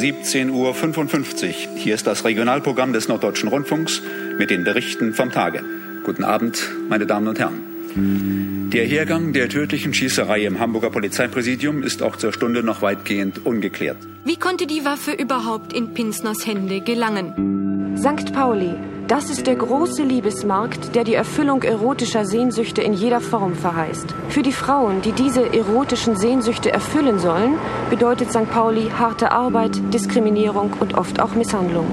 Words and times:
17.55 0.00 1.46
Uhr. 1.46 1.76
Hier 1.76 1.94
ist 1.94 2.06
das 2.06 2.24
Regionalprogramm 2.24 2.94
des 2.94 3.08
Norddeutschen 3.08 3.50
Rundfunks 3.50 4.00
mit 4.38 4.48
den 4.48 4.64
Berichten 4.64 5.12
vom 5.12 5.30
Tage. 5.30 5.62
Guten 6.04 6.24
Abend, 6.24 6.70
meine 6.88 7.04
Damen 7.04 7.28
und 7.28 7.38
Herren. 7.38 8.70
Der 8.72 8.86
Hergang 8.86 9.34
der 9.34 9.50
tödlichen 9.50 9.92
Schießerei 9.92 10.46
im 10.46 10.58
Hamburger 10.58 10.90
Polizeipräsidium 10.90 11.82
ist 11.82 12.02
auch 12.02 12.16
zur 12.16 12.32
Stunde 12.32 12.62
noch 12.62 12.80
weitgehend 12.80 13.44
ungeklärt. 13.44 13.98
Wie 14.24 14.36
konnte 14.36 14.66
die 14.66 14.86
Waffe 14.86 15.12
überhaupt 15.12 15.74
in 15.74 15.92
Pinsners 15.92 16.46
Hände 16.46 16.80
gelangen? 16.80 17.98
St. 17.98 18.32
Pauli, 18.32 18.74
das 19.10 19.28
ist 19.28 19.48
der 19.48 19.56
große 19.56 20.04
Liebesmarkt, 20.04 20.94
der 20.94 21.02
die 21.02 21.14
Erfüllung 21.14 21.64
erotischer 21.64 22.24
Sehnsüchte 22.24 22.80
in 22.80 22.92
jeder 22.92 23.20
Form 23.20 23.56
verheißt. 23.56 24.14
Für 24.28 24.42
die 24.42 24.52
Frauen, 24.52 25.02
die 25.02 25.10
diese 25.10 25.52
erotischen 25.52 26.16
Sehnsüchte 26.16 26.70
erfüllen 26.70 27.18
sollen, 27.18 27.58
bedeutet 27.90 28.30
St. 28.30 28.48
Pauli 28.48 28.88
harte 28.96 29.32
Arbeit, 29.32 29.72
Diskriminierung 29.92 30.74
und 30.78 30.94
oft 30.94 31.18
auch 31.18 31.34
Misshandlung. 31.34 31.86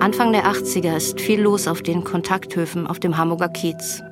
Anfang 0.00 0.32
der 0.32 0.46
80er 0.46 0.96
ist 0.96 1.20
viel 1.20 1.40
los 1.40 1.68
auf 1.68 1.80
den 1.80 2.02
Kontakthöfen 2.02 2.88
auf 2.88 2.98
dem 2.98 3.16
Hamburger 3.16 3.48
Kiez. 3.48 4.02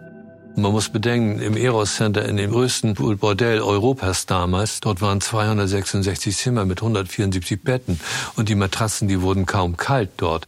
Man 0.54 0.70
muss 0.70 0.88
bedenken, 0.88 1.40
im 1.40 1.56
Eros 1.56 1.96
Center, 1.96 2.28
in 2.28 2.36
dem 2.36 2.52
größten 2.52 2.94
Bordell 2.94 3.60
Europas 3.60 4.26
damals, 4.26 4.78
dort 4.78 5.02
waren 5.02 5.20
266 5.20 6.36
Zimmer 6.36 6.64
mit 6.64 6.80
174 6.80 7.60
Betten 7.60 7.98
und 8.36 8.48
die 8.48 8.54
Matratzen, 8.54 9.08
die 9.08 9.20
wurden 9.20 9.46
kaum 9.46 9.76
kalt 9.76 10.10
dort. 10.16 10.46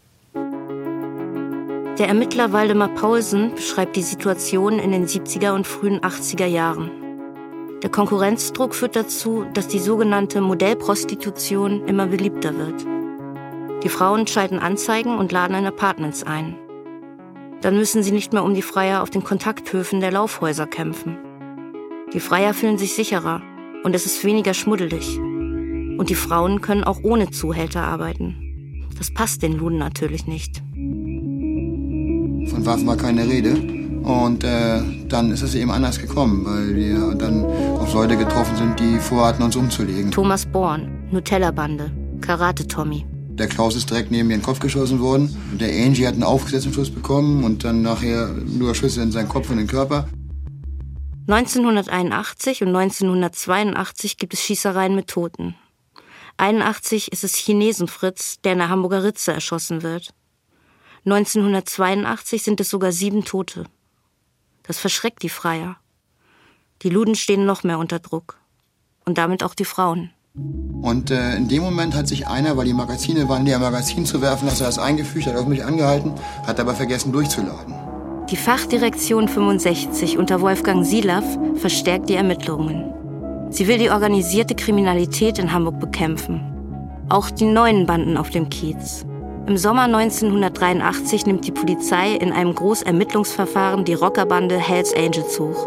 Der 1.99 2.07
Ermittler 2.07 2.53
Waldemar 2.53 2.95
Paulsen 2.95 3.57
beschreibt 3.57 3.97
die 3.97 4.03
Situation 4.03 4.79
in 4.79 4.93
den 4.93 5.09
70er 5.09 5.53
und 5.53 5.67
frühen 5.67 5.99
80er 5.99 6.47
Jahren. 6.47 6.93
Der 7.83 7.91
Konkurrenzdruck 7.91 8.77
führt 8.77 8.95
dazu, 8.95 9.45
dass 9.53 9.67
die 9.67 9.81
sogenannte 9.81 10.41
Modellprostitution 10.41 11.89
immer 11.89 12.07
beliebter 12.07 12.57
wird. 12.57 12.87
Die 13.83 13.89
Frauen 13.89 14.29
schalten 14.29 14.61
Anzeigen 14.61 15.19
und 15.19 15.33
laden 15.33 15.57
in 15.57 15.67
Apartments 15.67 16.23
ein. 16.23 16.55
Dann 17.63 17.77
müssen 17.77 18.05
sie 18.05 18.13
nicht 18.13 18.33
mehr 18.33 18.45
um 18.45 18.55
die 18.55 18.63
Freier 18.63 19.03
auf 19.03 19.11
den 19.11 19.25
Kontakthöfen 19.25 19.99
der 19.99 20.13
Laufhäuser 20.13 20.69
kämpfen. 20.69 21.19
Die 22.13 22.21
Freier 22.21 22.55
fühlen 22.55 22.79
sich 22.79 22.95
sicherer 22.95 23.43
und 23.83 23.97
es 23.97 24.07
ist 24.07 24.23
weniger 24.23 24.55
schmuddelig. 24.55 25.19
Und 25.19 26.11
die 26.11 26.15
Frauen 26.15 26.61
können 26.61 26.85
auch 26.85 27.01
ohne 27.03 27.33
Zuhälter 27.33 27.83
arbeiten. 27.83 28.87
Das 28.97 29.13
passt 29.13 29.43
den 29.43 29.55
Luden 29.55 29.79
natürlich 29.79 30.29
nicht. 30.29 30.63
Von 32.49 32.65
Waffen 32.67 32.87
war 32.87 32.97
keine 32.97 33.27
Rede. 33.27 33.55
Und 34.03 34.43
äh, 34.43 34.81
dann 35.09 35.31
ist 35.31 35.43
es 35.43 35.55
eben 35.55 35.71
anders 35.71 35.99
gekommen, 35.99 36.45
weil 36.45 36.75
wir 36.75 37.15
dann 37.15 37.45
auf 37.45 37.93
Leute 37.93 38.17
getroffen 38.17 38.57
sind, 38.57 38.81
die 38.81 38.99
vorhatten, 38.99 39.43
uns 39.43 39.55
umzulegen. 39.55 40.11
Thomas 40.11 40.47
Born, 40.47 41.09
Nutella-Bande, 41.11 41.91
Karate-Tommy. 42.21 43.05
Der 43.31 43.49
Klaus 43.49 43.77
ist 43.77 43.91
direkt 43.91 44.11
neben 44.11 44.29
mir 44.29 44.35
in 44.35 44.41
den 44.41 44.45
Kopf 44.47 44.61
geschossen 44.61 45.01
worden. 45.01 45.37
Der 45.61 45.69
Angie 45.69 46.07
hat 46.07 46.15
einen 46.15 46.23
aufgesetzten 46.23 46.73
Schuss 46.73 46.91
bekommen 46.91 47.45
und 47.45 47.65
dann 47.65 47.83
nachher 47.83 48.29
nur 48.29 48.75
Schüsse 48.75 49.03
in 49.03 49.13
seinen 49.13 49.29
Kopf 49.29 49.51
und 49.51 49.59
den 49.59 49.67
Körper. 49.67 50.09
1981 51.29 52.63
und 52.63 52.69
1982 52.75 54.17
gibt 54.17 54.33
es 54.33 54.41
Schießereien 54.43 54.95
mit 54.95 55.09
Toten. 55.09 55.55
81 56.39 57.13
ist 57.13 57.25
es 57.25 57.35
Chinesen 57.35 57.89
Fritz, 57.89 58.41
der 58.41 58.53
in 58.53 58.59
der 58.59 58.71
Hamburger 58.71 59.05
Ritze 59.05 59.33
erschossen 59.33 59.83
wird. 59.83 60.15
1982 61.05 62.43
sind 62.43 62.61
es 62.61 62.71
sogar 62.71 62.93
sieben 62.93 63.25
Tote. 63.25 63.65
Das 64.63 64.79
verschreckt 64.79 65.23
die 65.23 65.29
Freier. 65.29 65.77
Die 66.83 66.91
Luden 66.91 67.15
stehen 67.15 67.47
noch 67.47 67.65
mehr 67.65 67.79
unter 67.79 67.99
Druck. 67.99 68.39
Und 69.05 69.19
damit 69.19 69.43
auch 69.43 69.55
die 69.55 69.65
Frauen. 69.65 70.11
Und 70.83 71.11
äh, 71.11 71.37
in 71.37 71.49
dem 71.49 71.63
Moment 71.63 71.95
hat 71.95 72.07
sich 72.07 72.29
einer, 72.29 72.57
weil 72.57 72.67
die 72.67 72.75
Magazine 72.75 73.29
waren, 73.29 73.45
leer 73.45 73.59
Magazin 73.59 74.05
zu 74.07 74.21
werfen, 74.21 74.49
hat 74.51 74.61
er 74.61 74.67
das 74.67 74.79
eingefügt, 74.79 75.27
hat 75.27 75.37
auf 75.37 75.47
mich 75.47 75.65
angehalten, 75.65 76.13
hat 76.47 76.61
aber 76.61 76.75
vergessen 76.75 77.13
durchzuladen. 77.13 77.75
Die 78.31 78.37
Fachdirektion 78.37 79.27
65 79.27 80.19
unter 80.19 80.41
Wolfgang 80.43 80.85
Silaff 80.85 81.25
verstärkt 81.55 82.11
die 82.11 82.15
Ermittlungen. 82.15 82.93
Sie 83.51 83.67
will 83.67 83.79
die 83.79 83.91
organisierte 83.91 84.55
Kriminalität 84.55 85.39
in 85.39 85.53
Hamburg 85.53 85.81
bekämpfen. 85.81 86.43
Auch 87.09 87.31
die 87.31 87.47
neuen 87.47 87.87
Banden 87.87 88.19
auf 88.19 88.29
dem 88.29 88.51
Kiez. 88.51 89.07
Im 89.49 89.57
Sommer 89.57 89.85
1983 89.85 91.25
nimmt 91.25 91.47
die 91.47 91.53
Polizei 91.53 92.13
in 92.13 92.33
einem 92.35 92.55
Großermittlungsverfahren 92.55 93.87
die 93.87 93.95
Rockerbande 93.95 94.59
Hells 94.59 94.93
Angels 94.95 95.41
hoch. 95.41 95.67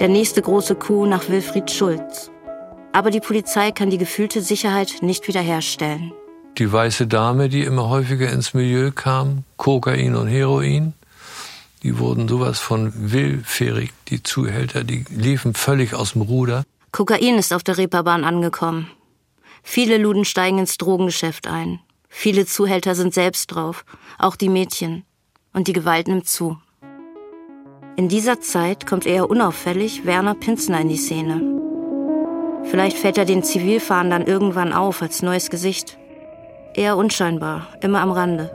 Der 0.00 0.08
nächste 0.08 0.40
große 0.40 0.74
Coup 0.74 1.06
nach 1.06 1.28
Wilfried 1.28 1.70
Schulz. 1.70 2.30
Aber 2.92 3.10
die 3.10 3.20
Polizei 3.20 3.72
kann 3.72 3.90
die 3.90 3.98
gefühlte 3.98 4.40
Sicherheit 4.40 5.02
nicht 5.02 5.28
wiederherstellen. 5.28 6.14
Die 6.56 6.72
weiße 6.72 7.06
Dame, 7.06 7.50
die 7.50 7.64
immer 7.64 7.90
häufiger 7.90 8.32
ins 8.32 8.54
Milieu 8.54 8.90
kam, 8.90 9.44
Kokain 9.58 10.16
und 10.16 10.28
Heroin, 10.28 10.94
die 11.82 11.98
wurden 11.98 12.26
sowas 12.26 12.58
von 12.58 12.90
willfährig, 12.96 13.92
die 14.08 14.22
Zuhälter, 14.22 14.82
die 14.82 15.04
liefen 15.10 15.52
völlig 15.52 15.92
aus 15.92 16.12
dem 16.12 16.22
Ruder. 16.22 16.64
Kokain 16.90 17.34
ist 17.34 17.52
auf 17.52 17.64
der 17.64 17.76
Reeperbahn 17.76 18.24
angekommen. 18.24 18.90
Viele 19.62 19.98
Luden 19.98 20.24
steigen 20.24 20.58
ins 20.58 20.78
Drogengeschäft 20.78 21.46
ein. 21.46 21.80
Viele 22.16 22.46
Zuhälter 22.46 22.94
sind 22.94 23.12
selbst 23.12 23.48
drauf, 23.48 23.84
auch 24.18 24.36
die 24.36 24.48
Mädchen. 24.48 25.04
Und 25.52 25.66
die 25.66 25.72
Gewalt 25.72 26.06
nimmt 26.06 26.26
zu. 26.26 26.56
In 27.96 28.08
dieser 28.08 28.40
Zeit 28.40 28.86
kommt 28.86 29.04
eher 29.04 29.28
unauffällig 29.28 30.06
Werner 30.06 30.34
Pinzner 30.34 30.80
in 30.80 30.88
die 30.88 30.96
Szene. 30.96 31.42
Vielleicht 32.70 32.96
fällt 32.96 33.18
er 33.18 33.24
den 33.24 33.42
Zivilfahndern 33.42 34.26
irgendwann 34.26 34.72
auf 34.72 35.02
als 35.02 35.22
neues 35.22 35.50
Gesicht. 35.50 35.98
Eher 36.74 36.96
unscheinbar, 36.96 37.66
immer 37.82 38.00
am 38.00 38.12
Rande. 38.12 38.50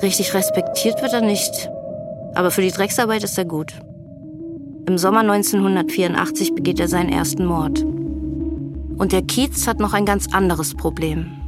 Richtig 0.00 0.32
respektiert 0.32 1.02
wird 1.02 1.12
er 1.12 1.22
nicht, 1.22 1.68
aber 2.34 2.52
für 2.52 2.62
die 2.62 2.70
Drecksarbeit 2.70 3.24
ist 3.24 3.36
er 3.36 3.44
gut. 3.44 3.74
Im 4.86 4.98
Sommer 4.98 5.20
1984 5.20 6.54
begeht 6.54 6.78
er 6.78 6.88
seinen 6.88 7.10
ersten 7.10 7.44
Mord. 7.44 7.82
Und 7.82 9.10
der 9.10 9.22
Kiez 9.22 9.66
hat 9.66 9.80
noch 9.80 9.92
ein 9.92 10.06
ganz 10.06 10.32
anderes 10.32 10.74
Problem. 10.74 11.45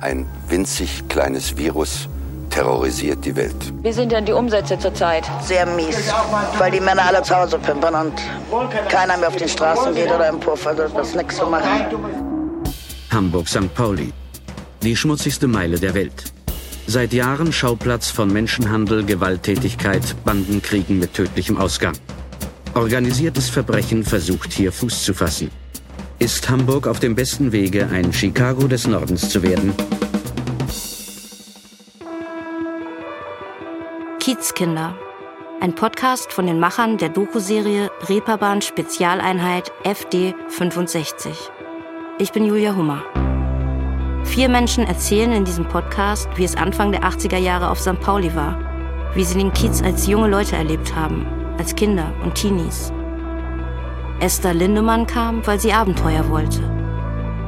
Ein 0.00 0.26
winzig 0.48 1.06
kleines 1.08 1.58
Virus 1.58 2.08
terrorisiert 2.48 3.22
die 3.22 3.36
Welt. 3.36 3.54
Wie 3.82 3.92
sind 3.92 4.10
denn 4.10 4.24
die 4.24 4.32
Umsätze 4.32 4.78
zurzeit? 4.78 5.30
Sehr 5.42 5.66
mies, 5.66 6.10
weil 6.56 6.70
die 6.70 6.80
Männer 6.80 7.02
alle 7.04 7.22
zu 7.22 7.36
Hause 7.36 7.58
pimpern 7.58 7.94
und 7.94 8.14
keiner 8.88 9.18
mehr 9.18 9.28
auf 9.28 9.36
die 9.36 9.48
Straßen 9.48 9.94
geht 9.94 10.10
oder 10.10 10.30
im 10.30 10.40
Puff, 10.40 10.66
also 10.66 10.88
das 10.88 11.08
ist 11.08 11.16
nichts 11.16 11.36
zu 11.36 11.46
machen. 11.46 11.68
Hamburg-St. 13.12 13.74
Pauli, 13.74 14.10
die 14.82 14.96
schmutzigste 14.96 15.46
Meile 15.46 15.78
der 15.78 15.92
Welt. 15.92 16.24
Seit 16.86 17.12
Jahren 17.12 17.52
Schauplatz 17.52 18.08
von 18.08 18.32
Menschenhandel, 18.32 19.04
Gewalttätigkeit, 19.04 20.16
Bandenkriegen 20.24 20.98
mit 20.98 21.12
tödlichem 21.12 21.58
Ausgang. 21.58 21.94
Organisiertes 22.74 23.50
Verbrechen 23.50 24.02
versucht 24.02 24.52
hier 24.52 24.72
Fuß 24.72 25.04
zu 25.04 25.12
fassen. 25.12 25.50
Ist 26.22 26.50
Hamburg 26.50 26.86
auf 26.86 27.00
dem 27.00 27.14
besten 27.14 27.50
Wege, 27.50 27.88
ein 27.90 28.12
Chicago 28.12 28.68
des 28.68 28.86
Nordens 28.86 29.30
zu 29.30 29.42
werden? 29.42 29.72
Kiezkinder. 34.18 34.94
Ein 35.62 35.74
Podcast 35.74 36.30
von 36.30 36.46
den 36.46 36.60
Machern 36.60 36.98
der 36.98 37.08
Doku-Serie 37.08 37.90
Reeperbahn 38.06 38.60
Spezialeinheit 38.60 39.72
FD 39.82 40.34
65. 40.48 41.32
Ich 42.18 42.32
bin 42.32 42.44
Julia 42.44 42.76
Hummer. 42.76 43.02
Vier 44.24 44.50
Menschen 44.50 44.84
erzählen 44.84 45.32
in 45.32 45.46
diesem 45.46 45.66
Podcast, 45.68 46.28
wie 46.36 46.44
es 46.44 46.54
Anfang 46.54 46.92
der 46.92 47.04
80er 47.04 47.38
Jahre 47.38 47.70
auf 47.70 47.80
St. 47.80 47.98
Pauli 47.98 48.34
war, 48.34 48.58
wie 49.14 49.24
sie 49.24 49.38
den 49.38 49.54
Kiez 49.54 49.80
als 49.80 50.06
junge 50.06 50.28
Leute 50.28 50.54
erlebt 50.54 50.94
haben, 50.94 51.24
als 51.56 51.74
Kinder 51.74 52.12
und 52.22 52.34
Teenies. 52.34 52.92
Esther 54.20 54.52
Lindemann 54.52 55.06
kam, 55.06 55.46
weil 55.46 55.58
sie 55.58 55.72
Abenteuer 55.72 56.28
wollte. 56.28 56.60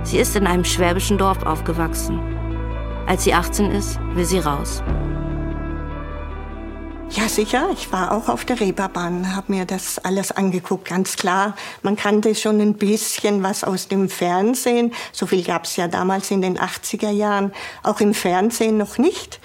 Sie 0.05 0.17
ist 0.17 0.35
in 0.37 0.47
einem 0.47 0.65
schwäbischen 0.65 1.19
Dorf 1.19 1.43
aufgewachsen. 1.43 2.19
Als 3.07 3.25
sie 3.25 3.35
18 3.35 3.71
ist, 3.71 4.01
will 4.15 4.25
sie 4.25 4.39
raus. 4.39 4.83
Ja, 7.11 7.29
sicher. 7.29 7.69
Ich 7.75 7.93
war 7.93 8.11
auch 8.11 8.31
auf 8.31 8.47
der 8.47 8.59
Reeperbahn, 8.59 9.37
habe 9.37 9.53
mir 9.53 9.67
das 9.67 9.99
alles 9.99 10.33
angeguckt, 10.33 10.87
ganz 10.89 11.17
klar. 11.17 11.57
Man 11.83 11.95
kannte 11.95 12.35
schon 12.35 12.59
ein 12.59 12.75
bisschen 12.75 13.43
was 13.43 13.65
aus 13.65 13.89
dem 13.89 14.09
Fernsehen. 14.09 14.95
So 15.13 15.27
viel 15.27 15.45
gab 15.45 15.65
es 15.65 15.77
ja 15.77 15.89
damals 15.89 16.31
in 16.31 16.41
den 16.41 16.59
80er 16.59 17.11
Jahren, 17.11 17.53
auch 17.83 18.01
im 18.01 18.15
Fernsehen 18.15 18.79
noch 18.79 18.97
nicht. 18.97 19.41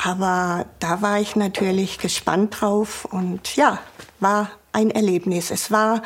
Aber 0.00 0.66
da 0.78 1.02
war 1.02 1.18
ich 1.18 1.34
natürlich 1.34 1.98
gespannt 1.98 2.60
drauf 2.60 3.04
und 3.04 3.56
ja, 3.56 3.80
war 4.20 4.50
ein 4.72 4.92
Erlebnis. 4.92 5.50
Es 5.50 5.72
war 5.72 6.02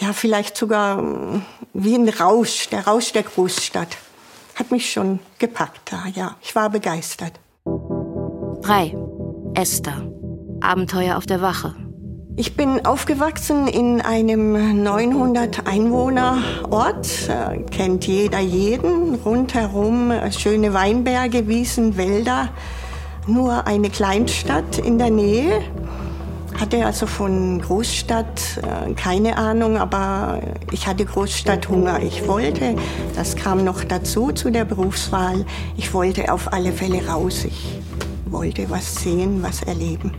ja 0.00 0.12
vielleicht 0.12 0.56
sogar 0.56 1.00
mm, 1.02 1.42
wie 1.74 1.94
ein 1.94 2.08
Rausch, 2.08 2.68
der 2.68 2.86
Rausch 2.86 3.12
der 3.12 3.22
Großstadt. 3.22 3.96
Hat 4.54 4.70
mich 4.70 4.90
schon 4.90 5.20
gepackt 5.38 5.92
da, 5.92 6.04
ja. 6.14 6.36
Ich 6.42 6.54
war 6.54 6.70
begeistert. 6.70 7.32
3. 7.64 8.96
Esther. 9.54 10.10
Abenteuer 10.60 11.16
auf 11.16 11.26
der 11.26 11.40
Wache. 11.40 11.74
Ich 12.36 12.54
bin 12.54 12.86
aufgewachsen 12.86 13.66
in 13.66 14.00
einem 14.00 14.82
900 14.84 15.66
Einwohner 15.66 16.38
Ort, 16.70 17.28
äh, 17.28 17.62
kennt 17.64 18.06
jeder 18.06 18.38
jeden, 18.38 19.16
rundherum 19.16 20.12
äh, 20.12 20.30
schöne 20.30 20.72
Weinberge, 20.72 21.48
Wiesen, 21.48 21.96
Wälder, 21.96 22.50
nur 23.26 23.66
eine 23.66 23.90
Kleinstadt 23.90 24.78
in 24.78 24.98
der 24.98 25.10
Nähe. 25.10 25.62
Hatte 26.60 26.84
also 26.84 27.06
von 27.06 27.60
Großstadt 27.60 28.60
äh, 28.62 28.92
keine 28.94 29.36
Ahnung, 29.36 29.76
aber 29.76 30.40
ich 30.72 30.86
hatte 30.86 31.04
Großstadthunger. 31.04 32.02
Ich 32.02 32.26
wollte, 32.26 32.74
das 33.14 33.36
kam 33.36 33.64
noch 33.64 33.84
dazu 33.84 34.32
zu 34.32 34.50
der 34.50 34.64
Berufswahl, 34.64 35.46
ich 35.76 35.94
wollte 35.94 36.32
auf 36.32 36.52
alle 36.52 36.72
Fälle 36.72 37.06
raus. 37.06 37.44
Ich 37.44 37.78
wollte 38.26 38.68
was 38.70 38.96
sehen, 38.96 39.42
was 39.42 39.62
erleben. 39.62 40.12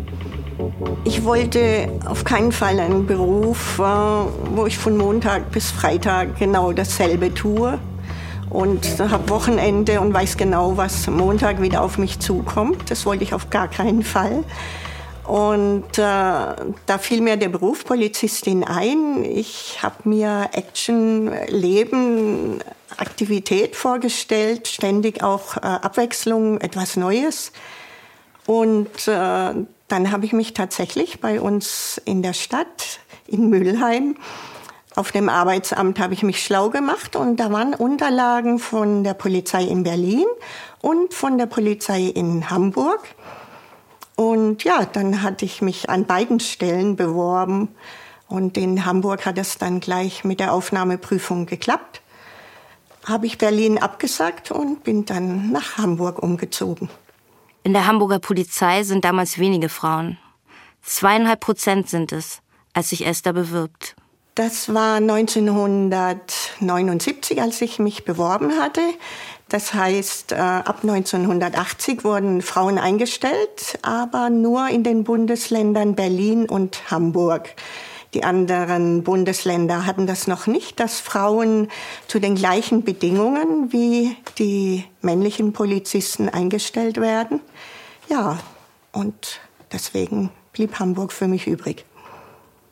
Ich 1.03 1.24
wollte 1.24 1.89
auf 2.06 2.24
keinen 2.24 2.51
Fall 2.51 2.80
einen 2.80 3.06
Beruf, 3.06 3.80
äh, 3.80 3.83
wo 3.83 4.65
ich 4.65 4.77
von 4.77 4.97
Montag 4.97 5.51
bis 5.51 5.71
Freitag 5.71 6.39
genau 6.39 6.71
dasselbe 6.71 7.33
tue 7.33 7.80
und 8.50 9.00
habe 9.00 9.30
Wochenende 9.30 10.01
und 10.01 10.13
weiß 10.13 10.38
genau, 10.38 10.77
was 10.77 11.07
Montag 11.07 11.62
wieder 11.62 11.81
auf 11.81 11.97
mich 11.97 12.19
zukommt. 12.19 12.89
Das 12.89 13.06
wollte 13.06 13.24
ich 13.24 13.33
auf 13.33 13.50
gar 13.50 13.68
keinen 13.68 14.03
Fall. 14.03 14.44
Und 15.29 15.99
äh, 15.99 16.01
da 16.01 16.97
fiel 16.97 17.21
mir 17.21 17.37
der 17.37 17.49
Beruf 17.49 17.85
Polizistin 17.85 18.63
ein. 18.63 19.23
Ich 19.23 19.77
habe 19.83 20.09
mir 20.09 20.49
Action, 20.53 21.31
Leben, 21.49 22.57
Aktivität 22.97 23.75
vorgestellt, 23.75 24.67
ständig 24.67 25.21
auch 25.21 25.55
äh, 25.57 25.59
Abwechslung, 25.59 26.59
etwas 26.61 26.97
Neues. 26.97 27.51
Und 28.47 29.07
äh, 29.07 29.53
dann 29.87 30.11
habe 30.11 30.25
ich 30.25 30.33
mich 30.33 30.55
tatsächlich 30.55 31.21
bei 31.21 31.39
uns 31.39 32.01
in 32.05 32.23
der 32.23 32.33
Stadt, 32.33 32.99
in 33.27 33.51
Mülheim, 33.51 34.15
auf 34.95 35.11
dem 35.11 35.29
Arbeitsamt 35.29 35.99
habe 35.99 36.15
ich 36.15 36.23
mich 36.23 36.43
schlau 36.43 36.71
gemacht 36.71 37.15
und 37.15 37.37
da 37.37 37.51
waren 37.51 37.75
Unterlagen 37.75 38.57
von 38.57 39.03
der 39.03 39.13
Polizei 39.13 39.63
in 39.63 39.83
Berlin 39.83 40.25
und 40.81 41.13
von 41.13 41.37
der 41.37 41.45
Polizei 41.45 42.05
in 42.05 42.49
Hamburg. 42.49 43.07
Und 44.19 44.66
ja, 44.66 44.83
dann 44.83 45.21
hatte 45.21 45.45
ich 45.45 45.62
mich 45.62 45.89
an 45.89 46.06
beiden 46.06 46.42
Stellen 46.42 46.98
beworben 46.98 47.69
und 48.27 48.57
in 48.57 48.86
Hamburg 48.86 49.25
hat 49.25 49.38
es 49.38 49.57
dann 49.57 49.80
gleich 49.80 50.25
mit 50.25 50.42
der 50.42 50.51
Aufnahmeprüfung 50.51 51.45
geklappt. 51.45 52.01
Habe 53.06 53.27
ich 53.27 53.38
Berlin 53.38 53.77
abgesagt 53.77 54.51
und 54.51 54.83
bin 54.83 55.06
dann 55.06 55.54
nach 55.54 55.77
Hamburg 55.77 56.21
umgezogen. 56.21 56.89
In 57.63 57.71
der 57.71 57.88
Hamburger 57.88 58.19
Polizei 58.19 58.83
sind 58.83 59.06
damals 59.06 59.39
wenige 59.39 59.69
Frauen. 59.69 60.18
Zweieinhalb 60.81 61.39
Prozent 61.39 61.88
sind 61.88 62.12
es, 62.12 62.42
als 62.74 62.89
sich 62.89 63.07
Esther 63.07 63.31
bewirbt. 63.31 63.95
Das 64.36 64.74
war 64.74 64.98
1979, 64.98 67.42
als 67.42 67.62
ich 67.62 67.80
mich 67.80 68.04
beworben 68.04 68.60
hatte. 68.60 68.81
Das 69.49 69.73
heißt, 69.73 70.31
äh, 70.31 70.35
ab 70.35 70.79
1980 70.83 72.03
wurden 72.03 72.43
Frauen 72.43 72.77
eingestellt, 72.77 73.79
aber 73.81 74.29
nur 74.29 74.69
in 74.69 74.83
den 74.83 75.03
Bundesländern 75.03 75.95
Berlin 75.95 76.47
und 76.47 76.91
Hamburg. 76.91 77.55
Die 78.13 78.23
anderen 78.23 79.03
Bundesländer 79.03 79.85
hatten 79.85 80.05
das 80.05 80.27
noch 80.27 80.45
nicht, 80.45 80.79
dass 80.79 80.99
Frauen 80.99 81.67
zu 82.07 82.19
den 82.19 82.35
gleichen 82.35 82.83
Bedingungen 82.83 83.71
wie 83.71 84.15
die 84.37 84.85
männlichen 85.01 85.51
Polizisten 85.53 86.29
eingestellt 86.29 86.97
werden. 86.97 87.41
Ja, 88.07 88.39
und 88.91 89.39
deswegen 89.71 90.31
blieb 90.53 90.79
Hamburg 90.79 91.11
für 91.11 91.27
mich 91.27 91.47
übrig. 91.47 91.85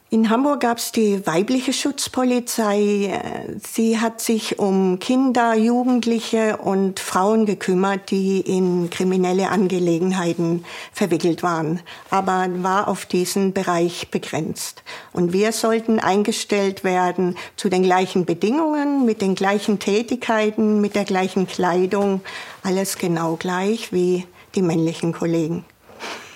In 0.10 0.30
Hamburg 0.30 0.62
gab 0.62 0.78
es 0.78 0.94
die 0.94 1.28
weibliche 1.28 1.74
Schutzpolizei. 1.74 3.22
Sie 3.62 4.00
hat 4.00 4.22
sich 4.22 4.58
um 4.58 5.00
Kinder, 5.00 5.54
Jugendliche 5.54 6.56
und 6.56 7.02
Frauen 7.02 7.46
gekümmert, 7.46 8.10
die 8.10 8.40
in 8.40 8.90
kriminelle 8.90 9.50
Angelegenheiten 9.50 10.64
verwickelt 10.94 11.44
waren, 11.44 11.82
aber 12.10 12.48
war 12.64 12.88
auf 12.88 13.06
diesen 13.06 13.52
Bereich 13.52 14.10
begrenzt. 14.10 14.82
Und 15.12 15.34
wir 15.34 15.52
sollten 15.52 16.00
eingestellt 16.00 16.86
werden 16.86 17.36
zu 17.58 17.68
den 17.68 17.84
gleichen 17.84 18.24
Bedingungen, 18.24 19.06
mit 19.06 19.22
den 19.22 19.36
gleichen 19.36 19.78
Tätigkeiten, 19.78 20.80
mit 20.80 20.96
der 20.96 21.04
gleichen 21.04 21.48
Kleidung, 21.48 22.22
alles 22.64 22.98
genau 22.98 23.36
gleich 23.36 23.92
wie 23.92 24.26
die 24.56 24.62
männlichen 24.62 25.12
Kollegen. 25.12 25.66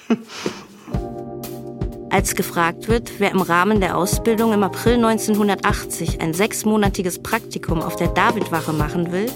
Als 2.11 2.35
gefragt 2.35 2.89
wird, 2.89 3.19
wer 3.19 3.31
im 3.31 3.39
Rahmen 3.39 3.79
der 3.79 3.97
Ausbildung 3.97 4.51
im 4.51 4.63
April 4.63 4.95
1980 4.95 6.19
ein 6.19 6.33
sechsmonatiges 6.33 7.19
Praktikum 7.19 7.81
auf 7.81 7.95
der 7.95 8.09
Davidwache 8.09 8.73
machen 8.73 9.13
will, 9.13 9.27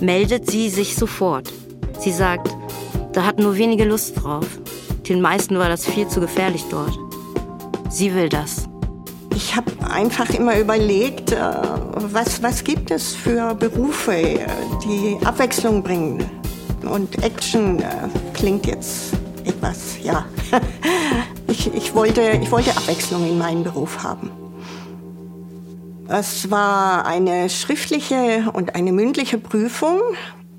meldet 0.00 0.50
sie 0.50 0.70
sich 0.70 0.96
sofort. 0.96 1.52
Sie 1.98 2.10
sagt, 2.10 2.48
da 3.12 3.26
hatten 3.26 3.42
nur 3.42 3.58
wenige 3.58 3.84
Lust 3.84 4.22
drauf. 4.22 4.46
Den 5.06 5.20
meisten 5.20 5.58
war 5.58 5.68
das 5.68 5.84
viel 5.84 6.08
zu 6.08 6.20
gefährlich 6.20 6.64
dort. 6.70 6.98
Sie 7.90 8.14
will 8.14 8.30
das. 8.30 8.64
Ich 9.34 9.54
habe 9.54 9.70
einfach 9.90 10.30
immer 10.30 10.58
überlegt, 10.58 11.32
äh, 11.32 11.36
was, 11.94 12.42
was 12.42 12.64
gibt 12.64 12.90
es 12.90 13.14
für 13.14 13.54
Berufe, 13.54 14.40
die 14.82 15.18
Abwechslung 15.22 15.82
bringen. 15.82 16.24
Und 16.90 17.22
Action 17.22 17.80
äh, 17.80 18.08
klingt 18.32 18.66
jetzt 18.66 19.12
etwas, 19.62 19.98
ja. 20.02 20.26
Ich, 21.48 21.72
ich, 21.74 21.94
wollte, 21.94 22.22
ich 22.40 22.50
wollte 22.50 22.70
Abwechslung 22.70 23.28
in 23.28 23.36
meinem 23.36 23.62
Beruf 23.62 24.02
haben. 24.02 24.30
Es 26.08 26.50
war 26.50 27.04
eine 27.04 27.50
schriftliche 27.50 28.50
und 28.54 28.74
eine 28.74 28.90
mündliche 28.90 29.36
Prüfung. 29.36 30.00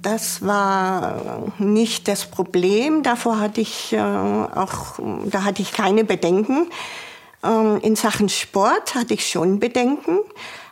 Das 0.03 0.45
war 0.45 1.51
nicht 1.57 2.07
das 2.07 2.27
Problem. 2.27 3.01
Davor 3.01 3.39
hatte 3.39 3.61
ich 3.61 3.93
äh, 3.93 3.99
auch, 3.99 4.99
da 5.25 5.43
hatte 5.43 5.63
ich 5.63 5.71
keine 5.71 6.03
Bedenken. 6.03 6.67
Ähm, 7.43 7.79
in 7.81 7.95
Sachen 7.95 8.29
Sport 8.29 8.93
hatte 8.93 9.15
ich 9.15 9.27
schon 9.27 9.59
Bedenken. 9.59 10.19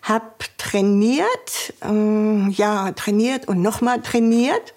Hab 0.04 0.56
trainiert, 0.60 1.74
ähm, 1.82 2.54
ja, 2.56 2.92
trainiert 2.92 3.48
und 3.48 3.64
nochmal 3.64 4.04
trainiert. 4.04 4.76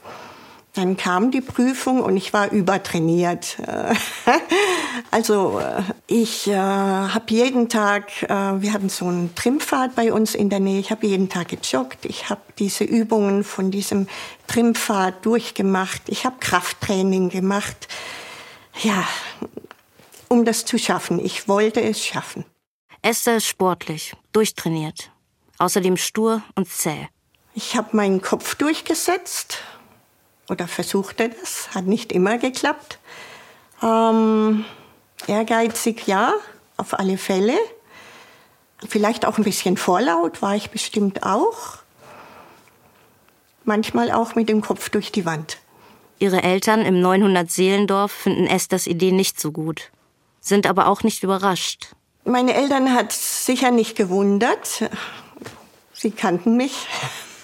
Dann 0.74 0.96
kam 0.96 1.30
die 1.30 1.40
Prüfung 1.40 2.02
und 2.02 2.16
ich 2.16 2.32
war 2.32 2.50
übertrainiert. 2.50 3.58
also 5.12 5.60
äh, 5.60 5.82
ich 6.08 6.48
äh, 6.48 6.56
habe 6.56 7.26
jeden 7.28 7.68
Tag, 7.68 8.24
äh, 8.24 8.28
wir 8.28 8.72
hatten 8.72 8.88
so 8.88 9.06
einen 9.06 9.32
Trimpfad 9.36 9.94
bei 9.94 10.12
uns 10.12 10.34
in 10.34 10.50
der 10.50 10.58
Nähe, 10.58 10.80
ich 10.80 10.90
habe 10.90 11.06
jeden 11.06 11.28
Tag 11.28 11.48
gejoggt, 11.48 12.04
ich 12.04 12.28
habe 12.28 12.40
diese 12.58 12.82
Übungen 12.82 13.44
von 13.44 13.70
diesem 13.70 14.08
Trimpfad 14.48 15.24
durchgemacht, 15.24 16.02
ich 16.06 16.26
habe 16.26 16.36
Krafttraining 16.40 17.28
gemacht. 17.28 17.86
Ja, 18.82 19.06
um 20.28 20.44
das 20.44 20.64
zu 20.64 20.76
schaffen. 20.76 21.24
Ich 21.24 21.46
wollte 21.46 21.80
es 21.80 22.04
schaffen. 22.04 22.44
Esther 23.00 23.36
ist 23.36 23.46
sportlich, 23.46 24.16
durchtrainiert, 24.32 25.12
außerdem 25.58 25.96
stur 25.96 26.42
und 26.56 26.68
zäh. 26.68 27.06
Ich 27.54 27.76
habe 27.76 27.96
meinen 27.96 28.20
Kopf 28.20 28.56
durchgesetzt 28.56 29.58
oder 30.48 30.68
versuchte 30.68 31.30
das, 31.30 31.68
hat 31.74 31.86
nicht 31.86 32.12
immer 32.12 32.38
geklappt. 32.38 32.98
Ähm, 33.82 34.64
ehrgeizig, 35.26 36.06
ja, 36.06 36.34
auf 36.76 36.98
alle 36.98 37.18
Fälle. 37.18 37.56
Vielleicht 38.88 39.26
auch 39.26 39.38
ein 39.38 39.44
bisschen 39.44 39.76
vorlaut, 39.76 40.42
war 40.42 40.54
ich 40.56 40.70
bestimmt 40.70 41.22
auch. 41.22 41.78
Manchmal 43.64 44.10
auch 44.10 44.34
mit 44.34 44.48
dem 44.48 44.60
Kopf 44.60 44.90
durch 44.90 45.10
die 45.10 45.24
Wand. 45.24 45.58
Ihre 46.18 46.42
Eltern 46.42 46.82
im 46.82 47.00
900 47.00 47.50
Seelendorf 47.50 48.12
finden 48.12 48.46
Esthers 48.46 48.86
Idee 48.86 49.12
nicht 49.12 49.40
so 49.40 49.52
gut, 49.52 49.90
sind 50.40 50.66
aber 50.66 50.86
auch 50.86 51.02
nicht 51.02 51.22
überrascht. 51.22 51.94
Meine 52.24 52.54
Eltern 52.54 52.94
hat 52.94 53.12
sicher 53.12 53.70
nicht 53.70 53.96
gewundert. 53.96 54.84
Sie 55.92 56.10
kannten 56.10 56.56
mich. 56.56 56.86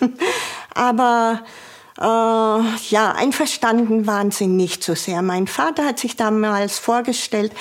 aber 0.74 1.42
äh, 2.00 2.04
ja, 2.04 3.12
einverstanden 3.12 4.06
waren 4.06 4.30
sie 4.30 4.46
nicht 4.46 4.82
so 4.82 4.94
sehr. 4.94 5.22
Mein 5.22 5.46
Vater 5.46 5.84
hat 5.84 5.98
sich 5.98 6.16
damals 6.16 6.78
vorgestellt, 6.78 7.52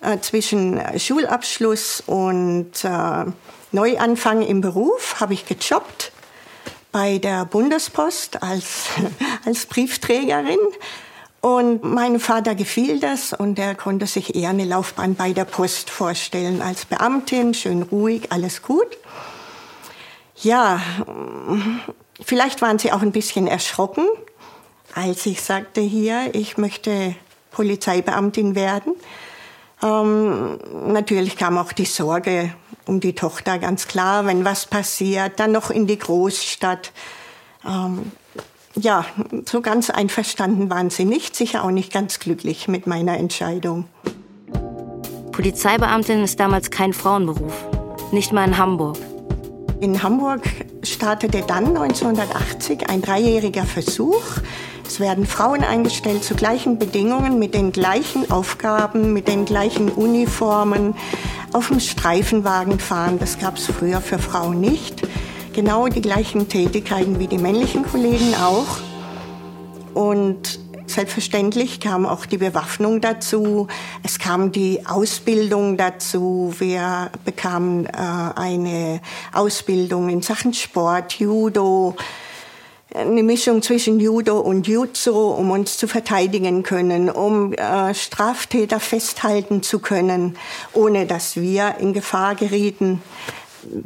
äh, 0.00 0.18
zwischen 0.20 0.80
Schulabschluss 0.98 2.02
und 2.06 2.84
äh, 2.84 3.24
Neuanfang 3.72 4.42
im 4.42 4.60
Beruf 4.60 5.16
habe 5.20 5.34
ich 5.34 5.46
gejobbt 5.46 6.12
bei 6.92 7.18
der 7.18 7.44
Bundespost 7.44 8.42
als, 8.42 8.86
als 9.44 9.66
Briefträgerin. 9.66 10.58
Und 11.40 11.84
meinem 11.84 12.18
Vater 12.18 12.56
gefiel 12.56 12.98
das 12.98 13.32
und 13.32 13.58
er 13.60 13.76
konnte 13.76 14.06
sich 14.06 14.34
eher 14.34 14.50
eine 14.50 14.64
Laufbahn 14.64 15.14
bei 15.14 15.32
der 15.32 15.44
Post 15.44 15.88
vorstellen 15.88 16.62
als 16.62 16.84
Beamtin, 16.84 17.54
schön 17.54 17.82
ruhig, 17.82 18.32
alles 18.32 18.62
gut. 18.62 18.98
Ja, 20.42 20.80
Vielleicht 22.20 22.62
waren 22.62 22.78
sie 22.78 22.92
auch 22.92 23.02
ein 23.02 23.12
bisschen 23.12 23.46
erschrocken, 23.46 24.04
als 24.94 25.24
ich 25.26 25.40
sagte 25.40 25.80
hier, 25.80 26.30
ich 26.34 26.56
möchte 26.56 27.14
Polizeibeamtin 27.50 28.54
werden. 28.54 28.94
Ähm, 29.82 30.58
natürlich 30.92 31.36
kam 31.36 31.58
auch 31.58 31.72
die 31.72 31.84
Sorge 31.84 32.52
um 32.86 33.00
die 33.00 33.14
Tochter, 33.14 33.58
ganz 33.58 33.86
klar, 33.86 34.26
wenn 34.26 34.44
was 34.44 34.66
passiert, 34.66 35.38
dann 35.38 35.52
noch 35.52 35.70
in 35.70 35.86
die 35.86 35.98
Großstadt. 35.98 36.92
Ähm, 37.64 38.12
ja, 38.74 39.04
so 39.46 39.60
ganz 39.60 39.90
einverstanden 39.90 40.70
waren 40.70 40.90
sie 40.90 41.04
nicht, 41.04 41.36
sicher 41.36 41.64
auch 41.64 41.70
nicht 41.70 41.92
ganz 41.92 42.18
glücklich 42.18 42.66
mit 42.66 42.86
meiner 42.86 43.16
Entscheidung. 43.18 43.84
Polizeibeamtin 45.32 46.24
ist 46.24 46.40
damals 46.40 46.70
kein 46.70 46.92
Frauenberuf, 46.92 47.52
nicht 48.10 48.32
mal 48.32 48.44
in 48.44 48.58
Hamburg. 48.58 48.96
In 49.80 50.02
Hamburg 50.02 50.42
startete 50.92 51.42
dann 51.46 51.68
1980 51.68 52.88
ein 52.88 53.02
dreijähriger 53.02 53.64
Versuch. 53.64 54.22
Es 54.86 55.00
werden 55.00 55.26
Frauen 55.26 55.62
eingestellt 55.62 56.24
zu 56.24 56.34
gleichen 56.34 56.78
Bedingungen, 56.78 57.38
mit 57.38 57.54
den 57.54 57.72
gleichen 57.72 58.30
Aufgaben, 58.30 59.12
mit 59.12 59.28
den 59.28 59.44
gleichen 59.44 59.90
Uniformen, 59.90 60.94
auf 61.52 61.68
dem 61.68 61.80
Streifenwagen 61.80 62.78
fahren. 62.78 63.18
Das 63.18 63.38
gab 63.38 63.56
es 63.56 63.66
früher 63.66 64.00
für 64.00 64.18
Frauen 64.18 64.60
nicht. 64.60 65.02
Genau 65.52 65.88
die 65.88 66.00
gleichen 66.00 66.48
Tätigkeiten 66.48 67.18
wie 67.18 67.26
die 67.26 67.38
männlichen 67.38 67.84
Kollegen 67.84 68.34
auch. 68.34 68.78
Und 69.94 70.60
Selbstverständlich 70.88 71.80
kam 71.80 72.06
auch 72.06 72.24
die 72.24 72.38
Bewaffnung 72.38 73.02
dazu. 73.02 73.68
Es 74.02 74.18
kam 74.18 74.52
die 74.52 74.86
Ausbildung 74.86 75.76
dazu. 75.76 76.54
Wir 76.58 77.10
bekamen 77.26 77.84
äh, 77.84 77.90
eine 77.92 79.02
Ausbildung 79.34 80.08
in 80.08 80.22
Sachen 80.22 80.54
Sport, 80.54 81.12
Judo, 81.14 81.94
eine 82.94 83.22
Mischung 83.22 83.60
zwischen 83.60 84.00
Judo 84.00 84.40
und 84.40 84.66
Jutsu, 84.66 85.12
um 85.12 85.50
uns 85.50 85.76
zu 85.76 85.86
verteidigen 85.86 86.62
können, 86.62 87.10
um 87.10 87.52
äh, 87.52 87.92
Straftäter 87.92 88.80
festhalten 88.80 89.62
zu 89.62 89.80
können, 89.80 90.38
ohne 90.72 91.04
dass 91.04 91.36
wir 91.36 91.74
in 91.80 91.92
Gefahr 91.92 92.34
gerieten 92.34 93.02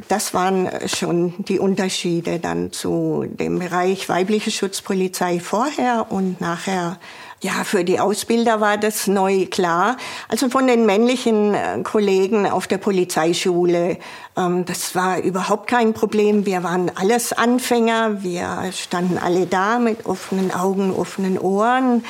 das 0.07 0.33
waren 0.33 0.69
schon 0.87 1.33
die 1.45 1.59
Unterschiede 1.59 2.39
dann 2.39 2.71
zu 2.71 3.25
dem 3.27 3.59
Bereich 3.59 4.09
weibliche 4.09 4.51
Schutzpolizei 4.51 5.39
vorher 5.39 6.07
und 6.09 6.41
nachher. 6.41 6.99
Ja, 7.41 7.65
für 7.65 7.83
die 7.83 7.99
Ausbilder 7.99 8.61
war 8.61 8.77
das 8.77 9.07
neu 9.07 9.47
klar. 9.47 9.97
Also 10.29 10.47
von 10.47 10.65
den 10.65 10.85
männlichen 10.85 11.53
äh, 11.53 11.79
Kollegen 11.83 12.49
auf 12.49 12.67
der 12.67 12.77
Polizeischule, 12.77 13.97
ähm, 14.37 14.63
das 14.63 14.95
war 14.95 15.19
überhaupt 15.19 15.67
kein 15.67 15.93
Problem. 15.93 16.45
Wir 16.45 16.63
waren 16.63 16.89
alles 16.95 17.33
Anfänger. 17.33 18.23
Wir 18.23 18.71
standen 18.71 19.17
alle 19.17 19.45
da 19.45 19.79
mit 19.79 20.05
offenen 20.05 20.53
Augen, 20.53 20.93
offenen 20.93 21.37
Ohren. 21.37 22.05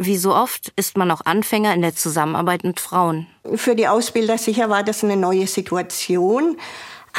Wie 0.00 0.16
so 0.16 0.32
oft 0.32 0.72
ist 0.76 0.96
man 0.96 1.10
auch 1.10 1.22
Anfänger 1.24 1.74
in 1.74 1.82
der 1.82 1.94
Zusammenarbeit 1.94 2.62
mit 2.62 2.78
Frauen. 2.78 3.26
Für 3.56 3.74
die 3.74 3.88
Ausbilder 3.88 4.38
sicher 4.38 4.70
war 4.70 4.84
das 4.84 5.02
eine 5.02 5.16
neue 5.16 5.48
Situation. 5.48 6.56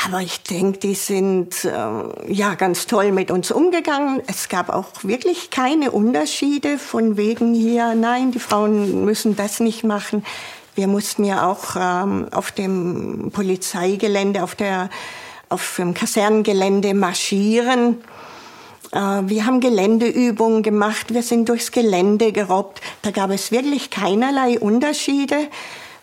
Aber 0.05 0.21
ich 0.21 0.43
denke, 0.43 0.79
die 0.79 0.95
sind 0.95 1.65
äh, 1.65 1.71
ja 2.31 2.55
ganz 2.55 2.88
toll 2.88 3.12
mit 3.12 3.31
uns 3.31 3.51
umgegangen. 3.51 4.21
Es 4.27 4.48
gab 4.48 4.69
auch 4.69 4.88
wirklich 5.03 5.50
keine 5.50 5.91
Unterschiede 5.91 6.77
von 6.77 7.17
wegen 7.17 7.53
hier, 7.53 7.95
nein, 7.95 8.31
die 8.31 8.39
Frauen 8.39 9.03
müssen 9.03 9.36
das 9.36 9.59
nicht 9.59 9.83
machen. 9.83 10.24
Wir 10.75 10.88
mussten 10.88 11.25
ja 11.25 11.45
auch 11.45 11.75
ähm, 11.75 12.27
auf 12.31 12.53
dem 12.53 13.31
Polizeigelände, 13.33 14.41
auf, 14.41 14.55
der, 14.55 14.89
auf 15.50 15.75
dem 15.75 15.93
Kasernengelände 15.93 16.93
marschieren. 16.93 17.98
Äh, 18.91 18.98
wir 19.25 19.46
haben 19.46 19.60
Geländeübungen 19.60 20.63
gemacht, 20.63 21.13
wir 21.13 21.24
sind 21.24 21.50
durchs 21.50 21.72
Gelände 21.72 22.31
gerobbt. 22.31 22.81
Da 23.01 23.12
gab 23.12 23.29
es 23.29 23.51
wirklich 23.51 23.89
keinerlei 23.89 24.60
Unterschiede. 24.60 25.36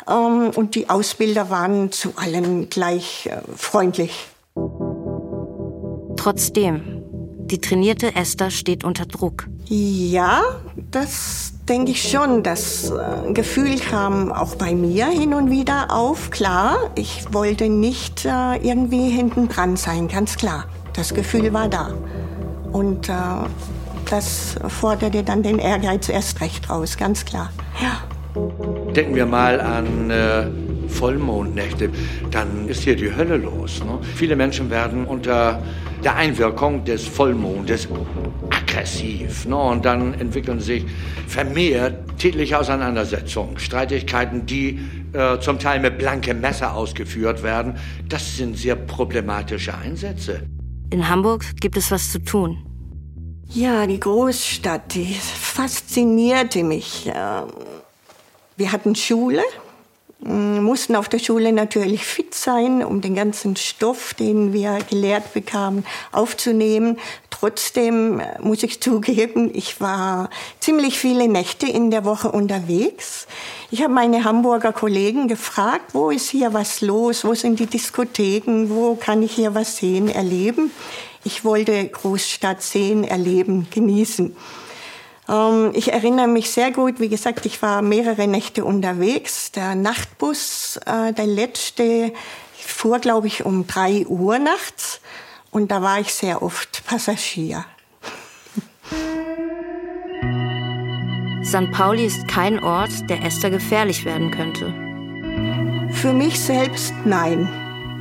Ähm, 0.08 0.50
und 0.54 0.74
die 0.74 0.88
Ausbilder 0.88 1.50
waren 1.50 1.92
zu 1.92 2.12
allen 2.16 2.68
gleich 2.70 3.26
äh, 3.26 3.40
freundlich. 3.56 4.26
Trotzdem, 6.16 7.02
die 7.46 7.60
trainierte 7.60 8.14
Esther 8.14 8.50
steht 8.50 8.84
unter 8.84 9.06
Druck. 9.06 9.48
Ja, 9.68 10.42
das 10.92 11.52
denke 11.68 11.90
ich 11.90 12.08
schon. 12.08 12.44
Das 12.44 12.90
äh, 12.90 13.32
Gefühl 13.32 13.78
kam 13.80 14.32
auch 14.32 14.54
bei 14.54 14.74
mir 14.74 15.06
hin 15.06 15.34
und 15.34 15.50
wieder 15.50 15.92
auf. 15.92 16.30
Klar, 16.30 16.76
ich 16.94 17.32
wollte 17.32 17.68
nicht 17.68 18.24
irgendwie 18.24 19.10
hinten 19.10 19.48
dran 19.48 19.76
sein, 19.76 20.08
ganz 20.08 20.36
klar. 20.36 20.66
Das 20.94 21.14
Gefühl 21.14 21.52
war 21.52 21.68
da. 21.68 21.94
Und 22.76 23.10
das 24.10 24.56
forderte 24.68 25.22
dann 25.22 25.42
den 25.42 25.58
Ehrgeiz 25.58 26.10
erst 26.10 26.42
recht 26.42 26.68
raus, 26.68 26.98
ganz 26.98 27.24
klar. 27.24 27.50
Ja. 27.80 28.02
Denken 28.92 29.14
wir 29.14 29.24
mal 29.24 29.62
an 29.62 30.10
äh, 30.10 30.46
Vollmondnächte, 30.88 31.88
dann 32.30 32.68
ist 32.68 32.82
hier 32.82 32.94
die 32.94 33.16
Hölle 33.16 33.38
los. 33.38 33.82
Ne? 33.82 33.98
Viele 34.14 34.36
Menschen 34.36 34.68
werden 34.68 35.06
unter 35.06 35.62
der 36.04 36.16
Einwirkung 36.16 36.84
des 36.84 37.06
Vollmondes 37.06 37.88
aggressiv. 38.50 39.46
Ne? 39.46 39.56
Und 39.56 39.86
dann 39.86 40.12
entwickeln 40.12 40.60
sich 40.60 40.84
vermehrt 41.26 42.18
tätliche 42.18 42.58
Auseinandersetzungen, 42.58 43.58
Streitigkeiten, 43.58 44.44
die 44.44 44.80
äh, 45.14 45.38
zum 45.40 45.58
Teil 45.58 45.80
mit 45.80 45.96
blankem 45.96 46.42
Messer 46.42 46.74
ausgeführt 46.74 47.42
werden. 47.42 47.76
Das 48.06 48.36
sind 48.36 48.58
sehr 48.58 48.76
problematische 48.76 49.74
Einsätze. 49.74 50.42
In 50.90 51.08
Hamburg 51.08 51.44
gibt 51.60 51.76
es 51.76 51.90
was 51.90 52.12
zu 52.12 52.20
tun. 52.20 52.62
Ja, 53.48 53.86
die 53.86 54.00
Großstadt, 54.00 54.94
die 54.94 55.14
faszinierte 55.14 56.62
mich. 56.62 57.10
Wir 58.56 58.72
hatten 58.72 58.94
Schule, 58.94 59.42
mussten 60.26 60.96
auf 60.96 61.08
der 61.08 61.18
Schule 61.18 61.52
natürlich 61.52 62.04
fit 62.04 62.34
sein, 62.34 62.84
um 62.84 63.00
den 63.00 63.14
ganzen 63.14 63.56
Stoff, 63.56 64.14
den 64.14 64.52
wir 64.52 64.78
gelehrt 64.88 65.32
bekamen, 65.32 65.86
aufzunehmen. 66.12 66.98
Trotzdem 67.30 68.20
äh, 68.20 68.40
muss 68.40 68.62
ich 68.62 68.80
zugeben, 68.86 69.50
ich 69.54 69.80
war 69.80 70.30
ziemlich 70.60 70.98
viele 70.98 71.28
Nächte 71.28 71.66
in 71.66 71.90
der 71.90 72.04
Woche 72.04 72.30
unterwegs. 72.30 73.26
Ich 73.70 73.82
habe 73.82 73.92
meine 73.92 74.24
Hamburger 74.24 74.72
Kollegen 74.72 75.28
gefragt, 75.28 75.94
wo 75.94 76.10
ist 76.10 76.30
hier 76.30 76.52
was 76.52 76.80
los, 76.80 77.24
wo 77.24 77.34
sind 77.34 77.60
die 77.60 77.66
Diskotheken, 77.66 78.68
wo 78.68 78.96
kann 78.96 79.22
ich 79.22 79.32
hier 79.32 79.54
was 79.54 79.76
sehen, 79.76 80.08
erleben. 80.08 80.70
Ich 81.24 81.44
wollte 81.44 81.86
Großstadt 81.88 82.62
sehen, 82.62 83.04
erleben, 83.04 83.66
genießen. 83.70 84.36
Ähm, 85.28 85.72
ich 85.74 85.92
erinnere 85.92 86.28
mich 86.28 86.50
sehr 86.50 86.70
gut, 86.70 87.00
wie 87.00 87.08
gesagt, 87.08 87.46
ich 87.46 87.62
war 87.62 87.82
mehrere 87.82 88.26
Nächte 88.26 88.64
unterwegs. 88.64 89.52
Der 89.52 89.74
Nachtbus, 89.74 90.78
äh, 90.86 91.12
der 91.12 91.26
letzte, 91.26 92.12
fuhr, 92.54 92.98
glaube 92.98 93.26
ich, 93.26 93.44
um 93.44 93.66
drei 93.66 94.06
Uhr 94.06 94.38
nachts. 94.38 95.00
Und 95.50 95.70
da 95.70 95.82
war 95.82 96.00
ich 96.00 96.12
sehr 96.12 96.42
oft 96.42 96.84
Passagier. 96.86 97.64
St. 101.44 101.70
Pauli 101.72 102.04
ist 102.06 102.26
kein 102.26 102.62
Ort, 102.62 103.08
der 103.08 103.22
Esther 103.22 103.50
gefährlich 103.50 104.04
werden 104.04 104.30
könnte. 104.30 104.74
Für 105.92 106.12
mich 106.12 106.40
selbst 106.40 106.92
nein. 107.04 107.48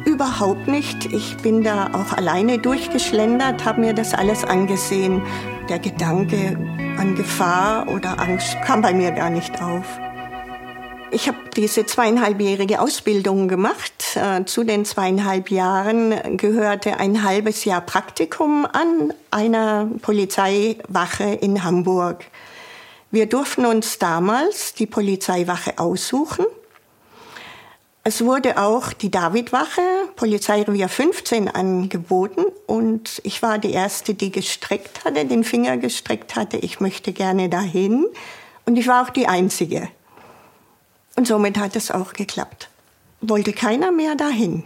Überhaupt 0.06 0.68
nicht. 0.68 1.06
Ich 1.06 1.38
bin 1.38 1.64
da 1.64 1.92
auch 1.94 2.16
alleine 2.18 2.60
durchgeschlendert, 2.60 3.64
habe 3.64 3.82
mir 3.82 3.94
das 3.94 4.14
alles 4.14 4.44
angesehen. 4.44 5.22
Der 5.70 5.80
Gedanke 5.80 6.56
an 7.00 7.16
Gefahr 7.16 7.88
oder 7.88 8.20
Angst 8.20 8.56
kam 8.64 8.82
bei 8.84 8.94
mir 8.94 9.10
gar 9.12 9.32
nicht 9.32 9.64
auf. 9.64 9.86
Ich 11.10 11.28
habe 11.28 11.38
diese 11.56 11.88
zweieinhalbjährige 11.88 12.80
Ausbildung 12.80 13.48
gemacht. 13.48 14.16
Äh, 14.16 14.46
zu 14.46 14.64
den 14.64 14.86
zweieinhalb 14.86 15.50
Jahren 15.50 16.38
gehörte 16.38 17.00
ein 17.00 17.24
halbes 17.24 17.66
Jahr 17.66 17.82
Praktikum 17.82 18.68
an 18.72 19.12
einer 19.32 19.90
Polizeiwache 20.04 21.24
in 21.24 21.64
Hamburg. 21.64 22.26
Wir 23.10 23.26
durften 23.26 23.66
uns 23.66 23.98
damals 23.98 24.76
die 24.76 24.88
Polizeiwache 24.88 25.80
aussuchen. 25.80 26.46
Es 28.08 28.24
wurde 28.24 28.62
auch 28.62 28.94
die 28.94 29.10
Davidwache, 29.10 29.82
Polizeirevier 30.16 30.90
15, 30.90 31.48
angeboten 31.48 32.46
und 32.68 33.20
ich 33.24 33.42
war 33.42 33.58
die 33.58 33.72
Erste, 33.72 34.14
die 34.14 34.32
gestreckt 34.32 35.04
hatte, 35.04 35.26
den 35.26 35.44
Finger 35.44 35.78
gestreckt 35.78 36.36
hatte, 36.36 36.58
ich 36.58 36.80
möchte 36.80 37.14
gerne 37.14 37.50
dahin 37.50 38.06
und 38.68 38.78
ich 38.78 38.86
war 38.86 39.04
auch 39.04 39.10
die 39.10 39.28
Einzige. 39.28 39.88
Und 41.16 41.26
somit 41.26 41.58
hat 41.58 41.76
es 41.76 41.90
auch 41.90 42.14
geklappt. 42.14 42.70
Wollte 43.22 43.54
keiner 43.54 43.92
mehr 43.92 44.14
dahin. 44.14 44.66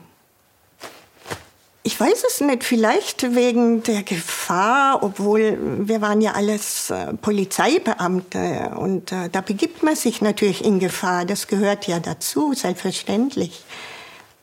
Ich 1.89 1.99
weiß 1.99 2.23
es 2.27 2.39
nicht, 2.39 2.63
vielleicht 2.63 3.33
wegen 3.33 3.81
der 3.81 4.03
Gefahr, 4.03 5.01
obwohl 5.01 5.57
wir 5.87 6.01
waren 6.01 6.21
ja 6.21 6.33
alles 6.33 6.91
äh, 6.91 7.15
Polizeibeamte 7.15 8.73
und 8.75 9.11
äh, 9.11 9.27
da 9.31 9.41
begibt 9.41 9.81
man 9.81 9.95
sich 9.95 10.21
natürlich 10.21 10.63
in 10.63 10.77
Gefahr, 10.77 11.25
das 11.25 11.47
gehört 11.47 11.87
ja 11.87 11.99
dazu, 11.99 12.53
selbstverständlich. 12.53 13.63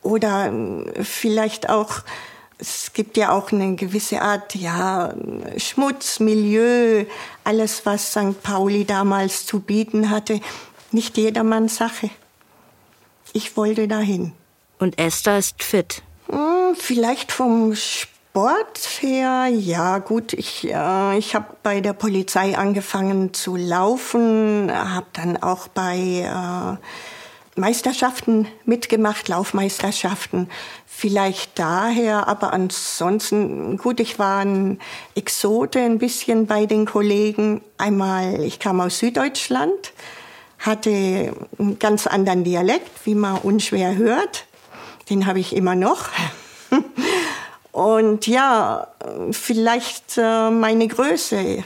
Oder 0.03 0.53
äh, 0.53 1.05
vielleicht 1.05 1.69
auch, 1.69 2.00
es 2.59 2.93
gibt 2.93 3.17
ja 3.17 3.31
auch 3.31 3.53
eine 3.53 3.76
gewisse 3.76 4.23
Art, 4.23 4.57
ja, 4.57 5.15
Schmutz, 5.57 6.19
Milieu, 6.19 7.05
alles, 7.45 7.87
was 7.87 8.11
St. 8.11 8.43
Pauli 8.43 8.85
damals 8.85 9.47
zu 9.47 9.61
bieten 9.61 10.11
hatte, 10.11 10.41
nicht 10.91 11.17
jedermanns 11.17 11.76
Sache. 11.76 12.11
Ich 13.33 13.57
wollte 13.57 13.87
dahin. 13.87 14.33
Und 14.81 14.99
Esther 14.99 15.38
ist 15.38 15.62
fit. 15.62 16.03
Hm, 16.29 16.55
vielleicht 16.75 17.32
vom 17.32 17.75
Sport 17.75 18.99
her, 19.00 19.46
ja 19.50 19.99
gut. 19.99 20.32
Ich, 20.32 20.68
äh, 20.70 21.18
ich 21.18 21.35
habe 21.35 21.46
bei 21.62 21.80
der 21.80 21.92
Polizei 21.92 22.56
angefangen 22.56 23.32
zu 23.32 23.56
laufen, 23.56 24.70
habe 24.73 25.06
dann 25.12 25.37
auch 25.42 25.68
bei 25.68 25.96
äh, 25.96 26.76
Meisterschaften 27.58 28.46
mitgemacht, 28.64 29.28
Laufmeisterschaften. 29.28 30.50
Vielleicht 30.87 31.58
daher, 31.58 32.28
aber 32.28 32.52
ansonsten, 32.52 33.78
gut, 33.78 34.00
ich 34.00 34.18
war 34.18 34.40
ein 34.40 34.78
Exote 35.14 35.80
ein 35.80 35.99
bisschen 35.99 36.46
bei 36.46 36.66
den 36.66 36.85
Kollegen. 36.85 37.62
Einmal, 37.78 38.42
ich 38.42 38.58
kam 38.58 38.80
aus 38.80 38.99
Süddeutschland, 38.99 39.92
hatte 40.58 41.32
einen 41.58 41.78
ganz 41.78 42.06
anderen 42.06 42.44
Dialekt, 42.44 42.90
wie 43.04 43.14
man 43.14 43.38
unschwer 43.38 43.96
hört. 43.96 44.46
Den 45.08 45.26
habe 45.26 45.40
ich 45.40 45.54
immer 45.54 45.75
noch. 45.75 46.08
Und 47.76 48.26
ja, 48.26 48.87
vielleicht 49.33 50.16
äh, 50.16 50.49
meine 50.49 50.88
Größe. 50.88 51.62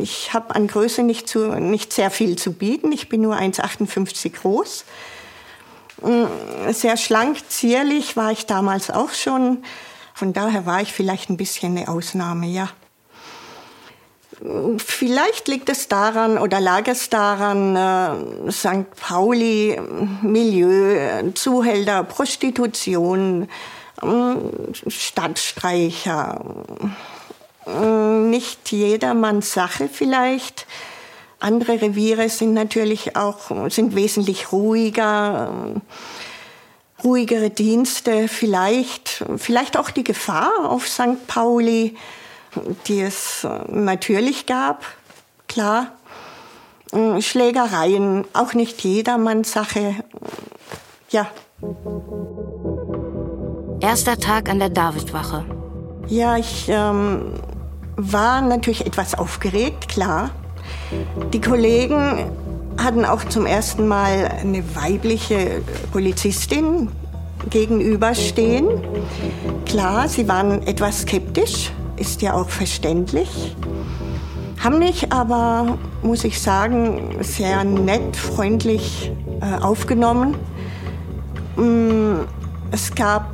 Ich 0.00 0.32
habe 0.32 0.54
an 0.54 0.66
Größe 0.66 1.02
nicht, 1.02 1.28
zu, 1.28 1.48
nicht 1.60 1.92
sehr 1.92 2.10
viel 2.10 2.36
zu 2.36 2.54
bieten. 2.54 2.92
Ich 2.92 3.10
bin 3.10 3.20
nur 3.20 3.36
1,58 3.36 4.40
groß. 4.40 4.86
Mm, 6.00 6.72
sehr 6.72 6.96
schlank, 6.96 7.36
zierlich 7.50 8.16
war 8.16 8.32
ich 8.32 8.46
damals 8.46 8.90
auch 8.90 9.12
schon. 9.12 9.62
Von 10.14 10.32
daher 10.32 10.64
war 10.64 10.80
ich 10.80 10.94
vielleicht 10.94 11.28
ein 11.28 11.36
bisschen 11.36 11.76
eine 11.76 11.88
Ausnahme, 11.88 12.46
ja. 12.46 12.70
Vielleicht 14.78 15.46
liegt 15.46 15.68
es 15.68 15.88
daran 15.88 16.38
oder 16.38 16.58
lag 16.58 16.86
es 16.86 17.10
daran, 17.10 17.76
äh, 17.76 18.50
St. 18.50 18.96
Pauli, 18.98 19.78
Milieu, 20.22 21.32
Zuhälter, 21.34 22.02
Prostitution, 22.04 23.46
Stadtstreicher. 24.86 26.44
Äh, 27.66 28.20
nicht 28.30 28.72
jedermanns 28.72 29.52
Sache 29.52 29.88
vielleicht. 29.88 30.66
Andere 31.38 31.80
Reviere 31.80 32.28
sind 32.28 32.52
natürlich 32.52 33.16
auch, 33.16 33.70
sind 33.70 33.94
wesentlich 33.94 34.52
ruhiger, 34.52 35.80
ruhigere 37.02 37.48
Dienste, 37.48 38.28
vielleicht, 38.28 39.24
vielleicht 39.38 39.78
auch 39.78 39.90
die 39.90 40.04
Gefahr 40.04 40.68
auf 40.68 40.86
St. 40.86 41.26
Pauli, 41.26 41.96
die 42.86 43.00
es 43.00 43.46
natürlich 43.68 44.44
gab, 44.44 44.84
klar. 45.48 45.92
Schlägereien, 47.20 48.24
auch 48.32 48.52
nicht 48.52 48.82
jedermanns 48.82 49.52
Sache, 49.52 49.94
ja. 51.10 51.30
Erster 53.80 54.18
Tag 54.18 54.50
an 54.50 54.58
der 54.58 54.68
Davidwache. 54.68 55.42
Ja, 56.06 56.36
ich 56.36 56.68
ähm, 56.68 57.32
war 57.96 58.42
natürlich 58.42 58.84
etwas 58.84 59.14
aufgeregt, 59.14 59.88
klar. 59.88 60.30
Die 61.32 61.40
Kollegen 61.40 62.30
hatten 62.76 63.06
auch 63.06 63.24
zum 63.24 63.46
ersten 63.46 63.88
Mal 63.88 64.30
eine 64.40 64.62
weibliche 64.76 65.62
Polizistin 65.92 66.88
gegenüberstehen. 67.48 68.68
Klar, 69.64 70.08
sie 70.08 70.28
waren 70.28 70.66
etwas 70.66 71.02
skeptisch, 71.02 71.72
ist 71.96 72.20
ja 72.20 72.34
auch 72.34 72.50
verständlich. 72.50 73.56
Haben 74.62 74.80
mich 74.80 75.10
aber, 75.10 75.78
muss 76.02 76.24
ich 76.24 76.38
sagen, 76.38 77.16
sehr 77.20 77.64
nett, 77.64 78.14
freundlich 78.14 79.10
äh, 79.40 79.62
aufgenommen. 79.62 80.36
Mm, 81.56 82.26
es 82.70 82.94
gab 82.94 83.30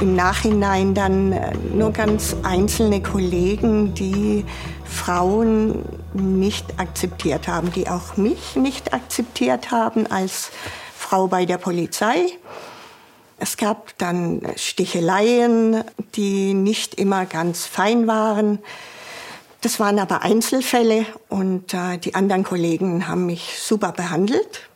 im 0.00 0.16
Nachhinein 0.16 0.94
dann 0.94 1.32
äh, 1.32 1.52
nur 1.72 1.92
ganz 1.92 2.36
einzelne 2.42 3.02
Kollegen, 3.02 3.94
die 3.94 4.44
Frauen 4.84 5.84
nicht 6.12 6.78
akzeptiert 6.78 7.48
haben, 7.48 7.72
die 7.72 7.88
auch 7.88 8.16
mich 8.16 8.56
nicht 8.56 8.92
akzeptiert 8.92 9.70
haben 9.70 10.06
als 10.06 10.50
Frau 10.96 11.26
bei 11.26 11.44
der 11.44 11.58
Polizei. 11.58 12.26
Es 13.38 13.56
gab 13.56 13.96
dann 13.98 14.42
Sticheleien, 14.56 15.84
die 16.14 16.54
nicht 16.54 16.94
immer 16.94 17.26
ganz 17.26 17.66
fein 17.66 18.06
waren. 18.06 18.60
Das 19.60 19.80
waren 19.80 19.98
aber 19.98 20.22
Einzelfälle 20.22 21.06
und 21.28 21.74
äh, 21.74 21.98
die 21.98 22.14
anderen 22.14 22.44
Kollegen 22.44 23.08
haben 23.08 23.26
mich 23.26 23.58
super 23.60 23.92
behandelt. 23.92 24.68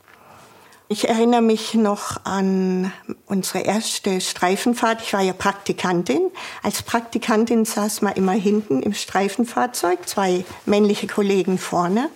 Ich 0.90 1.06
erinnere 1.06 1.42
mich 1.42 1.74
noch 1.74 2.24
an 2.24 2.90
unsere 3.26 3.58
erste 3.58 4.22
Streifenfahrt. 4.22 5.02
Ich 5.02 5.12
war 5.12 5.20
ja 5.20 5.34
Praktikantin. 5.34 6.30
Als 6.62 6.82
Praktikantin 6.82 7.66
saß 7.66 8.00
man 8.00 8.14
immer 8.14 8.32
hinten 8.32 8.82
im 8.82 8.94
Streifenfahrzeug, 8.94 10.08
zwei 10.08 10.46
männliche 10.64 11.06
Kollegen 11.06 11.58
vorne. 11.58 12.08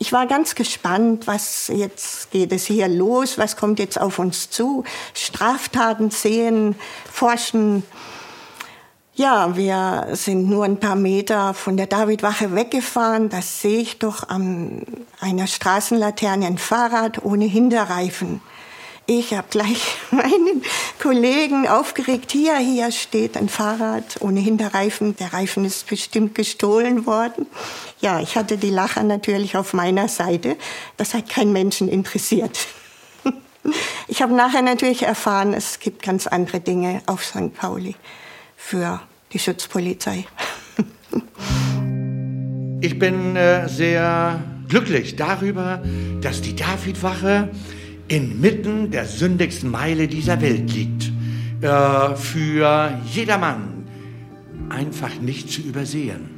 Ich 0.00 0.12
war 0.12 0.26
ganz 0.26 0.56
gespannt, 0.56 1.28
was 1.28 1.68
jetzt 1.68 2.32
geht 2.32 2.50
es 2.50 2.66
hier 2.66 2.88
los, 2.88 3.38
was 3.38 3.56
kommt 3.56 3.78
jetzt 3.78 4.00
auf 4.00 4.18
uns 4.18 4.50
zu. 4.50 4.82
Straftaten 5.14 6.10
sehen, 6.10 6.74
forschen, 7.08 7.84
ja, 9.14 9.56
wir 9.56 10.08
sind 10.12 10.48
nur 10.48 10.64
ein 10.64 10.80
paar 10.80 10.96
Meter 10.96 11.52
von 11.52 11.76
der 11.76 11.86
Davidwache 11.86 12.54
weggefahren. 12.54 13.28
Da 13.28 13.42
sehe 13.42 13.80
ich 13.80 13.98
doch 13.98 14.28
an 14.28 14.82
einer 15.20 15.46
Straßenlaterne 15.46 16.46
ein 16.46 16.56
Fahrrad 16.56 17.22
ohne 17.22 17.44
Hinterreifen. 17.44 18.40
Ich 19.04 19.34
habe 19.34 19.48
gleich 19.50 19.96
meinen 20.10 20.62
Kollegen 20.98 21.68
aufgeregt, 21.68 22.32
hier, 22.32 22.56
hier 22.56 22.90
steht 22.90 23.36
ein 23.36 23.50
Fahrrad 23.50 24.16
ohne 24.20 24.40
Hinterreifen. 24.40 25.14
Der 25.16 25.34
Reifen 25.34 25.66
ist 25.66 25.88
bestimmt 25.88 26.34
gestohlen 26.34 27.04
worden. 27.04 27.46
Ja, 28.00 28.20
ich 28.20 28.36
hatte 28.36 28.56
die 28.56 28.70
Lacher 28.70 29.02
natürlich 29.02 29.58
auf 29.58 29.74
meiner 29.74 30.08
Seite. 30.08 30.56
Das 30.96 31.12
hat 31.12 31.28
keinen 31.28 31.52
Menschen 31.52 31.88
interessiert. 31.88 32.58
Ich 34.08 34.20
habe 34.20 34.34
nachher 34.34 34.60
natürlich 34.60 35.04
erfahren, 35.04 35.54
es 35.54 35.78
gibt 35.78 36.02
ganz 36.02 36.26
andere 36.26 36.58
Dinge 36.58 37.00
auf 37.06 37.24
St. 37.24 37.54
Pauli 37.54 37.94
für 38.64 39.00
die 39.32 39.38
Schutzpolizei. 39.38 40.24
Ich 42.84 42.98
bin 42.98 43.36
äh, 43.36 43.68
sehr 43.68 44.42
glücklich 44.68 45.14
darüber, 45.14 45.80
dass 46.20 46.40
die 46.40 46.56
Davidwache 46.56 47.48
inmitten 48.08 48.90
der 48.90 49.04
sündigsten 49.04 49.70
Meile 49.70 50.08
dieser 50.08 50.40
Welt 50.40 50.72
liegt. 50.74 51.12
Äh, 51.60 52.16
für 52.16 52.98
jedermann 53.06 53.84
einfach 54.68 55.14
nicht 55.20 55.48
zu 55.48 55.60
übersehen. 55.60 56.28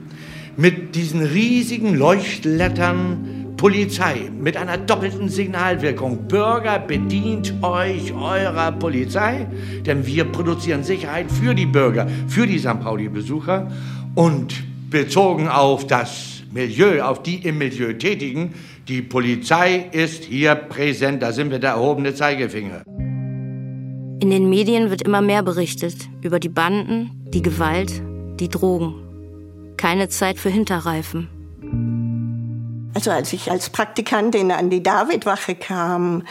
Mit 0.58 0.94
diesen 0.96 1.22
riesigen 1.22 1.94
Leuchtlettern 1.94 3.33
Polizei 3.64 4.30
mit 4.38 4.58
einer 4.58 4.76
doppelten 4.76 5.30
Signalwirkung. 5.30 6.28
Bürger, 6.28 6.78
bedient 6.78 7.54
euch 7.62 8.12
eurer 8.12 8.72
Polizei, 8.72 9.46
denn 9.86 10.04
wir 10.04 10.24
produzieren 10.24 10.84
Sicherheit 10.84 11.32
für 11.32 11.54
die 11.54 11.64
Bürger, 11.64 12.06
für 12.28 12.46
die 12.46 12.58
St. 12.58 12.78
Pauli-Besucher 12.82 13.72
und 14.16 14.52
bezogen 14.90 15.48
auf 15.48 15.86
das 15.86 16.42
Milieu, 16.52 17.02
auf 17.04 17.22
die 17.22 17.36
im 17.36 17.56
Milieu 17.56 17.94
Tätigen. 17.94 18.52
Die 18.86 19.00
Polizei 19.00 19.88
ist 19.92 20.24
hier 20.24 20.56
präsent, 20.56 21.22
da 21.22 21.32
sind 21.32 21.50
wir 21.50 21.58
der 21.58 21.70
erhobene 21.70 22.14
Zeigefinger. 22.14 22.82
In 24.20 24.28
den 24.28 24.50
Medien 24.50 24.90
wird 24.90 25.00
immer 25.00 25.22
mehr 25.22 25.42
berichtet 25.42 25.96
über 26.20 26.38
die 26.38 26.50
Banden, 26.50 27.12
die 27.32 27.40
Gewalt, 27.40 28.02
die 28.40 28.50
Drogen. 28.50 28.96
Keine 29.78 30.10
Zeit 30.10 30.36
für 30.36 30.50
Hinterreifen. 30.50 31.33
Also 32.94 33.10
als 33.10 33.32
ich 33.32 33.50
als 33.50 33.70
Praktikantin 33.70 34.52
an 34.52 34.70
die 34.70 34.82
Davidwache 34.82 35.56
kam, 35.56 36.26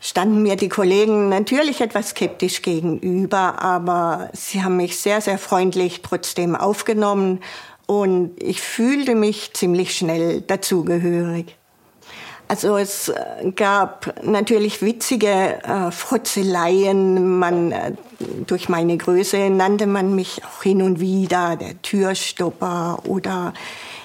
standen 0.00 0.42
mir 0.42 0.56
die 0.56 0.68
Kollegen 0.68 1.28
natürlich 1.28 1.80
etwas 1.80 2.10
skeptisch 2.10 2.62
gegenüber, 2.62 3.60
aber 3.60 4.30
sie 4.32 4.62
haben 4.62 4.76
mich 4.76 4.98
sehr, 4.98 5.20
sehr 5.20 5.38
freundlich 5.38 6.02
trotzdem 6.02 6.56
aufgenommen 6.56 7.40
und 7.86 8.32
ich 8.42 8.60
fühlte 8.60 9.14
mich 9.14 9.52
ziemlich 9.54 9.94
schnell 9.94 10.40
dazugehörig. 10.42 11.56
Also 12.48 12.78
es 12.78 13.10
äh, 13.10 13.50
gab 13.54 14.14
natürlich 14.24 14.80
witzige 14.80 15.62
äh, 15.62 15.90
Frotzeleien. 15.90 17.38
Man, 17.38 17.72
äh, 17.72 17.92
durch 18.46 18.70
meine 18.70 18.96
Größe 18.96 19.50
nannte 19.50 19.86
man 19.86 20.14
mich 20.14 20.40
auch 20.44 20.62
hin 20.62 20.80
und 20.80 20.98
wieder 20.98 21.56
der 21.56 21.80
Türstopper 21.82 23.00
oder 23.04 23.52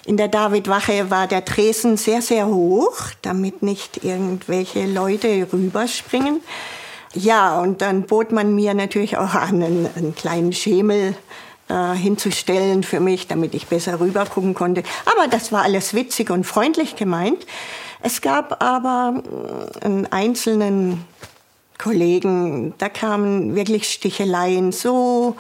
in 0.05 0.17
der 0.17 0.27
Davidwache 0.27 1.09
war 1.09 1.27
der 1.27 1.45
Tresen 1.45 1.97
sehr, 1.97 2.21
sehr 2.21 2.47
hoch, 2.47 2.97
damit 3.21 3.63
nicht 3.63 4.03
irgendwelche 4.03 4.85
Leute 4.85 5.47
rüberspringen. 5.51 6.41
Ja, 7.13 7.59
und 7.59 7.81
dann 7.81 8.03
bot 8.03 8.31
man 8.31 8.55
mir 8.55 8.73
natürlich 8.73 9.17
auch 9.17 9.33
an, 9.33 9.63
einen, 9.63 9.89
einen 9.95 10.15
kleinen 10.15 10.51
Schemel 10.51 11.15
äh, 11.69 11.93
hinzustellen 11.93 12.83
für 12.83 12.99
mich, 12.99 13.27
damit 13.27 13.53
ich 13.53 13.67
besser 13.67 13.99
rübergucken 13.99 14.53
konnte. 14.53 14.83
Aber 15.05 15.27
das 15.27 15.51
war 15.51 15.61
alles 15.63 15.93
witzig 15.93 16.29
und 16.29 16.43
freundlich 16.43 16.95
gemeint. 16.95 17.45
Es 18.01 18.19
gab 18.19 18.61
aber 18.61 19.23
einen 19.81 20.11
einzelnen 20.11 21.05
Kollegen, 21.77 22.73
da 22.77 22.89
kamen 22.89 23.55
wirklich 23.55 23.89
Sticheleien. 23.89 24.73
So, 24.73 25.37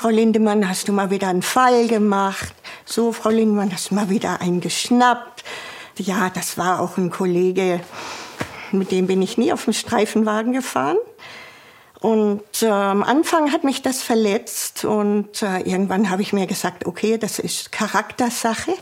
Frau 0.00 0.10
Lindemann, 0.10 0.68
hast 0.68 0.86
du 0.86 0.92
mal 0.92 1.10
wieder 1.10 1.26
einen 1.26 1.42
Fall 1.42 1.88
gemacht? 1.88 2.54
So, 2.84 3.10
Frau 3.10 3.30
Lindemann, 3.30 3.72
hast 3.72 3.90
du 3.90 3.96
mal 3.96 4.08
wieder 4.08 4.40
einen 4.40 4.60
geschnappt? 4.60 5.42
Ja, 5.96 6.30
das 6.30 6.56
war 6.56 6.78
auch 6.78 6.98
ein 6.98 7.10
Kollege, 7.10 7.80
mit 8.70 8.92
dem 8.92 9.08
bin 9.08 9.20
ich 9.22 9.38
nie 9.38 9.52
auf 9.52 9.64
dem 9.64 9.72
Streifenwagen 9.72 10.52
gefahren. 10.52 10.98
Und 11.98 12.62
äh, 12.62 12.68
am 12.68 13.02
Anfang 13.02 13.50
hat 13.50 13.64
mich 13.64 13.82
das 13.82 14.00
verletzt 14.00 14.84
und 14.84 15.42
äh, 15.42 15.62
irgendwann 15.62 16.10
habe 16.10 16.22
ich 16.22 16.32
mir 16.32 16.46
gesagt, 16.46 16.86
okay, 16.86 17.18
das 17.18 17.40
ist 17.40 17.72
Charaktersache. 17.72 18.74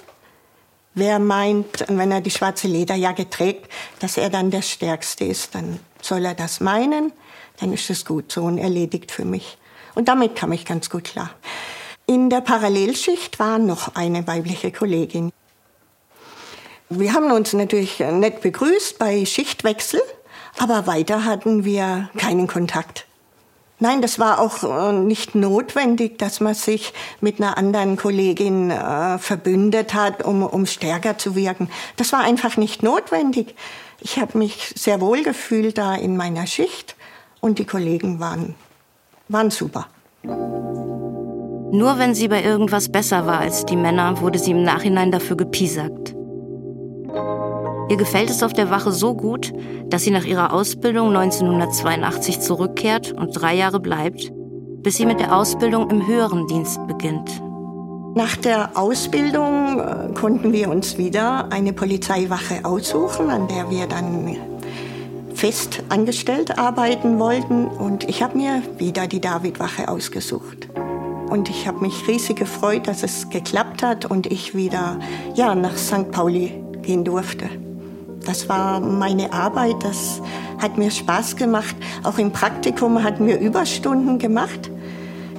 Wer 0.93 1.19
meint, 1.19 1.87
wenn 1.89 2.13
er 2.13 2.21
die 2.21 2.31
schwarze 2.31 2.69
Lederjacke 2.69 3.31
trägt, 3.31 3.73
dass 4.01 4.19
er 4.19 4.29
dann 4.29 4.51
der 4.51 4.61
Stärkste 4.61 5.25
ist, 5.25 5.55
dann 5.55 5.81
soll 6.03 6.27
er 6.27 6.35
das 6.35 6.61
meinen, 6.61 7.11
dann 7.59 7.73
ist 7.73 7.89
es 7.89 8.05
gut 8.05 8.31
so 8.31 8.43
und 8.43 8.59
erledigt 8.59 9.11
für 9.11 9.25
mich. 9.25 9.57
Und 9.97 10.09
damit 10.09 10.37
kam 10.37 10.53
ich 10.53 10.65
ganz 10.65 10.91
gut 10.91 11.05
klar. 11.05 11.31
In 12.07 12.31
der 12.31 12.43
Parallelschicht 12.43 13.41
war 13.41 13.59
noch 13.59 13.97
eine 13.97 14.27
weibliche 14.27 14.71
Kollegin. 14.71 15.33
Wir 16.89 17.15
haben 17.15 17.33
uns 17.33 17.53
natürlich 17.53 17.99
nett 17.99 18.43
begrüßt 18.43 18.99
bei 18.99 19.25
Schichtwechsel, 19.27 20.01
aber 20.59 20.87
weiter 20.87 21.25
hatten 21.25 21.65
wir 21.65 22.11
keinen 22.17 22.47
Kontakt. 22.47 23.07
Nein, 23.79 24.03
das 24.03 24.19
war 24.19 24.39
auch 24.39 24.63
äh, 24.63 24.93
nicht 24.93 25.35
notwendig, 25.35 26.19
dass 26.19 26.41
man 26.41 26.55
sich 26.55 26.93
mit 27.21 27.41
einer 27.41 27.59
anderen 27.59 27.97
Kollegin 27.97 28.71
äh, 28.71 29.19
verbündet 29.19 29.95
hat, 29.95 30.25
um, 30.25 30.43
um 30.43 30.65
stärker 30.67 31.19
zu 31.19 31.35
wirken. 31.35 31.69
Das 31.97 32.13
war 32.13 32.21
einfach 32.21 32.57
nicht 32.57 32.83
notwendig. 32.83 33.55
Ich 34.01 34.19
habe 34.19 34.39
mich 34.39 34.73
sehr 34.77 35.01
wohl 35.01 35.23
gefühlt 35.23 35.79
da 35.79 35.95
in 35.95 36.17
meiner 36.17 36.47
Schicht 36.47 36.97
und 37.41 37.59
die 37.59 37.67
Kollegen 37.67 38.21
waren, 38.21 38.55
waren 39.29 39.51
super. 39.51 39.87
Nur 41.73 41.99
wenn 41.99 42.15
sie 42.15 42.29
bei 42.29 42.43
irgendwas 42.43 42.89
besser 42.89 43.27
war 43.27 43.41
als 43.41 43.67
die 43.67 43.77
Männer, 43.77 44.21
wurde 44.21 44.39
sie 44.39 44.53
im 44.53 44.63
Nachhinein 44.63 45.11
dafür 45.11 45.37
gepiesackt. 45.37 46.15
Ihr 47.89 47.97
gefällt 47.97 48.31
es 48.31 48.43
auf 48.43 48.53
der 48.53 48.71
Wache 48.71 48.93
so 48.93 49.15
gut, 49.15 49.53
dass 49.89 50.03
sie 50.03 50.11
nach 50.11 50.25
ihrer 50.25 50.53
Ausbildung 50.53 51.09
1982 51.09 52.41
zurückkehrt 52.41 53.13
und 53.13 53.31
drei 53.33 53.55
Jahre 53.55 53.81
bleibt, 53.81 54.33
bis 54.83 54.97
sie 54.97 55.07
mit 55.07 55.21
der 55.21 55.37
Ausbildung 55.37 55.91
im 55.91 56.07
höheren 56.07 56.47
Dienst 56.47 56.85
beginnt. 56.87 57.43
Nach 58.17 58.35
der 58.35 58.71
Ausbildung 58.79 59.79
äh, 59.79 60.15
konnten 60.15 60.53
wir 60.53 60.71
uns 60.71 60.97
wieder 60.97 61.53
eine 61.53 61.75
Polizeiwache 61.75 62.65
aussuchen, 62.65 63.29
an 63.29 63.47
der 63.47 63.69
wir 63.69 63.87
dann 63.87 64.25
fest 65.37 65.83
angestellt 65.91 66.59
arbeiten 66.59 67.19
wollten. 67.19 67.67
Und 67.67 68.09
ich 68.09 68.23
habe 68.23 68.37
mir 68.37 68.63
wieder 68.79 69.07
die 69.07 69.21
Davidwache 69.21 69.89
ausgesucht. 69.89 70.69
Und 71.29 71.51
ich 71.51 71.67
habe 71.67 71.81
mich 71.81 72.09
riesig 72.09 72.37
gefreut, 72.37 72.89
dass 72.89 73.03
es 73.03 73.29
geklappt 73.29 73.83
hat 73.83 74.07
und 74.07 74.27
ich 74.27 74.55
wieder 74.55 74.99
ja, 75.35 75.55
nach 75.55 75.77
St. 75.77 76.11
Pauli 76.11 76.53
gehen 76.83 77.05
durfte. 77.05 77.49
Das 78.25 78.49
war 78.49 78.81
meine 78.81 79.33
Arbeit, 79.33 79.77
das 79.81 80.21
hat 80.59 80.79
mir 80.79 80.91
Spaß 80.91 81.37
gemacht. 81.37 81.77
Auch 82.03 82.19
im 82.19 82.33
Praktikum 82.33 83.03
hatten 83.03 83.27
wir 83.27 83.39
Überstunden 83.39 84.19
gemacht. 84.19 84.71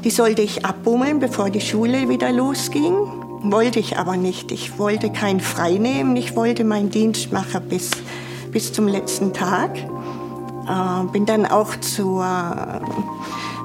Die 0.03 0.09
sollte 0.09 0.41
ich 0.41 0.63
abbummeln, 0.63 1.19
bevor 1.19 1.49
die 1.49 1.61
Schule 1.61 2.07
wieder 2.07 2.31
losging. 2.31 2.93
Wollte 3.41 3.79
ich 3.79 3.97
aber 3.97 4.15
nicht. 4.15 4.51
Ich 4.51 4.77
wollte 4.77 5.09
kein 5.09 5.39
Frei 5.39 5.73
nehmen. 5.73 6.15
Ich 6.15 6.35
wollte 6.35 6.63
meinen 6.63 6.91
Dienst 6.91 7.31
machen 7.31 7.63
bis, 7.67 7.91
bis 8.57 8.73
zum 8.73 8.87
letzten 8.87 9.33
Tag. 9.33 9.77
Äh, 9.77 11.11
bin 11.11 11.27
dann 11.27 11.45
auch 11.45 11.75
zur 11.75 12.81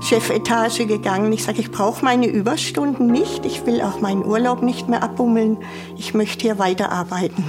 Chefetage 0.02 0.84
gegangen. 0.86 1.32
Ich 1.32 1.44
sage, 1.44 1.62
ich 1.62 1.70
brauche 1.70 2.04
meine 2.04 2.26
Überstunden 2.26 3.06
nicht. 3.06 3.46
Ich 3.46 3.64
will 3.64 3.80
auch 3.80 4.02
meinen 4.02 4.22
Urlaub 4.22 4.60
nicht 4.60 4.90
mehr 4.90 5.02
abbummeln. 5.02 5.56
Ich 5.96 6.12
möchte 6.12 6.42
hier 6.42 6.58
weiterarbeiten. 6.58 7.42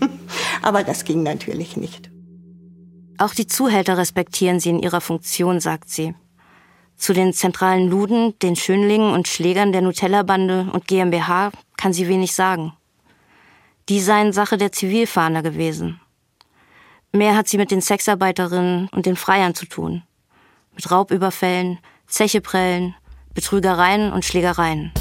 Aber 0.62 0.82
das 0.82 1.04
ging 1.04 1.22
natürlich 1.22 1.76
nicht. 1.76 2.10
Auch 3.16 3.32
die 3.32 3.46
Zuhälter 3.46 3.96
respektieren 3.96 4.58
sie 4.58 4.70
in 4.70 4.80
ihrer 4.80 5.00
Funktion, 5.00 5.60
sagt 5.60 5.90
sie. 5.90 6.16
Zu 6.96 7.12
den 7.12 7.32
zentralen 7.32 7.86
Luden, 7.88 8.36
den 8.40 8.56
Schönlingen 8.56 9.12
und 9.12 9.28
Schlägern 9.28 9.70
der 9.70 9.82
Nutella-Bande 9.82 10.66
und 10.72 10.88
GmbH 10.88 11.52
kann 11.76 11.92
sie 11.92 12.08
wenig 12.08 12.32
sagen. 12.32 12.72
Die 13.88 14.00
seien 14.00 14.32
Sache 14.32 14.58
der 14.58 14.72
Zivilfahnder 14.72 15.42
gewesen. 15.42 16.00
Mehr 17.12 17.36
hat 17.36 17.48
sie 17.48 17.56
mit 17.56 17.70
den 17.70 17.80
Sexarbeiterinnen 17.80 18.88
und 18.92 19.06
den 19.06 19.16
Freiern 19.16 19.54
zu 19.54 19.64
tun. 19.66 20.02
Mit 20.74 20.90
Raubüberfällen, 20.90 21.78
Zecheprellen, 22.06 22.94
Betrügereien 23.32 24.12
und 24.12 24.24
Schlägereien. 24.24 24.92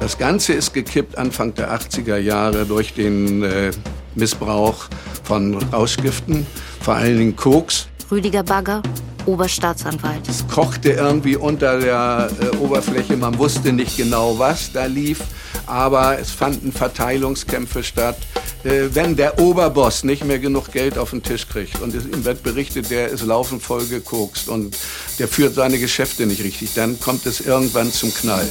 Das 0.00 0.18
Ganze 0.18 0.54
ist 0.54 0.72
gekippt 0.72 1.16
Anfang 1.16 1.54
der 1.54 1.72
80er 1.72 2.16
Jahre 2.16 2.66
durch 2.66 2.94
den 2.94 3.44
äh, 3.44 3.70
Missbrauch 4.16 4.88
von 5.22 5.54
Rauschgiften, 5.72 6.44
vor 6.80 6.94
allen 6.94 7.16
Dingen 7.16 7.36
Koks. 7.36 7.86
Rüdiger 8.10 8.42
Bagger, 8.42 8.82
Oberstaatsanwalt. 9.26 10.28
Es 10.28 10.44
kochte 10.48 10.90
irgendwie 10.90 11.36
unter 11.36 11.78
der 11.78 12.28
äh, 12.40 12.56
Oberfläche, 12.56 13.16
man 13.16 13.38
wusste 13.38 13.72
nicht 13.72 13.96
genau, 13.96 14.36
was 14.36 14.72
da 14.72 14.86
lief, 14.86 15.20
aber 15.66 16.18
es 16.18 16.30
fanden 16.30 16.72
Verteilungskämpfe 16.72 17.82
statt. 17.82 18.16
Äh, 18.64 18.88
wenn 18.92 19.16
der 19.16 19.38
Oberboss 19.38 20.04
nicht 20.04 20.24
mehr 20.24 20.38
genug 20.38 20.72
Geld 20.72 20.98
auf 20.98 21.10
den 21.10 21.22
Tisch 21.22 21.48
kriegt 21.48 21.80
und 21.80 21.94
ihm 21.94 22.24
wird 22.24 22.42
berichtet, 22.42 22.90
der 22.90 23.08
ist 23.08 23.24
laufend 23.24 23.62
voll 23.62 23.86
gekokst 23.86 24.48
und 24.48 24.76
der 25.18 25.28
führt 25.28 25.54
seine 25.54 25.78
Geschäfte 25.78 26.26
nicht 26.26 26.42
richtig, 26.42 26.74
dann 26.74 26.98
kommt 27.00 27.26
es 27.26 27.40
irgendwann 27.40 27.92
zum 27.92 28.12
Knall. 28.14 28.46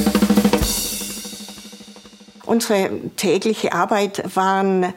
Unsere 2.45 2.89
tägliche 3.15 3.71
Arbeit 3.71 4.23
waren 4.35 4.93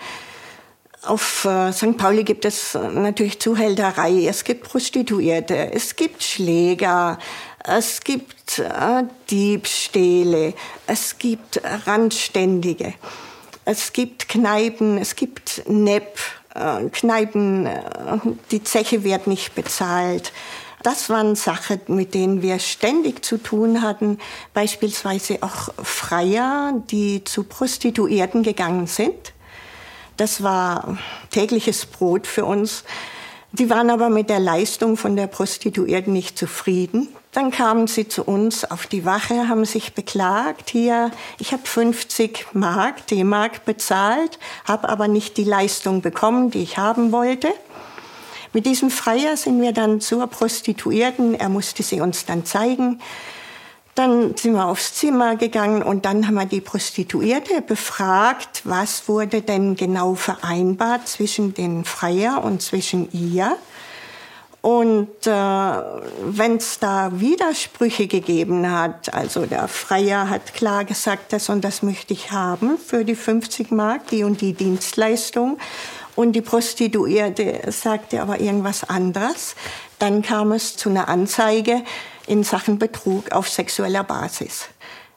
auf 1.07 1.45
äh, 1.45 1.73
St. 1.73 1.97
Pauli 1.97 2.25
gibt 2.25 2.45
es 2.45 2.75
äh, 2.75 2.89
natürlich 2.89 3.39
Zuhälterei, 3.41 4.27
es 4.27 4.45
gibt 4.45 4.65
Prostituierte, 4.65 5.73
es 5.73 5.97
gibt 5.97 6.23
Schläger, 6.23 7.19
es 7.65 8.01
gibt 8.03 8.59
äh, 8.59 9.05
Diebstähle, 9.31 10.55
es 10.87 11.19
gibt 11.19 11.61
Randständige, 11.87 12.95
es 13.65 13.93
gibt 13.93 14.29
Kneipen, 14.29 14.99
es 14.99 15.17
gibt 15.17 15.63
Nepp, 15.67 16.19
äh, 16.55 16.89
Kneipen, 16.91 17.67
äh, 17.67 17.81
die 18.51 18.63
Zeche 18.63 19.03
wird 19.03 19.27
nicht 19.27 19.55
bezahlt. 19.55 20.33
Das 20.83 21.09
waren 21.09 21.35
Sachen, 21.35 21.81
mit 21.87 22.13
denen 22.13 22.43
wir 22.43 22.59
ständig 22.59 23.25
zu 23.25 23.39
tun 23.39 23.81
hatten. 23.81 24.19
Beispielsweise 24.53 25.39
auch 25.43 25.71
Freier, 25.83 26.75
die 26.91 27.25
zu 27.25 27.45
Prostituierten 27.45 28.43
gegangen 28.43 28.87
sind 28.87 29.35
das 30.17 30.43
war 30.43 30.99
tägliches 31.31 31.87
Brot 31.87 32.27
für 32.27 32.45
uns. 32.45 32.85
Die 33.57 33.71
waren 33.71 33.89
aber 33.89 34.11
mit 34.11 34.31
der 34.31 34.41
Leistung 34.41 34.97
von 34.97 35.15
der 35.15 35.29
Prostituierten 35.29 36.13
nicht 36.13 36.37
zufrieden. 36.37 37.07
Dann 37.31 37.53
kamen 37.53 37.87
sie 37.87 38.09
zu 38.09 38.25
uns 38.25 38.69
auf 38.69 38.89
die 38.89 39.05
Wache, 39.05 39.49
haben 39.49 39.65
sich 39.65 39.95
beklagt, 39.95 40.71
hier, 40.71 41.13
ich 41.39 41.53
habe 41.53 41.63
50 41.65 42.47
Mark, 42.53 43.07
D-Mark 43.07 43.65
bezahlt, 43.65 44.41
habe 44.65 44.89
aber 44.89 45.07
nicht 45.07 45.37
die 45.37 45.45
Leistung 45.45 46.03
bekommen, 46.03 46.51
die 46.51 46.65
ich 46.65 46.79
haben 46.79 47.13
wollte. 47.13 47.47
Mit 48.53 48.67
diesem 48.67 48.91
Freier 48.91 49.37
sind 49.37 49.63
wir 49.63 49.71
dann 49.71 50.01
zur 50.01 50.27
Prostituierten, 50.27 51.35
er 51.35 51.49
musste 51.49 51.85
sie 51.85 52.01
uns 52.01 52.27
dann 52.27 52.45
zeigen. 52.45 53.01
Dann 53.95 54.37
sind 54.37 54.55
wir 54.55 54.67
aufs 54.67 54.95
Zimmer 54.95 55.37
gegangen 55.37 55.83
und 55.83 56.05
dann 56.05 56.27
haben 56.27 56.35
wir 56.35 56.47
die 56.47 56.61
Prostituierte 56.61 57.63
befragt, 57.63 58.63
was 58.65 59.09
wurde 59.09 59.41
denn 59.43 59.77
genau 59.77 60.15
vereinbart 60.15 61.07
zwischen 61.07 61.55
den 61.55 61.85
Freier 61.85 62.43
und 62.43 62.61
zwischen 62.61 63.09
ihr. 63.13 63.57
Und 64.63 65.27
äh, 65.27 65.31
wenn 65.31 66.57
es 66.57 66.79
da 66.79 67.11
Widersprüche 67.21 68.07
gegeben 68.07 68.69
hat, 68.73 69.13
also 69.13 69.45
der 69.45 69.69
Freier 69.69 70.31
hat 70.31 70.55
klar 70.55 70.87
gesagt, 70.87 71.35
das 71.35 71.51
und 71.51 71.63
das 71.63 71.83
möchte 71.83 72.15
ich 72.15 72.33
haben 72.33 72.79
für 72.79 73.05
die 73.05 73.15
50 73.15 73.71
Mark, 73.71 74.07
die 74.07 74.25
und 74.25 74.41
die 74.41 74.55
Dienstleistung, 74.55 75.59
und 76.17 76.33
die 76.33 76.41
Prostituierte 76.41 77.61
sagte 77.71 78.23
aber 78.23 78.41
irgendwas 78.41 78.89
anderes, 78.89 79.55
dann 79.99 80.23
kam 80.23 80.53
es 80.53 80.77
zu 80.77 80.89
einer 80.89 81.09
Anzeige 81.09 81.83
in 82.27 82.45
Sachen 82.45 82.79
Betrug 82.79 83.33
auf 83.33 83.49
sexueller 83.49 84.05
Basis. 84.05 84.69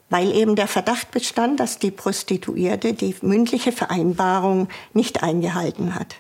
Weil 0.10 0.32
eben 0.32 0.56
der 0.56 0.68
Verdacht 0.68 1.12
bestand, 1.12 1.60
dass 1.60 1.80
die 1.80 1.92
Prostituierte 1.92 2.94
die 2.94 3.16
mündliche 3.22 3.72
Vereinbarung 3.72 4.70
nicht 4.94 5.24
eingehalten 5.24 5.96
hat. 5.96 6.16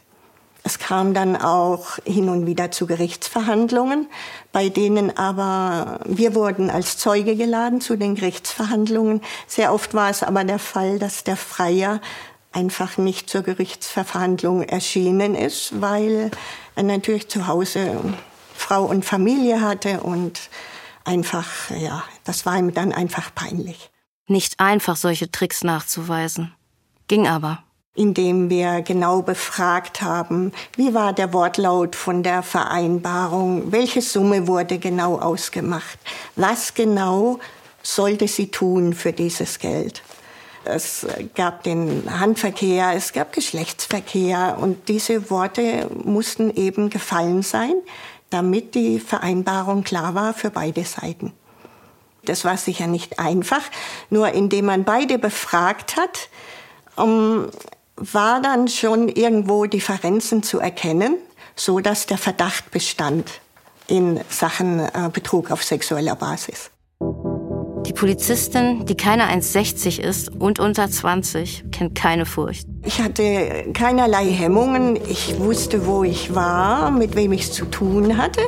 Es 0.64 0.80
kam 0.80 1.14
dann 1.14 1.38
auch 1.38 1.98
hin 2.04 2.28
und 2.28 2.46
wieder 2.46 2.72
zu 2.72 2.88
Gerichtsverhandlungen, 2.88 4.08
bei 4.52 4.68
denen 4.68 5.18
aber 5.18 6.02
wir 6.06 6.36
wurden 6.36 6.70
als 6.70 6.98
Zeuge 6.98 7.38
geladen 7.38 7.80
zu 7.80 7.96
den 7.96 8.16
Gerichtsverhandlungen. 8.16 9.22
Sehr 9.48 9.74
oft 9.74 9.94
war 9.94 10.10
es 10.10 10.24
aber 10.24 10.44
der 10.44 10.60
Fall, 10.60 11.00
dass 11.00 11.24
der 11.24 11.38
Freier 11.38 12.02
einfach 12.52 12.98
nicht 12.98 13.30
zur 13.30 13.44
Gerichtsverhandlung 13.44 14.64
erschienen 14.64 15.36
ist, 15.36 15.80
weil 15.80 16.32
er 16.76 16.84
natürlich 16.84 17.30
zu 17.30 17.48
Hause 17.48 18.02
Frau 18.54 18.84
und 18.84 19.06
Familie 19.06 19.62
hatte 19.62 20.02
und 20.02 20.50
einfach, 21.08 21.72
ja, 21.72 22.04
das 22.24 22.46
war 22.46 22.58
ihm 22.58 22.74
dann 22.74 22.92
einfach 22.92 23.34
peinlich. 23.34 23.90
Nicht 24.28 24.60
einfach, 24.60 24.98
solche 24.98 25.32
Tricks 25.32 25.64
nachzuweisen. 25.64 26.54
Ging 27.08 27.28
aber. 27.28 27.64
Indem 27.96 28.50
wir 28.50 28.82
genau 28.82 29.22
befragt 29.22 30.02
haben, 30.02 30.52
wie 30.76 30.94
war 30.94 31.14
der 31.14 31.34
Wortlaut 31.34 31.96
von 31.96 32.22
der 32.22 32.44
Vereinbarung, 32.44 33.72
welche 33.72 34.02
Summe 34.02 34.48
wurde 34.48 34.78
genau 34.78 35.18
ausgemacht, 35.18 35.98
was 36.36 36.74
genau 36.74 37.40
sollte 37.82 38.28
sie 38.28 38.52
tun 38.52 38.94
für 38.94 39.14
dieses 39.14 39.58
Geld. 39.58 40.04
Es 40.66 41.08
gab 41.34 41.64
den 41.64 42.04
Handverkehr, 42.20 42.92
es 42.94 43.14
gab 43.14 43.32
Geschlechtsverkehr 43.32 44.58
und 44.60 44.90
diese 44.90 45.30
Worte 45.30 45.90
mussten 46.04 46.54
eben 46.54 46.90
gefallen 46.90 47.42
sein, 47.42 47.74
damit 48.30 48.76
die 48.76 49.00
Vereinbarung 49.00 49.84
klar 49.84 50.16
war 50.16 50.34
für 50.34 50.50
beide 50.50 50.84
Seiten. 50.84 51.34
Das 52.26 52.44
war 52.44 52.58
sicher 52.58 52.88
nicht 52.88 53.20
einfach, 53.20 53.62
nur 54.10 54.32
indem 54.34 54.66
man 54.66 54.84
beide 54.84 55.18
befragt 55.18 55.96
hat, 55.96 56.30
um, 56.98 57.48
war 57.96 58.42
dann 58.42 58.68
schon 58.68 59.08
irgendwo 59.08 59.66
Differenzen 59.66 60.44
zu 60.44 60.60
erkennen, 60.60 61.18
so 61.56 61.80
dass 61.80 62.06
der 62.06 62.18
Verdacht 62.18 62.72
bestand 62.72 63.42
in 63.88 64.20
Sachen 64.30 64.80
äh, 64.80 65.10
Betrug 65.12 65.52
auf 65.52 65.64
sexueller 65.64 66.16
Basis. 66.16 66.70
Die 67.00 67.94
Polizistin, 67.94 68.86
die 68.86 68.98
keine 68.98 69.30
1,60 69.30 70.02
ist 70.02 70.30
und 70.30 70.60
unter 70.60 70.90
20, 70.90 71.66
kennt 71.72 71.96
keine 71.96 72.26
Furcht. 72.26 72.68
Ich 72.88 73.02
hatte 73.02 73.66
keinerlei 73.74 74.28
Hemmungen. 74.28 74.98
Ich 75.10 75.38
wusste, 75.42 75.86
wo 75.86 76.06
ich 76.06 76.34
war, 76.34 76.90
mit 76.90 77.18
wem 77.18 77.34
ich 77.34 77.42
es 77.42 77.52
zu 77.52 77.66
tun 77.66 78.18
hatte. 78.18 78.40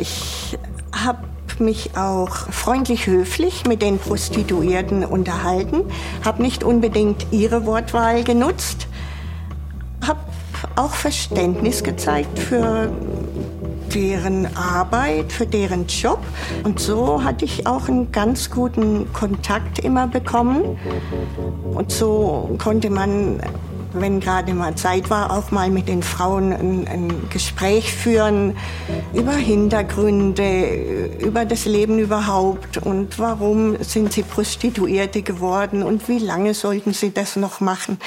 Ich 0.00 0.58
habe 0.92 1.20
mich 1.60 1.96
auch 1.96 2.34
freundlich 2.34 3.06
höflich 3.06 3.64
mit 3.64 3.80
den 3.80 4.00
Prostituierten 4.00 5.04
unterhalten, 5.04 5.82
habe 6.24 6.42
nicht 6.42 6.64
unbedingt 6.64 7.28
ihre 7.30 7.64
Wortwahl 7.64 8.24
genutzt, 8.24 8.88
habe 10.04 10.18
auch 10.74 10.94
Verständnis 10.94 11.84
gezeigt 11.84 12.40
für 12.40 12.90
deren 13.94 14.56
Arbeit, 14.56 15.32
für 15.32 15.46
deren 15.46 15.86
Job. 15.86 16.20
Und 16.64 16.80
so 16.80 17.22
hatte 17.22 17.44
ich 17.44 17.66
auch 17.66 17.88
einen 17.88 18.12
ganz 18.12 18.50
guten 18.50 19.12
Kontakt 19.12 19.78
immer 19.80 20.06
bekommen. 20.06 20.78
Und 21.74 21.92
so 21.92 22.54
konnte 22.58 22.90
man, 22.90 23.40
wenn 23.92 24.20
gerade 24.20 24.54
mal 24.54 24.74
Zeit 24.74 25.10
war, 25.10 25.32
auch 25.32 25.50
mal 25.50 25.70
mit 25.70 25.88
den 25.88 26.02
Frauen 26.02 26.52
ein, 26.52 26.88
ein 26.88 27.28
Gespräch 27.30 27.92
führen 27.92 28.56
über 29.14 29.32
Hintergründe, 29.32 31.16
über 31.18 31.44
das 31.44 31.64
Leben 31.64 31.98
überhaupt 31.98 32.78
und 32.78 33.18
warum 33.18 33.82
sind 33.82 34.12
sie 34.12 34.22
Prostituierte 34.22 35.22
geworden 35.22 35.82
und 35.82 36.08
wie 36.08 36.18
lange 36.18 36.54
sollten 36.54 36.92
sie 36.92 37.12
das 37.12 37.36
noch 37.36 37.60
machen. 37.60 37.98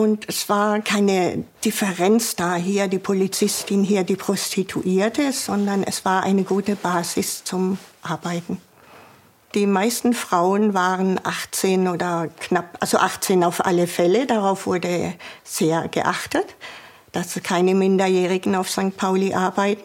Und 0.00 0.30
es 0.30 0.48
war 0.48 0.80
keine 0.80 1.44
Differenz 1.62 2.34
da, 2.34 2.54
hier 2.54 2.88
die 2.88 2.98
Polizistin, 2.98 3.84
hier 3.84 4.02
die 4.02 4.16
Prostituierte, 4.16 5.30
sondern 5.30 5.82
es 5.82 6.06
war 6.06 6.22
eine 6.22 6.42
gute 6.42 6.74
Basis 6.74 7.44
zum 7.44 7.76
Arbeiten. 8.00 8.62
Die 9.54 9.66
meisten 9.66 10.14
Frauen 10.14 10.72
waren 10.72 11.20
18 11.22 11.86
oder 11.86 12.28
knapp, 12.40 12.78
also 12.80 12.96
18 12.96 13.44
auf 13.44 13.66
alle 13.66 13.86
Fälle. 13.86 14.24
Darauf 14.24 14.64
wurde 14.64 15.12
sehr 15.44 15.86
geachtet, 15.88 16.46
dass 17.12 17.38
keine 17.42 17.74
Minderjährigen 17.74 18.54
auf 18.54 18.70
St. 18.70 18.96
Pauli 18.96 19.34
arbeiten. 19.34 19.82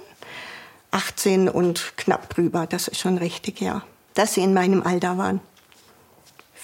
18 0.92 1.50
und 1.50 1.92
knapp 1.98 2.30
drüber, 2.30 2.68
das 2.68 2.88
ist 2.88 3.02
schon 3.02 3.18
richtig, 3.18 3.60
ja. 3.60 3.82
Dass 4.14 4.36
sie 4.36 4.44
in 4.44 4.54
meinem 4.54 4.82
Alter 4.82 5.18
waren. 5.18 5.42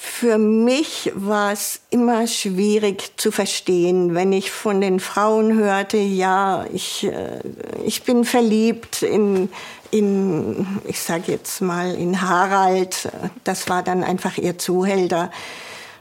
Für 0.03 0.39
mich 0.39 1.11
war 1.13 1.51
es 1.51 1.81
immer 1.91 2.25
schwierig 2.25 3.11
zu 3.17 3.31
verstehen, 3.31 4.15
wenn 4.15 4.33
ich 4.33 4.49
von 4.49 4.81
den 4.81 4.99
Frauen 4.99 5.53
hörte, 5.59 5.97
ja, 5.97 6.65
ich, 6.73 7.03
äh, 7.03 7.39
ich 7.85 8.01
bin 8.01 8.25
verliebt 8.25 9.03
in, 9.03 9.49
in 9.91 10.65
ich 10.87 10.99
sage 10.99 11.31
jetzt 11.31 11.61
mal, 11.61 11.93
in 11.93 12.19
Harald. 12.19 13.11
Das 13.43 13.69
war 13.69 13.83
dann 13.83 14.03
einfach 14.03 14.39
ihr 14.39 14.57
Zuhälter. 14.57 15.29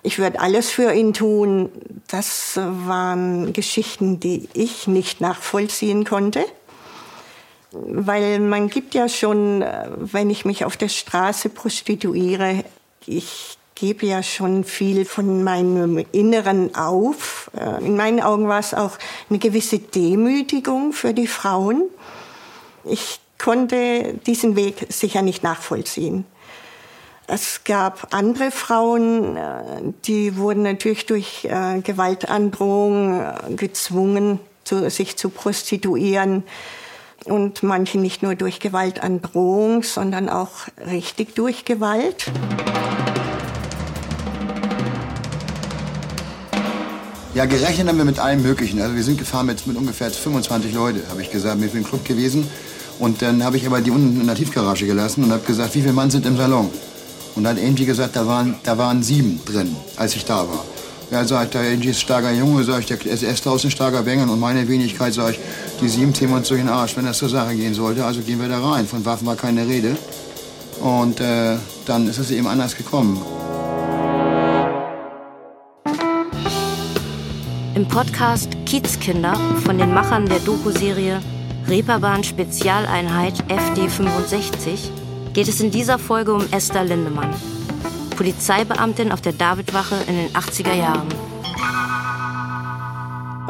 Ich 0.03 0.19
würde 0.19 0.41
alles 0.41 0.71
für 0.71 0.95
ihn 0.95 1.13
tun. 1.13 1.71
Das 2.09 2.57
waren 2.57 3.53
Geschichten, 3.53 4.19
die 4.19 4.49
ich 4.55 4.87
nicht 4.87 5.21
nachvollziehen 5.21 6.07
konnte. 6.07 6.47
Weil 7.71 8.41
man 8.41 8.71
gibt 8.71 8.95
ja 8.95 9.11
schon, 9.11 9.61
äh, 9.61 9.89
wenn 9.99 10.31
ich 10.31 10.47
mich 10.47 10.65
auf 10.65 10.79
der 10.79 10.89
Straße 10.89 11.51
prostituiere, 11.51 12.65
ich 13.05 13.59
gebe 13.81 14.05
ja 14.05 14.23
schon 14.23 14.63
viel 14.65 15.07
von 15.07 15.43
meinem 15.43 16.05
Inneren 16.13 16.75
auf. 16.75 17.51
Äh, 17.59 17.83
in 17.83 17.97
meinen 17.97 18.21
Augen 18.21 18.47
war 18.47 18.61
es 18.61 18.75
auch 18.75 18.99
eine 19.31 19.39
gewisse 19.39 19.79
Demütigung 19.79 20.93
für 20.93 21.15
die 21.15 21.27
Frauen. 21.27 21.85
Ich 22.85 23.21
konnte 23.39 24.19
diesen 24.27 24.55
Weg 24.55 24.87
sicher 24.91 25.23
nicht 25.23 25.43
nachvollziehen. 25.43 26.27
Es 27.27 27.65
gab 27.65 28.09
andere 28.11 28.51
Frauen, 28.51 29.39
äh, 29.39 29.63
die 30.05 30.37
wurden 30.37 30.63
natürlich 30.63 31.07
durch 31.07 31.47
äh, 31.47 31.81
Gewaltandrohung 31.81 33.25
gezwungen, 33.57 34.41
sich 34.89 35.17
zu 35.17 35.31
prostituieren. 35.31 36.45
Und 37.25 37.63
manche 37.63 37.99
nicht 37.99 38.23
nur 38.23 38.35
durch 38.35 38.61
Gewaltandrohung, 38.61 39.83
sondern 39.83 40.29
auch 40.29 40.69
richtig 40.87 41.35
durch 41.35 41.65
Gewalt. 41.65 42.31
Ja, 47.41 47.47
gerechnet 47.47 47.89
haben 47.89 47.97
wir 47.97 48.05
mit 48.05 48.19
allem 48.19 48.43
Möglichen. 48.43 48.83
Also 48.83 48.95
wir 48.95 49.03
sind 49.03 49.17
gefahren 49.17 49.47
mit, 49.47 49.67
mit 49.67 49.75
ungefähr 49.75 50.11
25 50.11 50.75
Leute, 50.75 51.01
habe 51.09 51.23
ich 51.23 51.31
gesagt. 51.31 51.59
Wir 51.59 51.71
sind 51.71 51.79
im 51.79 51.85
Club 51.85 52.05
gewesen. 52.05 52.47
Und 52.99 53.23
dann 53.23 53.43
habe 53.43 53.57
ich 53.57 53.67
aber 53.67 53.81
die 53.81 53.91
unten 53.91 54.21
in 54.21 54.27
der 54.27 54.37
Tiefgarage 54.37 54.85
gelassen 54.85 55.25
und 55.25 55.33
habe 55.33 55.43
gesagt, 55.47 55.75
wie 55.75 55.81
viele 55.81 55.95
Mann 55.95 56.11
sind 56.11 56.27
im 56.27 56.37
Salon? 56.37 56.69
Und 57.35 57.45
dann 57.45 57.57
hat 57.57 57.65
Angie 57.65 57.87
gesagt, 57.87 58.15
da 58.15 58.27
waren, 58.27 58.57
da 58.63 58.77
waren 58.77 59.03
sieben 59.03 59.41
drin, 59.47 59.75
als 59.97 60.17
ich 60.17 60.27
da 60.27 60.41
war. 60.41 60.67
Ja, 61.11 61.25
sagt 61.25 61.55
der 61.55 61.63
Angie 61.63 61.89
ist 61.89 62.03
starker 62.03 62.31
Junge, 62.31 62.63
sag 62.63 62.81
ich, 62.81 62.87
der 62.89 62.99
SS 63.11 63.41
draußen 63.41 63.71
starker 63.71 64.03
Bengel 64.03 64.29
und 64.29 64.39
meine 64.39 64.69
Wenigkeit, 64.69 65.15
sag 65.15 65.31
ich, 65.31 65.41
die 65.81 65.89
sieben 65.89 66.15
ziehen 66.15 66.31
uns 66.35 66.49
durch 66.49 66.61
den 66.61 66.69
Arsch, 66.69 66.95
wenn 66.99 67.07
das 67.07 67.17
zur 67.17 67.31
Sache 67.31 67.55
gehen 67.55 67.73
sollte. 67.73 68.05
Also 68.05 68.21
gehen 68.21 68.39
wir 68.39 68.51
da 68.51 68.61
rein. 68.61 68.87
Von 68.87 69.03
Waffen 69.07 69.27
war 69.27 69.37
keine 69.37 69.67
Rede. 69.67 69.97
Und 70.83 71.21
äh, 71.21 71.57
dann 71.87 72.07
ist 72.07 72.19
es 72.19 72.33
eben 72.33 72.47
anders 72.47 72.77
gekommen. 72.77 73.19
Im 77.81 77.89
Podcast 77.89 78.51
Kiezkinder 78.67 79.35
von 79.65 79.79
den 79.79 79.95
Machern 79.95 80.27
der 80.27 80.39
Doku-Serie 80.41 81.19
Reeperbahn 81.67 82.23
Spezialeinheit 82.23 83.43
FD65 83.45 84.91
geht 85.33 85.49
es 85.49 85.63
in 85.63 85.71
dieser 85.71 85.99
Folge 85.99 86.35
um 86.35 86.45
Esther 86.51 86.85
Lindemann, 86.85 87.35
Polizeibeamtin 88.19 89.13
auf 89.13 89.23
der 89.23 89.33
Davidwache 89.33 89.95
in 90.09 90.15
den 90.15 90.29
80er 90.29 90.75
Jahren. 90.75 91.09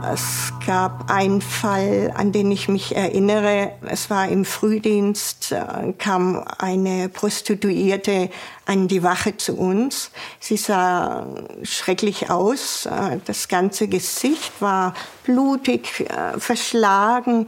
Es 0.03 0.53
gab 0.67 1.11
einen 1.11 1.41
Fall, 1.41 2.13
an 2.17 2.33
den 2.33 2.51
ich 2.51 2.69
mich 2.69 2.97
erinnere. 2.97 3.73
Es 3.87 4.09
war 4.09 4.29
im 4.29 4.45
Frühdienst, 4.45 5.53
äh, 5.53 5.93
kam 5.99 6.43
eine 6.59 7.09
Prostituierte 7.09 8.31
an 8.67 8.89
die 8.89 9.03
Wache 9.03 9.37
zu 9.37 9.57
uns. 9.57 10.11
Sie 10.39 10.57
sah 10.57 11.27
schrecklich 11.63 12.31
aus. 12.31 12.87
Äh, 12.87 13.19
das 13.27 13.49
ganze 13.49 13.89
Gesicht 13.89 14.53
war 14.61 14.95
blutig, 15.25 16.01
äh, 16.01 16.39
verschlagen 16.39 17.47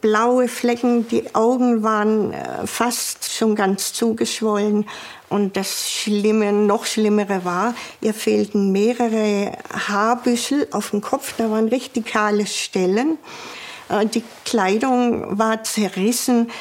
blaue 0.00 0.48
Flecken, 0.48 1.08
die 1.08 1.34
Augen 1.34 1.82
waren 1.82 2.34
fast 2.66 3.32
schon 3.32 3.54
ganz 3.54 3.94
zugeschwollen 3.94 4.84
und 5.34 5.56
das 5.56 5.90
Schlimme, 5.90 6.52
noch 6.52 6.86
Schlimmere 6.86 7.44
war, 7.44 7.74
ihr 8.00 8.14
fehlten 8.14 8.70
mehrere 8.70 9.50
Haarbüschel 9.88 10.68
auf 10.70 10.90
dem 10.90 11.00
Kopf, 11.00 11.34
da 11.36 11.50
waren 11.50 11.66
richtig 11.66 12.06
kahle 12.06 12.46
Stellen. 12.46 13.18
Äh, 13.88 14.06
die 14.06 14.22
Kleidung 14.44 15.36
war 15.36 15.64
zerrissen, 15.64 16.52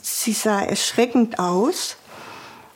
sie 0.00 0.32
sah 0.32 0.62
erschreckend 0.62 1.38
aus. 1.38 1.98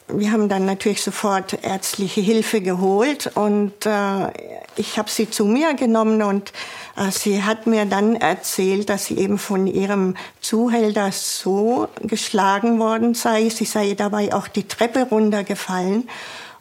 Wir 0.09 0.33
haben 0.33 0.51
dann 0.51 0.67
natürlich 0.67 1.03
sofort 1.03 1.64
ärztliche 1.64 2.21
Hilfe 2.21 2.61
geholt 2.61 3.31
und 3.35 3.87
äh, 3.87 4.29
ich 4.77 4.99
habe 4.99 5.09
sie 5.11 5.31
zu 5.31 5.47
mir 5.47 5.73
genommen 5.73 6.23
und 6.23 6.53
äh, 6.97 7.11
sie 7.11 7.43
hat 7.43 7.67
mir 7.67 7.87
dann 7.87 8.14
erzählt, 8.14 8.90
dass 8.90 9.07
sie 9.07 9.17
eben 9.17 9.38
von 9.38 9.67
ihrem 9.67 10.14
Zuhälter 10.43 11.11
so 11.11 11.88
geschlagen 12.03 12.79
worden 12.79 13.14
sei. 13.14 13.49
Sie 13.49 13.64
sei 13.64 13.95
dabei 13.95 14.35
auch 14.35 14.47
die 14.47 14.69
Treppe 14.69 15.07
runtergefallen. 15.11 16.09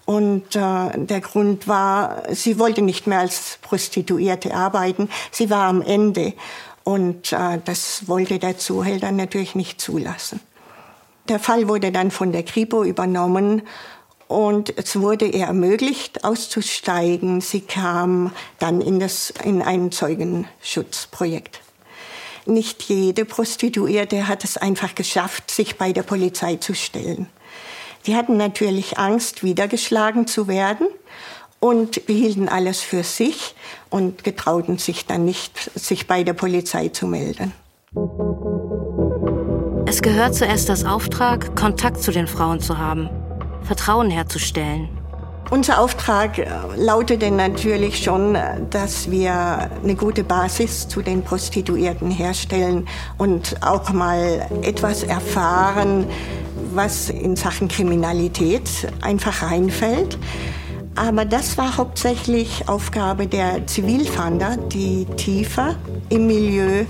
Und 0.05 0.55
äh, 0.55 0.89
der 0.95 1.21
Grund 1.21 1.67
war, 1.67 2.23
sie 2.31 2.59
wollte 2.59 2.81
nicht 2.81 3.07
mehr 3.07 3.19
als 3.19 3.57
Prostituierte 3.61 4.53
arbeiten. 4.53 5.09
Sie 5.31 5.49
war 5.49 5.67
am 5.67 5.81
Ende. 5.81 6.33
Und 6.85 7.33
äh, 7.33 7.59
das 7.63 8.07
wollte 8.07 8.39
der 8.39 8.57
Zuhälter 8.57 9.11
natürlich 9.11 9.53
nicht 9.55 9.81
zulassen. 9.81 10.39
Der 11.29 11.39
Fall 11.39 11.67
wurde 11.67 11.91
dann 11.91 12.11
von 12.11 12.31
der 12.31 12.43
Kripo 12.43 12.83
übernommen 12.83 13.61
und 14.27 14.77
es 14.77 14.99
wurde 14.99 15.25
ihr 15.25 15.45
ermöglicht, 15.45 16.25
auszusteigen. 16.25 17.39
Sie 17.39 17.61
kam 17.61 18.31
dann 18.59 18.81
in, 18.81 18.99
das, 18.99 19.33
in 19.43 19.61
ein 19.61 19.91
Zeugenschutzprojekt. 19.91 21.61
Nicht 22.45 22.83
jede 22.83 23.23
Prostituierte 23.23 24.27
hat 24.27 24.43
es 24.43 24.57
einfach 24.57 24.95
geschafft, 24.95 25.49
sich 25.49 25.77
bei 25.77 25.93
der 25.93 26.03
Polizei 26.03 26.57
zu 26.57 26.75
stellen. 26.75 27.27
Die 28.05 28.15
hatten 28.15 28.35
natürlich 28.35 28.97
Angst, 28.97 29.43
wiedergeschlagen 29.43 30.27
zu 30.27 30.49
werden 30.49 30.87
und 31.61 32.05
behielten 32.05 32.49
alles 32.49 32.81
für 32.81 33.03
sich 33.03 33.55
und 33.89 34.25
getrauten 34.25 34.77
sich 34.77 35.05
dann 35.05 35.23
nicht, 35.23 35.71
sich 35.75 36.05
bei 36.05 36.23
der 36.23 36.33
Polizei 36.33 36.89
zu 36.89 37.07
melden. 37.07 37.53
Es 39.93 40.01
gehört 40.01 40.33
zu 40.33 40.47
Esthers 40.47 40.85
Auftrag, 40.85 41.55
Kontakt 41.55 42.01
zu 42.01 42.11
den 42.11 42.25
Frauen 42.25 42.59
zu 42.59 42.79
haben, 42.79 43.11
Vertrauen 43.61 44.09
herzustellen. 44.09 44.89
Unser 45.51 45.79
Auftrag 45.79 46.39
äh, 46.39 46.47
lautete 46.77 47.29
natürlich 47.29 48.03
schon, 48.03 48.33
äh, 48.33 48.59
dass 48.71 49.11
wir 49.11 49.69
eine 49.83 49.93
gute 49.93 50.23
Basis 50.23 50.87
zu 50.87 51.03
den 51.03 51.21
Prostituierten 51.21 52.09
herstellen 52.09 52.87
und 53.19 53.55
auch 53.61 53.93
mal 53.93 54.49
etwas 54.63 55.03
erfahren, 55.03 56.07
was 56.73 57.11
in 57.11 57.35
Sachen 57.35 57.67
Kriminalität 57.67 58.91
einfach 59.03 59.43
reinfällt. 59.43 60.17
Aber 60.95 61.23
das 61.23 61.55
war 61.59 61.77
hauptsächlich 61.77 62.67
Aufgabe 62.67 63.27
der 63.27 63.67
Zivilfahnder, 63.67 64.57
die 64.57 65.05
tiefer 65.17 65.75
im 66.09 66.25
Milieu 66.25 66.85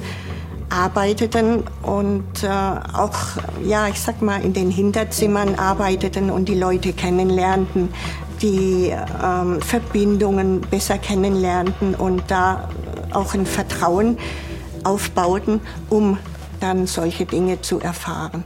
arbeiteten 0.74 1.64
und 1.84 2.44
äh, 2.44 2.48
auch, 2.48 3.16
ja, 3.64 3.88
ich 3.88 4.02
sag 4.02 4.22
mal, 4.22 4.44
in 4.44 4.54
den 4.54 4.72
Hinterzimmern 4.72 5.56
arbeiteten 5.56 6.32
und 6.32 6.50
die 6.50 6.56
Leute 6.56 6.94
kennenlernten, 6.94 7.94
die 8.42 8.94
ähm, 9.24 9.62
Verbindungen 9.62 10.62
besser 10.62 10.98
kennenlernten 10.98 11.96
und 11.96 12.24
da 12.28 12.70
auch 13.14 13.34
ein 13.36 13.46
Vertrauen 13.46 14.18
aufbauten, 14.84 15.62
um 15.90 16.18
dann 16.60 16.88
solche 16.88 17.26
Dinge 17.26 17.62
zu 17.62 17.80
erfahren. 17.80 18.44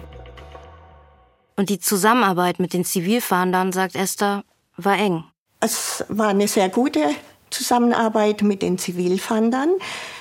Und 1.56 1.70
die 1.70 1.80
Zusammenarbeit 1.80 2.60
mit 2.60 2.74
den 2.74 2.86
Zivilfahndern, 2.86 3.72
sagt 3.72 3.96
Esther, 3.96 4.44
war 4.76 4.98
eng. 4.98 5.24
Es 5.60 6.06
war 6.10 6.28
eine 6.28 6.48
sehr 6.48 6.70
gute 6.70 7.02
Zusammenarbeit 7.50 8.44
mit 8.44 8.62
den 8.62 8.78
Zivilfahndern. 8.78 9.70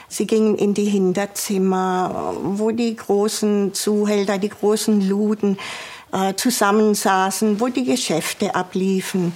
Sie 0.08 0.26
gingen 0.26 0.56
in 0.56 0.74
die 0.74 0.84
Hinterzimmer, 0.84 2.34
wo 2.42 2.70
die 2.70 2.94
großen 2.94 3.74
Zuhälter, 3.74 4.38
die 4.38 4.48
großen 4.48 5.08
Luden 5.08 5.58
äh, 6.12 6.34
zusammensaßen, 6.34 7.60
wo 7.60 7.68
die 7.68 7.84
Geschäfte 7.84 8.54
abliefen. 8.54 9.34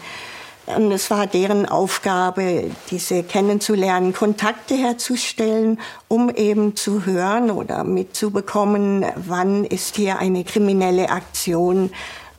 Und 0.66 0.92
es 0.92 1.10
war 1.10 1.26
deren 1.26 1.66
Aufgabe, 1.66 2.70
diese 2.90 3.22
kennenzulernen, 3.22 4.12
Kontakte 4.12 4.76
herzustellen, 4.76 5.80
um 6.06 6.30
eben 6.30 6.76
zu 6.76 7.06
hören 7.06 7.50
oder 7.50 7.82
mitzubekommen, 7.82 9.04
wann 9.16 9.64
ist 9.64 9.96
hier 9.96 10.18
eine 10.18 10.44
kriminelle 10.44 11.10
Aktion 11.10 11.90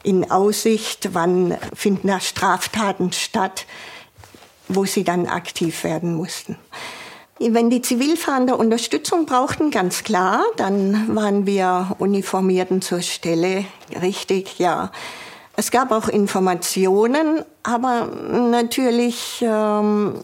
in 0.04 0.32
Aussicht, 0.32 1.10
wann 1.14 1.58
finden 1.76 2.08
da 2.08 2.20
Straftaten 2.20 3.12
statt, 3.12 3.66
wo 4.68 4.86
sie 4.86 5.04
dann 5.04 5.28
aktiv 5.28 5.84
werden 5.84 6.16
mussten. 6.16 6.58
Wenn 7.50 7.72
die 7.72 7.82
Zivilfahnder 7.82 8.60
Unterstützung 8.60 9.26
brauchten, 9.26 9.72
ganz 9.72 10.04
klar, 10.04 10.44
dann 10.58 11.16
waren 11.16 11.48
wir 11.48 11.96
Uniformierten 11.98 12.84
zur 12.84 13.02
Stelle, 13.02 13.66
richtig, 14.00 14.60
ja. 14.60 14.92
Es 15.56 15.72
gab 15.72 15.92
auch 15.92 16.08
Informationen, 16.08 17.44
aber 17.64 18.06
natürlich, 18.06 19.42
ähm, 19.42 20.16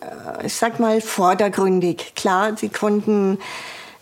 ich 0.43 0.53
sag 0.53 0.79
mal, 0.79 1.01
vordergründig. 1.01 2.13
Klar, 2.15 2.55
sie 2.55 2.69
konnten 2.69 3.39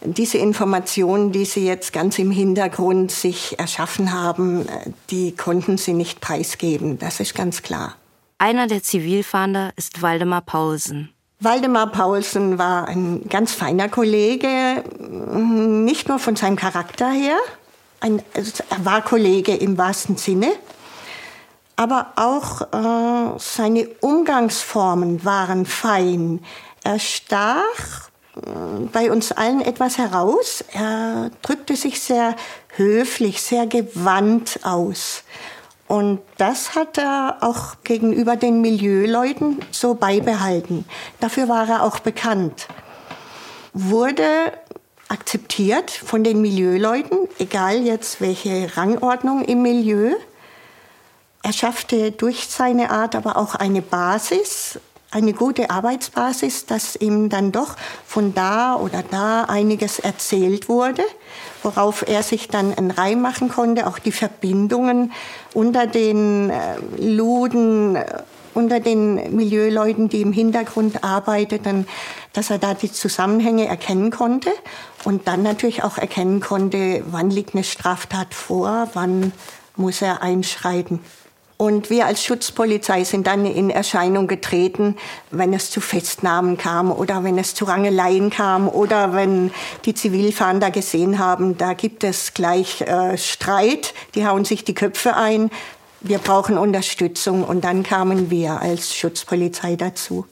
diese 0.01 0.37
Informationen, 0.37 1.31
die 1.31 1.45
sie 1.45 1.65
jetzt 1.65 1.93
ganz 1.93 2.19
im 2.19 2.31
Hintergrund 2.31 3.11
sich 3.11 3.57
erschaffen 3.57 4.13
haben, 4.13 4.67
die 5.09 5.31
konnten 5.31 5.77
sie 5.77 5.93
nicht 5.93 6.19
preisgeben. 6.19 6.99
Das 6.99 7.21
ist 7.21 7.33
ganz 7.33 7.63
klar. 7.63 7.95
Einer 8.37 8.67
der 8.67 8.83
Zivilfahnder 8.83 9.71
ist 9.77 10.01
Waldemar 10.01 10.41
Paulsen. 10.41 11.14
Waldemar 11.39 11.91
Paulsen 11.91 12.57
war 12.57 12.87
ein 12.87 13.27
ganz 13.29 13.53
feiner 13.53 13.89
Kollege, 13.89 14.83
nicht 14.99 16.07
nur 16.07 16.19
von 16.19 16.35
seinem 16.35 16.55
Charakter 16.55 17.09
her, 17.09 17.37
ein, 17.99 18.21
also 18.35 18.63
er 18.69 18.85
war 18.85 19.01
Kollege 19.01 19.55
im 19.55 19.77
wahrsten 19.77 20.17
Sinne, 20.17 20.51
aber 21.75 22.13
auch 22.15 22.61
äh, 22.61 23.39
seine 23.39 23.89
Umgangsformen 23.99 25.25
waren 25.25 25.65
fein. 25.65 26.39
Er 26.83 26.99
stach 26.99 28.09
äh, 28.35 28.85
bei 28.91 29.11
uns 29.11 29.31
allen 29.31 29.61
etwas 29.61 29.97
heraus. 29.97 30.63
Er 30.71 31.31
drückte 31.41 31.75
sich 31.75 32.01
sehr 32.01 32.35
höflich, 32.75 33.41
sehr 33.41 33.67
gewandt 33.67 34.59
aus. 34.63 35.23
Und 35.87 36.19
das 36.37 36.75
hat 36.75 36.97
er 36.97 37.37
auch 37.41 37.75
gegenüber 37.83 38.35
den 38.35 38.61
Milieuleuten 38.61 39.59
so 39.71 39.93
beibehalten. 39.93 40.85
Dafür 41.19 41.47
war 41.47 41.69
er 41.69 41.83
auch 41.83 41.99
bekannt. 41.99 42.67
Wurde 43.73 44.25
akzeptiert 45.09 45.91
von 45.91 46.23
den 46.23 46.41
Milieuleuten, 46.41 47.27
egal 47.37 47.83
jetzt 47.83 48.19
welche 48.19 48.75
Rangordnung 48.75 49.45
im 49.45 49.61
Milieu. 49.61 50.15
Er 51.43 51.53
schaffte 51.53 52.11
durch 52.11 52.47
seine 52.47 52.89
Art 52.89 53.15
aber 53.15 53.37
auch 53.37 53.53
eine 53.53 53.83
Basis, 53.83 54.79
eine 55.11 55.33
gute 55.33 55.69
Arbeitsbasis, 55.69 56.65
dass 56.65 56.95
ihm 56.95 57.29
dann 57.29 57.51
doch 57.51 57.75
von 58.07 58.33
da 58.33 58.75
oder 58.75 59.03
da 59.03 59.43
einiges 59.43 59.99
erzählt 59.99 60.67
wurde, 60.67 61.03
worauf 61.65 62.07
er 62.07 62.23
sich 62.23 62.47
dann 62.47 62.73
einen 62.73 62.91
Reim 62.91 63.21
machen 63.21 63.49
konnte, 63.49 63.87
auch 63.87 63.99
die 63.99 64.11
Verbindungen 64.11 65.11
unter 65.53 65.87
den 65.87 66.51
äh, 66.51 66.77
Luden, 66.97 67.95
äh, 67.95 68.05
unter 68.53 68.79
den 68.79 69.35
Milieuleuten, 69.35 70.07
die 70.07 70.21
im 70.21 70.31
Hintergrund 70.31 71.03
arbeiteten, 71.03 71.87
dass 72.31 72.49
er 72.49 72.57
da 72.57 72.73
die 72.73 72.91
Zusammenhänge 72.91 73.67
erkennen 73.67 74.11
konnte 74.11 74.49
und 75.03 75.27
dann 75.27 75.43
natürlich 75.43 75.83
auch 75.83 75.97
erkennen 75.97 76.39
konnte, 76.39 77.03
wann 77.07 77.29
liegt 77.29 77.53
eine 77.53 77.65
Straftat 77.65 78.33
vor, 78.33 78.89
wann 78.93 79.33
muss 79.75 80.01
er 80.01 80.21
einschreiten. 80.21 81.01
Und 81.57 81.89
wir 81.89 82.05
als 82.05 82.21
Schutzpolizei 82.21 83.05
sind 83.05 83.27
dann 83.27 83.45
in 83.45 83.69
Erscheinung 83.69 84.27
getreten, 84.27 84.97
wenn 85.31 85.53
es 85.53 85.71
zu 85.71 85.79
Festnahmen 85.79 86.57
kam 86.57 86.91
oder 86.91 87.23
wenn 87.23 87.37
es 87.37 87.55
zu 87.55 87.63
Rangeleien 87.63 88.29
kam 88.29 88.67
oder 88.67 89.13
wenn 89.13 89.51
die 89.85 89.93
Zivilfahnder 89.93 90.69
gesehen 90.69 91.17
haben, 91.17 91.57
da 91.57 91.73
gibt 91.73 92.03
es 92.03 92.33
gleich 92.33 92.81
äh, 92.81 93.17
Streit, 93.17 93.93
die 94.15 94.27
hauen 94.27 94.43
sich 94.43 94.65
die 94.65 94.73
Köpfe 94.73 95.15
ein, 95.15 95.49
wir 96.01 96.17
brauchen 96.17 96.57
Unterstützung 96.57 97.43
und 97.43 97.63
dann 97.63 97.83
kamen 97.83 98.29
wir 98.29 98.61
als 98.61 98.93
Schutzpolizei 98.93 99.77
dazu. 99.77 100.25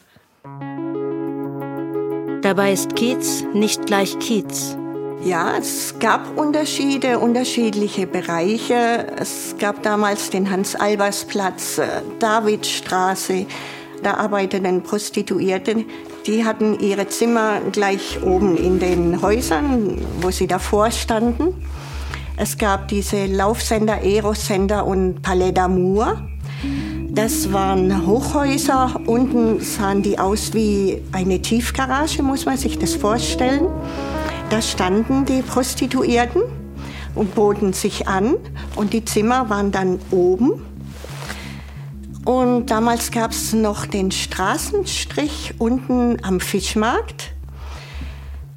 Dabei 2.41 2.73
ist 2.73 2.95
Kiez 2.95 3.45
nicht 3.53 3.85
gleich 3.85 4.19
Kiez. 4.19 4.77
Ja, 5.25 5.53
es 5.57 5.95
gab 5.99 6.37
Unterschiede, 6.37 7.17
unterschiedliche 7.17 8.05
Bereiche. 8.05 9.07
Es 9.17 9.55
gab 9.57 9.81
damals 9.81 10.29
den 10.29 10.51
Hans-Albers-Platz, 10.51 11.77
äh, 11.77 11.87
Davidstraße. 12.19 13.45
Da 14.03 14.15
arbeiteten 14.15 14.83
Prostituierte. 14.83 15.85
Die 16.27 16.43
hatten 16.43 16.77
ihre 16.77 17.07
Zimmer 17.07 17.61
gleich 17.71 18.21
oben 18.21 18.57
in 18.57 18.79
den 18.79 19.21
Häusern, 19.21 20.01
wo 20.19 20.29
sie 20.29 20.47
davor 20.47 20.91
standen. 20.91 21.55
Es 22.35 22.57
gab 22.57 22.89
diese 22.89 23.25
Laufsender, 23.25 24.01
Aerosender 24.03 24.85
und 24.85 25.21
Palais 25.21 25.51
d'Amour. 25.51 26.17
Das 27.09 27.53
waren 27.53 28.05
Hochhäuser. 28.05 28.99
Unten 29.05 29.61
sahen 29.61 30.01
die 30.01 30.19
aus 30.19 30.53
wie 30.53 31.01
eine 31.13 31.41
Tiefgarage, 31.41 32.21
muss 32.23 32.45
man 32.45 32.57
sich 32.57 32.77
das 32.77 32.95
vorstellen. 32.95 33.67
Da 34.53 34.61
standen 34.61 35.25
die 35.25 35.41
Prostituierten 35.41 36.43
und 37.15 37.33
boten 37.33 37.73
sich 37.73 38.07
an 38.07 38.35
und 38.75 38.93
die 38.93 39.03
Zimmer 39.03 39.49
waren 39.49 39.71
dann 39.71 39.99
oben. 40.11 40.63
Und 42.23 42.67
damals 42.67 43.09
gab 43.09 43.31
es 43.31 43.53
noch 43.53 43.87
den 43.87 44.11
Straßenstrich 44.11 45.55
unten 45.57 46.23
am 46.23 46.39
Fischmarkt. 46.39 47.31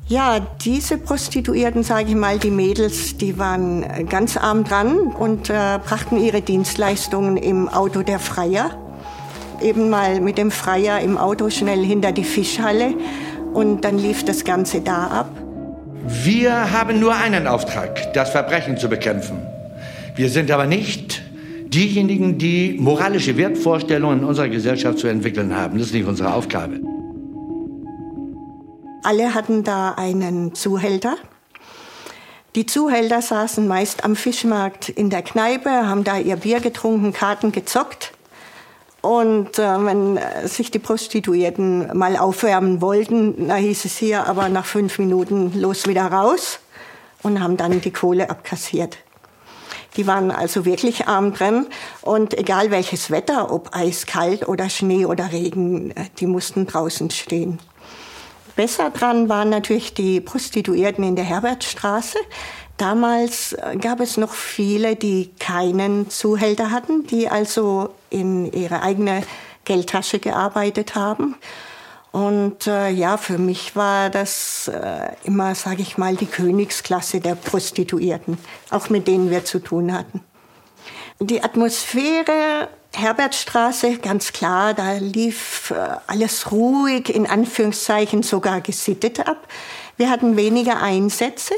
Ja, 0.07 0.40
diese 0.40 0.99
Prostituierten, 0.99 1.82
sage 1.82 2.11
ich 2.11 2.14
mal, 2.14 2.38
die 2.38 2.51
Mädels, 2.51 3.16
die 3.16 3.38
waren 3.38 4.07
ganz 4.07 4.36
arm 4.36 4.64
dran 4.64 4.99
und 4.99 5.49
äh, 5.49 5.78
brachten 5.82 6.18
ihre 6.18 6.42
Dienstleistungen 6.42 7.38
im 7.38 7.70
Auto 7.70 8.03
der 8.03 8.18
Freier. 8.18 8.68
Eben 9.62 9.88
mal 9.88 10.20
mit 10.20 10.36
dem 10.36 10.51
Freier 10.51 11.01
im 11.01 11.16
Auto 11.16 11.49
schnell 11.49 11.82
hinter 11.82 12.12
die 12.12 12.24
Fischhalle 12.24 12.92
und 13.55 13.82
dann 13.86 13.97
lief 13.97 14.26
das 14.26 14.44
Ganze 14.44 14.82
da 14.82 15.07
ab. 15.07 15.45
Wir 16.05 16.72
haben 16.72 17.01
nur 17.01 17.14
einen 17.14 17.47
Auftrag, 17.47 18.12
das 18.12 18.30
Verbrechen 18.30 18.76
zu 18.76 18.88
bekämpfen. 18.88 19.42
Wir 20.14 20.28
sind 20.28 20.51
aber 20.51 20.66
nicht 20.66 21.22
diejenigen, 21.68 22.38
die 22.38 22.76
moralische 22.78 23.36
Wertvorstellungen 23.36 24.20
in 24.20 24.24
unserer 24.24 24.49
Gesellschaft 24.49 24.99
zu 24.99 25.09
entwickeln 25.09 25.55
haben. 25.55 25.78
Das 25.78 25.88
ist 25.88 25.94
nicht 25.94 26.07
unsere 26.07 26.32
Aufgabe. 26.32 26.80
Alle 29.03 29.34
hatten 29.34 29.62
da 29.62 29.92
einen 29.92 30.55
Zuhälter. 30.55 31.16
Die 32.57 32.66
Zuhälter 32.66 33.20
saßen 33.20 33.68
meist 33.68 34.05
am 34.05 34.16
Fischmarkt 34.16 34.88
in 34.88 35.11
der 35.11 35.22
Kneipe, 35.22 35.70
haben 35.70 36.05
da 36.05 36.18
ihr 36.18 36.36
Bier 36.36 36.61
getrunken, 36.61 37.12
Karten 37.12 37.53
gezockt. 37.53 38.12
Und 39.07 39.61
äh, 39.61 39.84
wenn 39.84 40.18
sich 40.48 40.72
die 40.72 40.80
Prostituierten 40.80 41.96
mal 41.96 42.16
aufwärmen 42.16 42.80
wollten, 42.80 43.46
da 43.46 43.54
hieß 43.54 43.84
es 43.84 43.96
hier 43.96 44.26
aber 44.26 44.48
nach 44.48 44.66
fünf 44.66 44.98
Minuten 44.98 45.52
los 45.54 45.86
wieder 45.86 46.07
raus 46.07 46.59
und 47.22 47.40
haben 47.40 47.57
dann 47.57 47.80
die 47.80 47.92
Kohle 47.92 48.28
abkassiert. 48.28 48.98
Die 49.96 50.09
waren 50.09 50.32
also 50.32 50.64
wirklich 50.64 51.07
arm 51.07 51.32
drin 51.34 51.68
und 52.02 52.36
egal 52.36 52.72
welches 52.72 53.12
Wetter, 53.12 53.52
ob 53.52 53.76
eiskalt 53.76 54.48
oder 54.48 54.68
Schnee 54.68 55.07
oder 55.07 55.30
Regen, 55.30 55.92
äh, 55.92 56.07
die 56.18 56.26
mussten 56.26 56.66
draußen 56.66 57.09
stehen. 57.11 57.61
Besser 58.57 58.90
dran 58.90 59.28
waren 59.28 59.50
natürlich 59.50 59.94
die 59.94 60.20
Prostituierten 60.20 61.04
in 61.04 61.14
der 61.14 61.26
Herbertstraße. 61.26 62.18
Damals 62.77 63.55
äh, 63.55 63.77
gab 63.77 64.01
es 64.01 64.16
noch 64.16 64.35
viele, 64.35 64.97
die 64.97 65.31
keinen 65.39 66.11
Zuhälter 66.11 66.70
hatten, 66.70 67.07
die 67.07 67.29
also 67.29 67.95
in 68.11 68.53
ihre 68.53 68.83
eigene 68.83 69.22
Geldtasche 69.64 70.18
gearbeitet 70.18 70.95
haben. 70.95 71.37
Und 72.12 72.66
äh, 72.66 72.89
ja, 72.91 73.18
für 73.18 73.39
mich 73.39 73.77
war 73.77 74.09
das 74.09 74.68
äh, 74.68 75.11
immer, 75.24 75.55
sage 75.55 75.83
ich 75.83 75.99
mal, 75.99 76.16
die 76.16 76.27
Königsklasse 76.27 77.20
der 77.20 77.35
Prostituierten, 77.35 78.39
auch 78.70 78.89
mit 78.89 79.07
denen 79.07 79.31
wir 79.31 79.45
zu 79.45 79.59
tun 79.59 79.93
hatten. 79.93 80.22
Die 81.20 81.43
Atmosphäre 81.43 82.68
Herbertstraße, 82.95 83.99
ganz 83.99 84.33
klar, 84.33 84.72
da 84.72 84.95
lief 84.95 85.70
äh, 85.70 85.97
alles 86.07 86.51
ruhig, 86.51 87.14
in 87.14 87.27
Anführungszeichen 87.27 88.22
sogar 88.22 88.62
gesittet 88.62 89.29
ab. 89.29 89.47
Wir 89.99 90.09
hatten 90.09 90.37
weniger 90.37 90.81
Einsätze. 90.81 91.55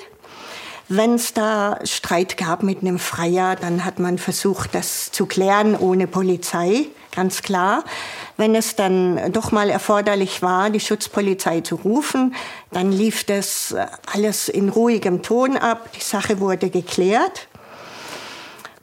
Wenn 0.90 1.16
es 1.16 1.34
da 1.34 1.78
Streit 1.84 2.38
gab 2.38 2.62
mit 2.62 2.80
einem 2.80 2.98
Freier, 2.98 3.56
dann 3.56 3.84
hat 3.84 3.98
man 3.98 4.16
versucht, 4.16 4.74
das 4.74 5.12
zu 5.12 5.26
klären 5.26 5.76
ohne 5.76 6.06
Polizei, 6.06 6.86
ganz 7.14 7.42
klar. 7.42 7.84
Wenn 8.38 8.54
es 8.54 8.74
dann 8.74 9.30
doch 9.32 9.52
mal 9.52 9.68
erforderlich 9.68 10.40
war, 10.40 10.70
die 10.70 10.80
Schutzpolizei 10.80 11.60
zu 11.60 11.74
rufen, 11.74 12.34
dann 12.70 12.90
lief 12.90 13.24
das 13.24 13.76
alles 14.10 14.48
in 14.48 14.70
ruhigem 14.70 15.20
Ton 15.22 15.58
ab. 15.58 15.92
Die 15.92 16.02
Sache 16.02 16.40
wurde 16.40 16.70
geklärt. 16.70 17.48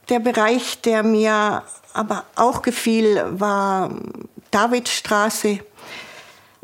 Der 0.09 0.19
Bereich, 0.19 0.81
der 0.81 1.01
mir 1.01 1.63
aber 1.93 2.25
auch 2.35 2.61
gefiel, 2.61 3.23
war 3.31 3.89
Davidstraße. 4.51 5.59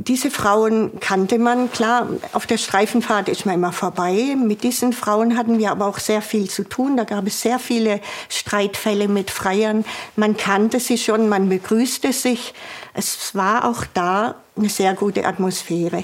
Diese 0.08 0.32
Frauen 0.32 0.99
kannte 0.99 1.38
man, 1.38 1.72
klar, 1.72 2.08
auf 2.34 2.47
der 2.47 2.58
Streifenfahrt 2.58 3.30
ist 3.30 3.45
man 3.45 3.54
immer 3.54 3.72
vorbei. 3.72 4.36
Mit 4.36 4.64
diesen 4.64 4.93
Frauen 4.93 5.38
hatten 5.38 5.60
wir 5.60 5.70
aber 5.70 5.86
auch 5.86 5.99
sehr 5.99 6.24
viel 6.24 6.49
zu 6.49 6.64
tun. 6.64 6.97
Da 6.97 7.04
gab 7.04 7.28
es 7.28 7.41
sehr 7.41 7.60
viele 7.60 8.02
Streitfälle 8.28 9.08
mit 9.08 9.30
Freiern. 9.30 9.86
Man 10.16 10.38
kannte 10.38 10.80
sie 10.80 10.97
schon, 10.97 11.30
man 11.30 11.49
begrüßte 11.49 12.14
sich. 12.14 12.56
Es 12.95 13.36
war 13.36 13.66
auch 13.66 13.86
da 13.93 14.36
eine 14.58 14.70
sehr 14.70 14.95
gute 14.95 15.24
Atmosphäre. 15.24 16.04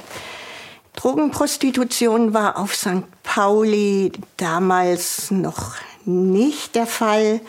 Drogenprostitution 0.96 2.36
war 2.36 2.60
auf 2.60 2.76
St. 2.76 3.04
Pauli 3.24 4.12
damals 4.36 5.32
noch 5.32 5.74
nicht 6.06 6.76
der 6.76 6.86
Fall. 6.86 7.42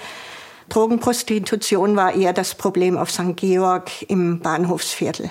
Drogenprostitution 0.70 1.94
war 1.94 2.14
eher 2.14 2.32
das 2.32 2.54
Problem 2.54 2.96
auf 2.96 3.10
St. 3.10 3.36
Georg 3.36 3.90
im 4.08 4.40
Bahnhofsviertel. 4.40 5.30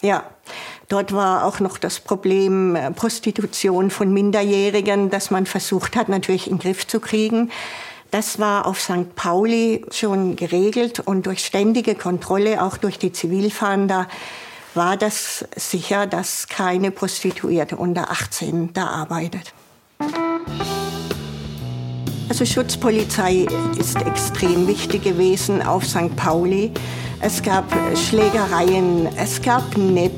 Ja, 0.00 0.24
dort 0.88 1.12
war 1.12 1.44
auch 1.44 1.58
noch 1.58 1.76
das 1.76 1.98
Problem 1.98 2.76
äh, 2.76 2.90
Prostitution 2.92 3.90
von 3.90 4.12
Minderjährigen, 4.12 5.10
das 5.10 5.30
man 5.30 5.44
versucht 5.44 5.96
hat, 5.96 6.08
natürlich 6.08 6.46
in 6.46 6.58
den 6.58 6.62
Griff 6.62 6.86
zu 6.86 7.00
kriegen. 7.00 7.50
Das 8.10 8.38
war 8.38 8.66
auf 8.66 8.80
St. 8.80 9.14
Pauli 9.16 9.84
schon 9.90 10.36
geregelt 10.36 11.00
und 11.00 11.26
durch 11.26 11.44
ständige 11.44 11.94
Kontrolle, 11.94 12.62
auch 12.62 12.76
durch 12.76 12.98
die 12.98 13.12
Zivilfahnder, 13.12 14.08
war 14.74 14.96
das 14.96 15.44
sicher, 15.56 16.06
dass 16.06 16.46
keine 16.46 16.90
Prostituierte 16.90 17.76
unter 17.76 18.10
18 18.10 18.72
da 18.72 18.86
arbeitet. 18.86 19.52
Also 22.28 22.44
Schutzpolizei 22.44 23.46
ist 23.78 23.96
extrem 24.02 24.66
wichtig 24.66 25.02
gewesen 25.02 25.62
auf 25.62 25.86
St. 25.86 26.14
Pauli. 26.14 26.70
Es 27.20 27.42
gab 27.42 27.64
Schlägereien, 27.96 29.08
es 29.16 29.40
gab 29.40 29.76
Nipp. 29.76 30.12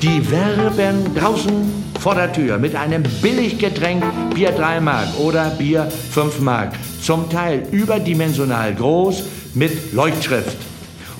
Die 0.00 0.30
werben 0.30 1.14
draußen 1.14 1.84
vor 2.00 2.14
der 2.14 2.32
Tür 2.32 2.56
mit 2.56 2.74
einem 2.74 3.02
Billiggetränk 3.20 4.02
Bier 4.34 4.52
3 4.52 4.80
Mark 4.80 5.08
oder 5.18 5.50
Bier 5.50 5.90
5 6.12 6.40
Mark. 6.40 6.72
Zum 7.02 7.28
Teil 7.28 7.66
überdimensional 7.72 8.74
groß 8.74 9.24
mit 9.54 9.92
Leuchtschrift. 9.92 10.56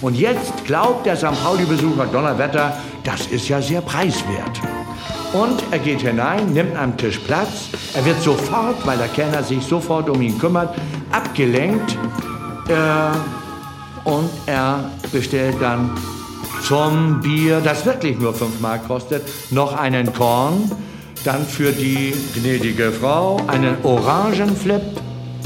Und 0.00 0.16
jetzt 0.16 0.64
glaubt 0.64 1.04
der 1.04 1.16
St. 1.16 1.42
Pauli-Besucher 1.42 2.06
Donnerwetter, 2.06 2.78
das 3.04 3.26
ist 3.26 3.48
ja 3.48 3.60
sehr 3.60 3.82
preiswert. 3.82 4.60
Und 5.32 5.62
er 5.70 5.78
geht 5.78 6.00
hinein, 6.00 6.52
nimmt 6.52 6.76
am 6.76 6.96
Tisch 6.96 7.18
Platz. 7.18 7.68
Er 7.94 8.04
wird 8.04 8.20
sofort, 8.20 8.84
weil 8.84 8.98
der 8.98 9.08
Kellner 9.08 9.42
sich 9.44 9.62
sofort 9.64 10.10
um 10.10 10.20
ihn 10.20 10.36
kümmert, 10.38 10.74
abgelenkt. 11.12 11.96
Äh, 12.68 14.08
und 14.08 14.30
er 14.46 14.90
bestellt 15.12 15.56
dann 15.60 15.90
zum 16.64 17.20
Bier, 17.20 17.60
das 17.60 17.86
wirklich 17.86 18.18
nur 18.18 18.34
5 18.34 18.60
Mark 18.60 18.88
kostet, 18.88 19.22
noch 19.50 19.76
einen 19.76 20.12
Korn. 20.12 20.70
Dann 21.24 21.44
für 21.44 21.70
die 21.70 22.14
gnädige 22.34 22.90
Frau 22.90 23.40
einen 23.46 23.76
Orangenflip. 23.84 24.82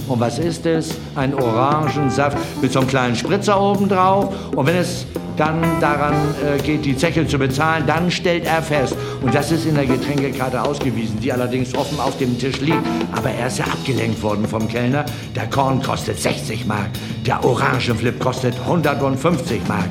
Und 0.08 0.20
was 0.20 0.38
ist 0.38 0.66
es? 0.66 0.94
Ein 1.14 1.34
Orangensaft 1.34 2.36
mit 2.60 2.72
so 2.72 2.80
einem 2.80 2.88
kleinen 2.88 3.16
Spritzer 3.16 3.60
oben 3.60 3.88
drauf. 3.88 4.34
Und 4.54 4.66
wenn 4.66 4.76
es 4.76 5.06
dann 5.36 5.62
daran 5.80 6.14
äh, 6.44 6.62
geht, 6.62 6.84
die 6.84 6.96
Zeche 6.96 7.26
zu 7.26 7.38
bezahlen, 7.38 7.84
dann 7.86 8.10
stellt 8.10 8.44
er 8.44 8.62
fest, 8.62 8.94
und 9.22 9.34
das 9.34 9.50
ist 9.50 9.66
in 9.66 9.74
der 9.74 9.86
Getränkekarte 9.86 10.62
ausgewiesen, 10.62 11.18
die 11.20 11.32
allerdings 11.32 11.74
offen 11.74 11.98
auf 11.98 12.16
dem 12.18 12.38
Tisch 12.38 12.60
liegt, 12.60 12.82
aber 13.12 13.30
er 13.30 13.48
ist 13.48 13.58
ja 13.58 13.64
abgelenkt 13.64 14.22
worden 14.22 14.46
vom 14.46 14.68
Kellner, 14.68 15.04
der 15.34 15.48
Korn 15.50 15.82
kostet 15.82 16.20
60 16.20 16.66
Mark, 16.66 16.90
der 17.26 17.44
Orangenflip 17.44 18.20
kostet 18.20 18.54
150 18.60 19.60
Mark. 19.66 19.90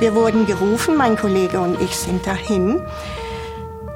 Wir 0.00 0.14
wurden 0.14 0.46
gerufen, 0.46 0.96
mein 0.96 1.14
Kollege 1.14 1.60
und 1.60 1.78
ich 1.82 1.94
sind 1.94 2.26
dahin. 2.26 2.80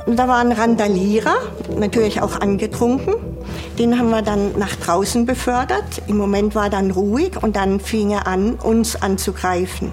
Da 0.06 0.28
war 0.28 0.36
ein 0.36 0.52
Randalierer, 0.52 1.36
natürlich 1.78 2.20
auch 2.20 2.38
angetrunken. 2.40 3.14
Den 3.78 3.98
haben 3.98 4.10
wir 4.10 4.20
dann 4.20 4.58
nach 4.58 4.76
draußen 4.76 5.24
befördert. 5.24 6.02
Im 6.06 6.18
Moment 6.18 6.54
war 6.54 6.68
dann 6.68 6.90
ruhig 6.90 7.42
und 7.42 7.56
dann 7.56 7.80
fing 7.80 8.10
er 8.10 8.26
an, 8.26 8.56
uns 8.56 9.00
anzugreifen. 9.00 9.92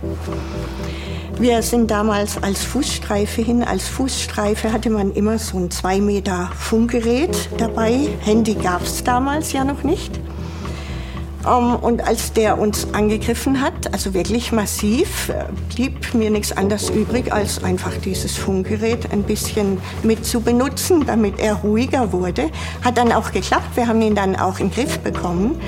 Wir 1.39 1.62
sind 1.62 1.89
damals 1.89 2.43
als 2.43 2.62
Fußstreife 2.66 3.41
hin. 3.41 3.64
Als 3.64 3.88
Fußstreife 3.88 4.74
hatte 4.74 4.89
man 4.89 5.14
immer 5.14 5.39
so 5.39 5.57
ein 5.59 5.72
zwei 5.72 6.01
Meter 6.01 6.51
Funkgerät 6.57 7.49
dabei. 7.57 8.09
Handy 8.20 8.55
gab 8.55 8.84
es 8.84 9.01
damals 9.05 9.53
ja 9.53 9.64
noch 9.64 9.84
nicht. 9.84 10.20
Um, 11.43 11.75
und 11.75 12.07
als 12.07 12.33
der 12.33 12.59
uns 12.59 12.93
angegriffen 12.93 13.61
hat, 13.61 13.93
also 13.93 14.13
wirklich 14.13 14.51
massiv, 14.51 15.29
äh, 15.29 15.45
blieb 15.73 16.13
mir 16.13 16.29
nichts 16.29 16.55
anderes 16.55 16.91
übrig, 16.91 17.33
als 17.33 17.63
einfach 17.63 17.93
dieses 18.05 18.37
Funkgerät 18.37 19.11
ein 19.11 19.23
bisschen 19.23 19.79
mit 20.03 20.23
zu 20.23 20.41
benutzen, 20.41 21.03
damit 21.07 21.39
er 21.39 21.55
ruhiger 21.55 22.11
wurde. 22.11 22.51
Hat 22.83 22.97
dann 22.97 23.11
auch 23.11 23.31
geklappt. 23.31 23.75
Wir 23.75 23.87
haben 23.87 24.01
ihn 24.01 24.13
dann 24.13 24.35
auch 24.35 24.59
in 24.59 24.69
den 24.69 24.75
Griff 24.75 24.99
bekommen. 24.99 25.59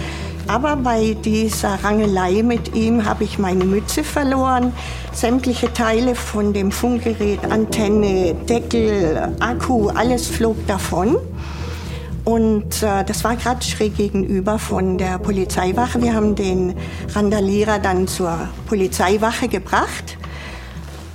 Aber 0.48 0.76
bei 0.76 1.16
dieser 1.24 1.84
Rangelei 1.84 2.44
mit 2.44 2.76
ihm 2.76 3.06
habe 3.06 3.24
ich 3.24 3.40
meine 3.40 3.64
Mütze 3.64 4.04
verloren. 4.04 4.74
Sämtliche 5.14 5.72
Teile 5.74 6.16
von 6.16 6.54
dem 6.54 6.72
Funkgerät, 6.72 7.40
Antenne, 7.50 8.36
Deckel, 8.48 9.34
Akku, 9.40 9.90
alles 9.90 10.28
flog 10.28 10.58
davon. 10.68 11.18
Und 12.26 12.82
äh, 12.82 13.04
das 13.04 13.24
war 13.24 13.36
gerade 13.36 13.64
schräg 13.64 13.98
gegenüber 13.98 14.58
von 14.58 14.98
der 14.98 15.20
Polizeiwache. 15.20 16.02
Wir 16.02 16.14
haben 16.14 16.36
den 16.36 16.76
Randalierer 17.14 17.80
dann 17.80 18.08
zur 18.08 18.50
Polizeiwache 18.68 19.50
gebracht, 19.50 20.18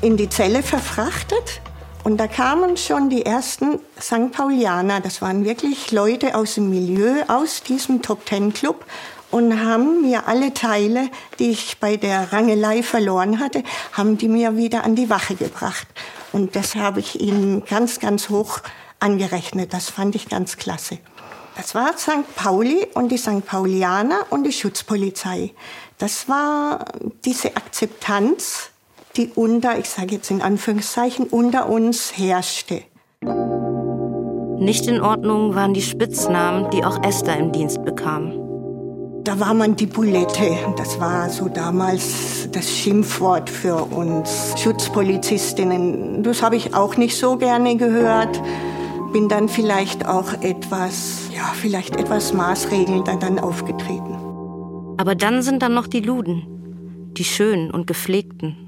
in 0.03 0.17
die 0.17 0.29
Zelle 0.29 0.63
verfrachtet. 0.63 1.63
Und 2.05 2.19
da 2.19 2.27
kamen 2.27 2.77
schon 2.77 3.11
die 3.11 3.25
ersten 3.25 3.81
St. 4.01 4.33
Paulianer. 4.33 5.01
Das 5.01 5.23
waren 5.23 5.45
wirklich 5.45 5.93
Leute 5.93 6.35
aus 6.35 6.55
dem 6.55 6.71
Milieu, 6.71 7.23
aus 7.27 7.63
diesem 7.63 8.03
Top 8.03 8.27
Ten 8.27 8.53
Club. 8.53 8.85
und 9.31 9.63
haben 9.63 10.01
mir 10.03 10.27
alle 10.27 10.55
Teile, 10.55 11.11
die 11.39 11.51
ich 11.51 11.79
bei 11.79 11.97
der 11.99 12.33
Rangelei 12.33 12.83
verloren 12.83 13.41
hatte, 13.41 13.63
haben 13.93 14.17
die 14.17 14.29
mir 14.29 14.57
wieder 14.57 14.85
an 14.85 14.95
die 14.95 15.11
Wache 15.11 15.35
gebracht. 15.35 15.87
Und 16.33 16.57
das 16.57 16.77
habe 16.77 17.01
ich 17.01 17.21
ihnen 17.21 17.63
ganz, 17.67 18.01
ganz 18.01 18.31
hoch 18.31 18.61
angerechnet. 19.01 19.73
Das 19.73 19.91
fand 19.91 20.15
ich 20.15 20.29
ganz 20.29 20.57
klasse. 20.57 20.99
Das 21.57 21.75
war 21.75 21.99
St. 21.99 22.37
Pauli 22.37 22.87
und 22.95 23.11
die 23.11 23.19
St. 23.19 23.45
Paulianer 23.45 24.27
und 24.31 24.45
die 24.45 24.53
Schutzpolizei. 24.53 25.53
Das 25.99 26.29
war 26.29 26.85
diese 27.25 27.57
Akzeptanz, 27.57 28.71
die 29.17 29.33
unter, 29.35 29.77
ich 29.79 29.89
sage 29.89 30.15
jetzt 30.15 30.31
in 30.31 30.41
Anführungszeichen, 30.41 31.27
unter 31.27 31.69
uns 31.69 32.17
herrschte. 32.17 32.83
Nicht 34.61 34.87
in 34.87 35.01
Ordnung 35.01 35.55
waren 35.57 35.75
die 35.75 35.83
Spitznamen, 35.83 36.71
die 36.71 36.85
auch 36.85 37.03
Esther 37.03 37.37
im 37.37 37.51
Dienst 37.51 37.85
bekam. 37.85 38.33
Da 39.25 39.41
war 39.41 39.53
man 39.53 39.77
die 39.77 39.87
Bulette. 39.87 40.57
Das 40.77 41.01
war 41.01 41.29
so 41.29 41.49
damals 41.49 42.49
das 42.53 42.71
Schimpfwort 42.71 43.51
für 43.51 43.75
uns 43.75 44.55
Schutzpolizistinnen. 44.57 46.23
Das 46.23 46.43
habe 46.43 46.57
ich 46.57 46.75
auch 46.75 46.97
nicht 46.97 47.17
so 47.17 47.37
gerne 47.37 47.77
gehört. 47.77 48.41
Bin 49.13 49.29
dann 49.29 49.49
vielleicht 49.49 50.07
auch 50.07 50.35
etwas, 50.43 51.31
ja, 51.35 51.53
vielleicht 51.55 51.97
etwas 51.97 52.33
maßregelnder 52.33 53.17
dann 53.17 53.39
aufgetreten. 53.39 54.15
Aber 54.99 55.15
dann 55.15 55.43
sind 55.43 55.63
dann 55.63 55.75
noch 55.75 55.87
die 55.87 56.01
Luden, 56.01 57.13
die 57.17 57.25
schönen 57.25 57.71
und 57.71 57.87
gepflegten. 57.87 58.68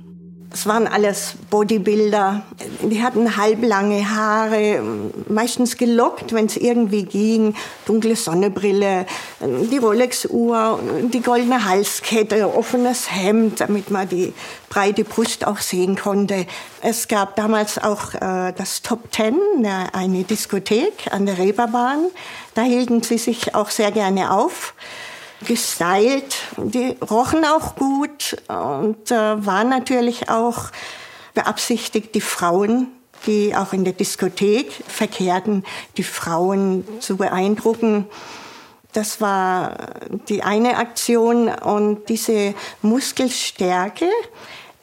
Es 0.53 0.67
waren 0.67 0.89
alles 0.89 1.35
Bodybuilder. 1.49 2.43
Die 2.83 3.03
hatten 3.03 3.37
halblange 3.37 4.11
Haare, 4.11 4.83
meistens 5.29 5.77
gelockt, 5.77 6.33
wenn 6.33 6.47
es 6.47 6.57
irgendwie 6.57 7.05
ging. 7.05 7.55
Dunkle 7.87 8.17
Sonnenbrille, 8.17 9.07
die 9.41 9.79
Rolex-Uhr, 9.79 10.81
die 11.13 11.21
goldene 11.21 11.65
Halskette, 11.65 12.53
offenes 12.53 13.13
Hemd, 13.13 13.61
damit 13.61 13.93
man 13.93 14.09
die 14.09 14.33
breite 14.69 15.05
Brust 15.05 15.47
auch 15.47 15.59
sehen 15.59 15.95
konnte. 15.97 16.47
Es 16.83 17.07
gab 17.07 17.37
damals 17.37 17.79
auch 17.79 18.15
äh, 18.15 18.53
das 18.57 18.83
Top 18.83 19.13
Ten, 19.13 19.39
eine 19.93 20.25
Diskothek 20.25 21.13
an 21.13 21.27
der 21.27 21.39
Reeperbahn. 21.39 22.07
Da 22.55 22.63
hielten 22.63 23.03
sie 23.03 23.19
sich 23.19 23.55
auch 23.55 23.71
sehr 23.71 23.93
gerne 23.93 24.33
auf 24.33 24.75
gestylt. 25.47 26.37
Die 26.57 26.97
rochen 27.11 27.45
auch 27.45 27.77
gut 27.77 28.37
und 28.49 29.11
äh, 29.11 29.47
waren 29.47 29.69
natürlich 29.69 30.29
auch 30.29 30.71
beabsichtigt, 31.35 32.15
die 32.15 32.21
Frauen, 32.21 32.89
die 33.27 33.55
auch 33.55 33.73
in 33.73 33.85
der 33.85 33.93
Diskothek 33.93 34.71
verkehrten, 34.87 35.65
die 35.97 36.03
Frauen 36.03 36.87
zu 37.01 37.17
beeindrucken. 37.17 38.07
Das 38.93 39.21
war 39.21 39.77
die 40.29 40.43
eine 40.43 40.77
Aktion 40.77 41.49
und 41.49 42.09
diese 42.09 42.55
Muskelstärke 42.83 44.09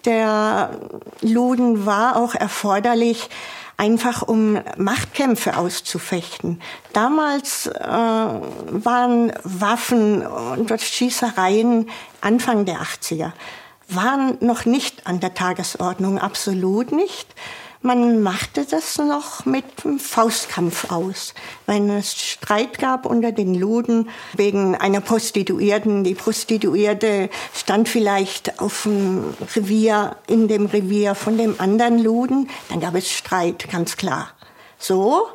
der 0.08 0.80
Luden 1.22 1.86
war 1.86 2.16
auch 2.16 2.34
erforderlich, 2.34 3.30
einfach 3.78 4.24
um 4.24 4.60
Machtkämpfe 4.78 5.56
auszufechten. 5.56 6.62
Damals 6.94 7.68
äh, 7.68 7.80
waren 7.80 9.32
Waffen 9.44 10.26
und 10.26 10.82
Schießereien 10.82 11.90
Anfang 12.22 12.66
der 12.66 12.82
80er 12.82 13.32
waren 13.90 14.38
noch 14.42 14.66
nicht 14.66 15.08
an 15.08 15.20
der 15.20 15.34
Tagesordnung, 15.34 16.20
absolut 16.20 16.92
nicht. 16.92 17.34
Man 17.88 18.22
machte 18.22 18.66
das 18.66 18.98
noch 18.98 19.46
mit 19.46 19.64
einem 19.86 19.98
Faustkampf 19.98 20.92
aus. 20.92 21.34
Wenn 21.68 21.90
es 21.90 22.22
Streit 22.22 22.80
gab 22.80 23.06
unter 23.06 23.32
den 23.32 23.56
Luden 23.56 24.10
wegen 24.34 24.76
einer 24.76 25.00
Prostituierten, 25.00 26.04
die 26.04 26.14
Prostituierte 26.14 27.30
stand 27.56 27.88
vielleicht 27.88 28.60
auf 28.60 28.84
dem 28.84 29.34
Revier, 29.56 30.18
in 30.28 30.50
dem 30.50 30.66
Revier 30.66 31.16
von 31.16 31.38
dem 31.38 31.62
anderen 31.62 32.00
Luden, 32.00 32.50
dann 32.68 32.82
gab 32.82 32.94
es 32.94 33.10
Streit, 33.10 33.70
ganz 33.72 33.96
klar. 33.96 34.32
So, 34.78 35.26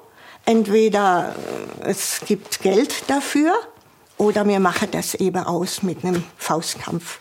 entweder 0.44 1.34
äh, 1.80 1.88
es 1.88 2.20
gibt 2.26 2.60
Geld 2.60 3.04
dafür 3.06 3.54
oder 4.18 4.46
wir 4.46 4.60
machen 4.60 4.88
das 4.90 5.14
eben 5.14 5.42
aus 5.42 5.82
mit 5.82 6.04
einem 6.04 6.22
Faustkampf. 6.36 7.18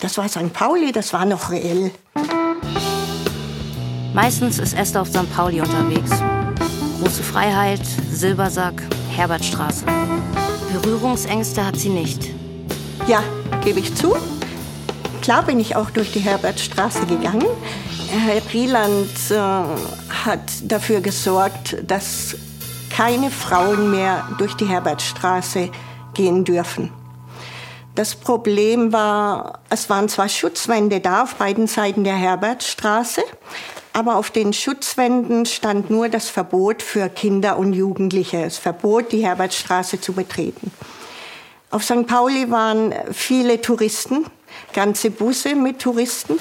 Das 0.00 0.18
war 0.18 0.28
St. 0.28 0.52
Pauli, 0.52 0.90
das 0.90 1.12
war 1.12 1.24
noch 1.24 1.52
reell. 1.52 1.92
Meistens 4.14 4.60
ist 4.60 4.74
Esther 4.74 5.02
auf 5.02 5.08
St. 5.08 5.28
Pauli 5.34 5.60
unterwegs. 5.60 6.12
Große 7.00 7.24
Freiheit, 7.24 7.84
Silbersack, 8.12 8.80
Herbertstraße. 9.10 9.84
Berührungsängste 10.72 11.66
hat 11.66 11.76
sie 11.76 11.88
nicht. 11.88 12.30
Ja, 13.08 13.24
gebe 13.64 13.80
ich 13.80 13.92
zu. 13.96 14.14
Klar 15.20 15.42
bin 15.42 15.58
ich 15.58 15.74
auch 15.74 15.90
durch 15.90 16.12
die 16.12 16.20
Herbertstraße 16.20 17.06
gegangen. 17.06 17.48
Herr 18.08 18.40
Rieland 18.52 19.10
äh, 19.30 19.34
hat 20.24 20.52
dafür 20.62 21.00
gesorgt, 21.00 21.76
dass 21.84 22.36
keine 22.90 23.32
Frauen 23.32 23.90
mehr 23.90 24.28
durch 24.38 24.54
die 24.54 24.66
Herbertstraße 24.66 25.70
gehen 26.14 26.44
dürfen. 26.44 26.92
Das 27.94 28.16
Problem 28.16 28.92
war, 28.92 29.60
es 29.70 29.88
waren 29.88 30.08
zwar 30.08 30.28
Schutzwände 30.28 30.98
da 30.98 31.22
auf 31.22 31.36
beiden 31.36 31.68
Seiten 31.68 32.02
der 32.02 32.16
Herbertstraße, 32.16 33.22
aber 33.92 34.16
auf 34.16 34.32
den 34.32 34.52
Schutzwänden 34.52 35.46
stand 35.46 35.90
nur 35.90 36.08
das 36.08 36.28
Verbot 36.28 36.82
für 36.82 37.08
Kinder 37.08 37.56
und 37.56 37.72
Jugendliche, 37.72 38.42
das 38.42 38.58
Verbot, 38.58 39.12
die 39.12 39.24
Herbertstraße 39.24 40.00
zu 40.00 40.12
betreten. 40.12 40.72
Auf 41.70 41.84
St. 41.84 42.08
Pauli 42.08 42.50
waren 42.50 42.92
viele 43.12 43.60
Touristen, 43.60 44.26
ganze 44.72 45.10
Busse 45.10 45.54
mit 45.54 45.80
Touristen. 45.80 46.38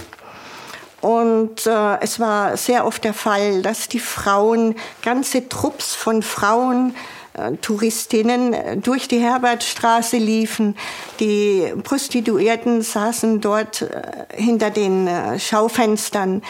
Und 1.01 1.67
äh, 1.67 1.99
es 1.99 2.19
war 2.19 2.57
sehr 2.57 2.85
oft 2.87 3.03
der 3.03 3.13
Fall, 3.13 3.61
dass 3.61 3.89
die 3.89 3.99
Frauen, 3.99 4.75
ganze 5.03 5.49
Trupps 5.49 5.93
von 5.93 6.23
Frauen 6.23 6.95
Touristinnen 7.61 8.53
äh, 8.53 8.77
durch 8.77 9.07
die 9.07 9.19
Herbertstraße 9.19 10.17
liefen. 10.17 10.75
Die 11.19 11.73
Prostituierten 11.83 12.81
saßen 12.81 13.41
dort 13.41 13.81
äh, 13.81 14.11
hinter 14.35 14.69
den 14.69 15.09
Schaufenstern. 15.39 16.43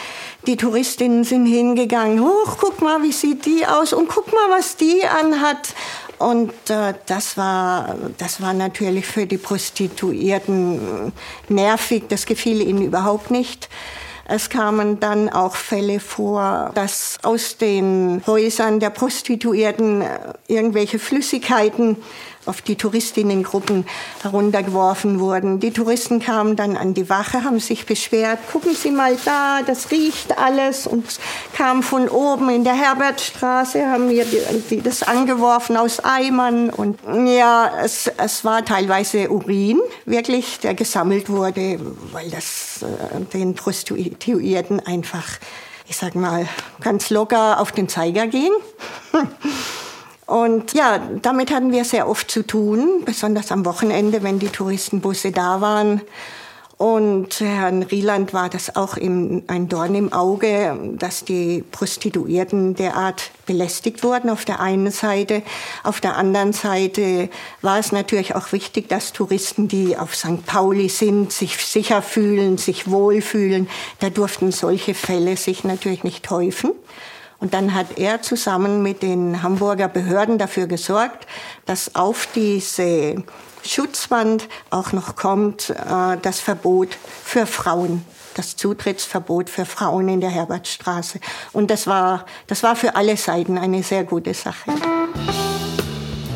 Die 0.46 0.56
Touristinnen 0.56 1.24
sind 1.24 1.46
hingegangen. 1.46 2.20
Hoch, 2.20 2.56
guck 2.60 2.82
mal, 2.82 3.02
wie 3.02 3.12
sieht 3.12 3.46
die 3.46 3.66
aus? 3.66 3.92
Und 3.92 4.08
guck 4.08 4.32
mal, 4.32 4.50
was 4.50 4.76
die 4.76 5.04
anhat. 5.06 5.74
Und 6.18 6.52
äh, 6.68 6.94
das, 7.06 7.36
war, 7.36 7.96
das 8.18 8.40
war 8.40 8.52
natürlich 8.52 9.06
für 9.06 9.26
die 9.26 9.38
Prostituierten 9.38 11.12
nervig. 11.48 12.04
Das 12.08 12.26
gefiel 12.26 12.60
ihnen 12.60 12.82
überhaupt 12.82 13.30
nicht. 13.30 13.68
Es 14.26 14.48
kamen 14.48 15.00
dann 15.00 15.28
auch 15.28 15.54
Fälle 15.54 16.00
vor, 16.00 16.70
dass 16.74 17.18
aus 17.22 17.58
den 17.58 18.22
Häusern 18.26 18.80
der 18.80 18.90
Prostituierten 18.90 20.00
äh, 20.00 20.18
irgendwelche 20.48 20.98
Flüssigkeiten 20.98 21.96
auf 22.46 22.62
die 22.62 22.76
Touristinnengruppen 22.76 23.86
heruntergeworfen 24.22 25.20
wurden. 25.20 25.60
Die 25.60 25.72
Touristen 25.72 26.20
kamen 26.20 26.56
dann 26.56 26.76
an 26.76 26.94
die 26.94 27.08
Wache, 27.08 27.44
haben 27.44 27.60
sich 27.60 27.86
beschwert, 27.86 28.38
gucken 28.50 28.74
Sie 28.74 28.90
mal 28.90 29.16
da, 29.24 29.62
das 29.62 29.90
riecht 29.90 30.38
alles 30.38 30.86
und 30.86 31.04
kam 31.54 31.82
von 31.82 32.08
oben 32.08 32.50
in 32.50 32.64
der 32.64 32.74
Herbertstraße, 32.74 33.86
haben 33.86 34.08
mir 34.08 34.26
das 34.82 35.02
angeworfen 35.02 35.76
aus 35.76 36.00
Eimern 36.00 36.70
und 36.70 36.98
ja, 37.26 37.70
es, 37.82 38.10
es 38.16 38.44
war 38.44 38.64
teilweise 38.64 39.30
Urin, 39.30 39.80
wirklich, 40.04 40.60
der 40.60 40.74
gesammelt 40.74 41.28
wurde, 41.28 41.80
weil 42.12 42.30
das 42.30 42.82
äh, 42.82 43.20
den 43.32 43.54
Prostituierten 43.54 44.80
einfach, 44.80 45.24
ich 45.88 45.96
sag 45.96 46.14
mal, 46.14 46.48
ganz 46.80 47.10
locker 47.10 47.60
auf 47.60 47.72
den 47.72 47.88
Zeiger 47.88 48.26
ging. 48.26 48.50
Und 50.26 50.72
ja, 50.72 51.00
damit 51.20 51.50
hatten 51.50 51.72
wir 51.72 51.84
sehr 51.84 52.08
oft 52.08 52.30
zu 52.30 52.42
tun, 52.42 53.02
besonders 53.04 53.52
am 53.52 53.64
Wochenende, 53.66 54.22
wenn 54.22 54.38
die 54.38 54.48
Touristenbusse 54.48 55.32
da 55.32 55.60
waren. 55.60 56.00
Und 56.76 57.38
Herrn 57.40 57.84
Rieland 57.84 58.34
war 58.34 58.48
das 58.48 58.74
auch 58.74 58.96
im, 58.96 59.44
ein 59.46 59.68
Dorn 59.68 59.94
im 59.94 60.12
Auge, 60.12 60.76
dass 60.98 61.24
die 61.24 61.62
Prostituierten 61.70 62.74
derart 62.74 63.30
belästigt 63.46 64.02
wurden 64.02 64.28
auf 64.28 64.44
der 64.44 64.60
einen 64.60 64.90
Seite. 64.90 65.42
Auf 65.84 66.00
der 66.00 66.16
anderen 66.16 66.52
Seite 66.52 67.28
war 67.62 67.78
es 67.78 67.92
natürlich 67.92 68.34
auch 68.34 68.50
wichtig, 68.50 68.88
dass 68.88 69.12
Touristen, 69.12 69.68
die 69.68 69.96
auf 69.96 70.16
St. 70.16 70.44
Pauli 70.46 70.88
sind, 70.88 71.32
sich 71.32 71.56
sicher 71.64 72.02
fühlen, 72.02 72.58
sich 72.58 72.90
wohlfühlen. 72.90 73.68
Da 74.00 74.10
durften 74.10 74.50
solche 74.50 74.94
Fälle 74.94 75.36
sich 75.36 75.62
natürlich 75.62 76.02
nicht 76.02 76.28
häufen. 76.30 76.72
Und 77.38 77.54
dann 77.54 77.74
hat 77.74 77.98
er 77.98 78.22
zusammen 78.22 78.82
mit 78.82 79.02
den 79.02 79.42
Hamburger 79.42 79.88
Behörden 79.88 80.38
dafür 80.38 80.66
gesorgt, 80.66 81.26
dass 81.66 81.94
auf 81.94 82.28
diese 82.34 83.22
Schutzwand 83.64 84.48
auch 84.70 84.92
noch 84.92 85.16
kommt 85.16 85.70
äh, 85.70 86.16
das 86.20 86.40
Verbot 86.40 86.96
für 87.24 87.46
Frauen, 87.46 88.04
das 88.34 88.56
Zutrittsverbot 88.56 89.48
für 89.50 89.64
Frauen 89.64 90.08
in 90.08 90.20
der 90.20 90.30
Herbertstraße. 90.30 91.18
Und 91.52 91.70
das 91.70 91.86
war, 91.86 92.26
das 92.46 92.62
war 92.62 92.76
für 92.76 92.94
alle 92.96 93.16
Seiten 93.16 93.58
eine 93.58 93.82
sehr 93.82 94.04
gute 94.04 94.34
Sache. 94.34 94.70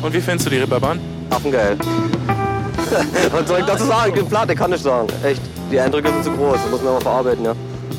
Und 0.01 0.13
wie 0.13 0.21
findest 0.21 0.47
du 0.47 0.49
die 0.49 0.57
Ripperbahn? 0.57 0.99
Affengeil. 1.29 1.77
Was 3.31 3.47
soll 3.47 3.59
ich 3.59 3.65
dazu 3.65 3.85
sagen? 3.85 4.09
Ich 4.09 4.15
bin 4.15 4.27
platt, 4.27 4.49
ich 4.49 4.57
kann 4.57 4.71
nicht 4.71 4.83
sagen. 4.83 5.07
Echt. 5.23 5.41
Die 5.71 5.79
Eindrücke 5.79 6.09
sind 6.09 6.23
zu 6.23 6.31
groß, 6.31 6.53
das 6.53 6.71
muss 6.71 6.81
man 6.81 6.93
mal 6.93 7.01
verarbeiten, 7.01 7.45
ja. 7.45 7.51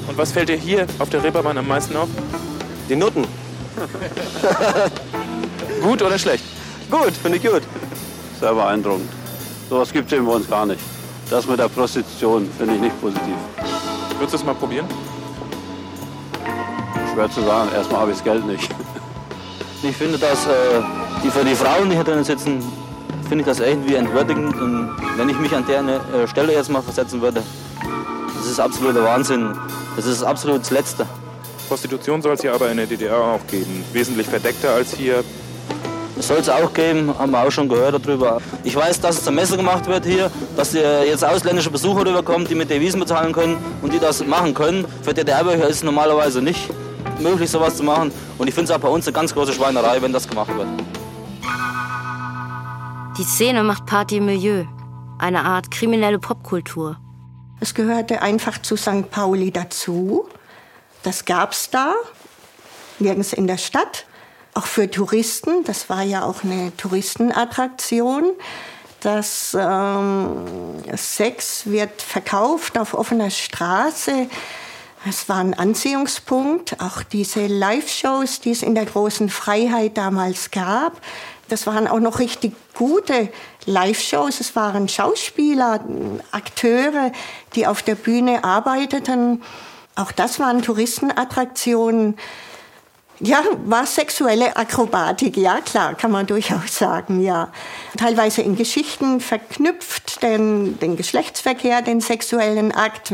Und 0.09 0.19
was 0.19 0.33
fällt 0.33 0.49
dir 0.49 0.57
hier 0.57 0.87
auf 0.99 1.09
der 1.09 1.23
Reeperbahn 1.23 1.57
am 1.57 1.69
meisten 1.69 1.97
auf? 1.97 2.09
Die 2.91 2.97
Nutten. 2.97 3.25
gut 5.81 6.03
oder 6.03 6.19
schlecht? 6.19 6.45
Gut, 6.91 7.13
finde 7.13 7.39
ich 7.39 7.45
gut. 7.45 7.63
Sehr 8.41 8.53
beeindruckend. 8.53 9.09
Sowas 9.69 9.93
gibt 9.93 10.11
es 10.11 10.19
eben 10.19 10.27
bei 10.27 10.33
uns 10.33 10.51
gar 10.51 10.67
nicht. 10.67 10.81
Das 11.31 11.47
mit 11.47 11.61
der 11.61 11.69
Prostitution 11.69 12.51
finde 12.59 12.75
ich 12.75 12.81
nicht 12.81 13.01
positiv. 13.01 13.37
Würdest 14.19 14.33
du 14.33 14.39
es 14.39 14.45
mal 14.45 14.57
probieren? 14.57 14.87
Schwer 17.15 17.31
zu 17.31 17.43
sagen. 17.43 17.71
Erstmal 17.73 18.01
habe 18.01 18.11
ich 18.11 18.17
das 18.17 18.25
Geld 18.25 18.45
nicht. 18.45 18.69
Ich 19.83 19.97
finde, 19.97 20.19
dass 20.19 20.45
äh, 20.45 20.51
die 21.25 21.31
für 21.31 21.43
die 21.43 21.55
Frauen, 21.55 21.89
die 21.89 21.95
hier 21.95 22.05
drin 22.05 22.23
sitzen, 22.23 22.63
finde 23.31 23.41
ich 23.41 23.47
das 23.47 23.61
irgendwie 23.61 23.95
entwürdigend. 23.95 24.61
Und 24.61 24.95
wenn 25.17 25.31
ich 25.31 25.39
mich 25.39 25.55
an 25.55 25.65
deren 25.67 25.89
äh, 25.89 26.29
Stelle 26.29 26.53
jetzt 26.53 26.69
mal 26.69 26.83
versetzen 26.83 27.23
würde, 27.23 27.43
das 28.37 28.47
ist 28.47 28.61
absoluter 28.61 29.03
Wahnsinn. 29.05 29.57
Das 29.97 30.05
ist 30.05 30.23
absolut 30.23 30.61
das 30.61 30.71
Letzte. 30.71 31.07
Prostitution 31.71 32.21
soll 32.21 32.33
es 32.33 32.41
hier 32.41 32.53
aber 32.53 32.69
in 32.73 32.79
der 32.79 32.87
DDR 32.87 33.17
auch 33.17 33.47
geben. 33.47 33.85
Wesentlich 33.93 34.27
verdeckter 34.27 34.75
als 34.75 34.93
hier. 34.93 35.23
Das 36.17 36.27
soll 36.27 36.39
es 36.39 36.49
auch 36.49 36.75
geben, 36.75 37.17
haben 37.17 37.31
wir 37.31 37.47
auch 37.47 37.51
schon 37.53 37.69
gehört 37.69 38.05
darüber. 38.05 38.41
Ich 38.65 38.75
weiß, 38.75 39.01
dass 39.01 39.19
es 39.19 39.25
zur 39.25 39.33
Messe 39.33 39.57
gemacht 39.57 39.87
wird 39.87 40.05
hier, 40.05 40.33
dass 40.57 40.73
jetzt 40.73 41.25
ausländische 41.25 41.71
Besucher 41.71 42.05
rüberkommen, 42.05 42.45
die 42.49 42.57
mit 42.57 42.71
Devisen 42.71 42.99
bezahlen 42.99 43.33
können 43.33 43.57
und 43.83 43.93
die 43.93 44.01
das 44.01 44.27
machen 44.27 44.53
können. 44.53 44.85
Für 45.03 45.15
DDR-Bürger 45.15 45.69
ist 45.69 45.77
es 45.77 45.83
normalerweise 45.85 46.43
nicht 46.43 46.69
möglich, 47.21 47.49
sowas 47.49 47.77
zu 47.77 47.85
machen. 47.85 48.11
Und 48.37 48.49
ich 48.49 48.55
finde 48.55 48.73
es 48.73 48.77
auch 48.77 48.83
bei 48.83 48.89
uns 48.89 49.07
eine 49.07 49.15
ganz 49.15 49.33
große 49.33 49.53
Schweinerei, 49.53 50.03
wenn 50.03 50.13
das 50.13 50.27
gemacht 50.27 50.51
wird. 50.57 50.67
Die 53.17 53.23
Szene 53.23 53.63
macht 53.63 53.87
Party 53.87 54.17
im 54.17 54.27
Milieu, 54.27 54.65
eine 55.21 55.45
Art 55.45 55.71
kriminelle 55.71 56.19
Popkultur. 56.19 56.97
Es 57.61 57.75
gehörte 57.75 58.23
einfach 58.23 58.61
zu 58.61 58.77
St. 58.77 59.09
Pauli 59.13 59.53
dazu. 59.53 60.27
Das 61.03 61.25
gab 61.25 61.53
es 61.53 61.71
da, 61.71 61.95
nirgends 62.99 63.33
in 63.33 63.47
der 63.47 63.59
Stadt. 63.59 64.07
Auch 64.55 64.67
für 64.67 64.91
Touristen, 64.91 65.65
das 65.65 65.89
war 65.89 66.03
ja 66.03 66.25
auch 66.25 66.43
eine 66.45 66.77
Touristenattraktion. 66.77 68.33
Das 69.01 69.57
ähm, 69.59 70.45
Sex 70.95 71.67
wird 71.67 72.03
verkauft 72.03 72.77
auf 72.79 72.93
offener 72.95 73.31
Straße. 73.31 74.29
Es 75.09 75.29
war 75.31 75.39
ein 75.39 75.55
Anziehungspunkt. 75.55 76.77
Auch 76.81 77.03
diese 77.03 77.47
Live-Shows, 77.47 78.41
die 78.41 78.51
es 78.51 78.63
in 78.63 78.75
der 78.75 78.85
großen 78.85 79.31
Freiheit 79.31 79.97
damals 79.97 80.51
gab, 80.51 81.01
das 81.49 81.67
waren 81.67 81.89
auch 81.89 81.99
noch 81.99 82.19
richtig 82.19 82.55
gute 82.75 83.29
Live-Shows. 83.65 84.41
Es 84.41 84.55
waren 84.55 84.89
Schauspieler, 84.89 85.81
Akteure, 86.31 87.11
die 87.55 87.67
auf 87.67 87.83
der 87.83 87.97
Bühne 87.97 88.45
arbeiteten. 88.45 89.43
Auch 89.97 90.13
das 90.13 90.39
waren 90.39 90.63
Touristenattraktionen. 90.63 92.17
Ja, 93.23 93.43
war 93.67 93.85
sexuelle 93.85 94.57
Akrobatik, 94.57 95.37
ja 95.37 95.61
klar, 95.61 95.95
kann 95.95 96.11
man 96.11 96.27
durchaus 96.27 96.79
sagen, 96.79 97.21
ja. 97.21 97.53
Teilweise 97.99 98.41
in 98.41 98.57
Geschichten 98.57 99.21
verknüpft, 99.21 100.23
den, 100.23 100.79
den 100.79 100.97
Geschlechtsverkehr, 100.97 101.83
den 101.83 102.01
sexuellen 102.01 102.73
Akt, 102.73 103.13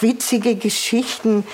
witzige 0.00 0.54
Geschichten. 0.54 1.44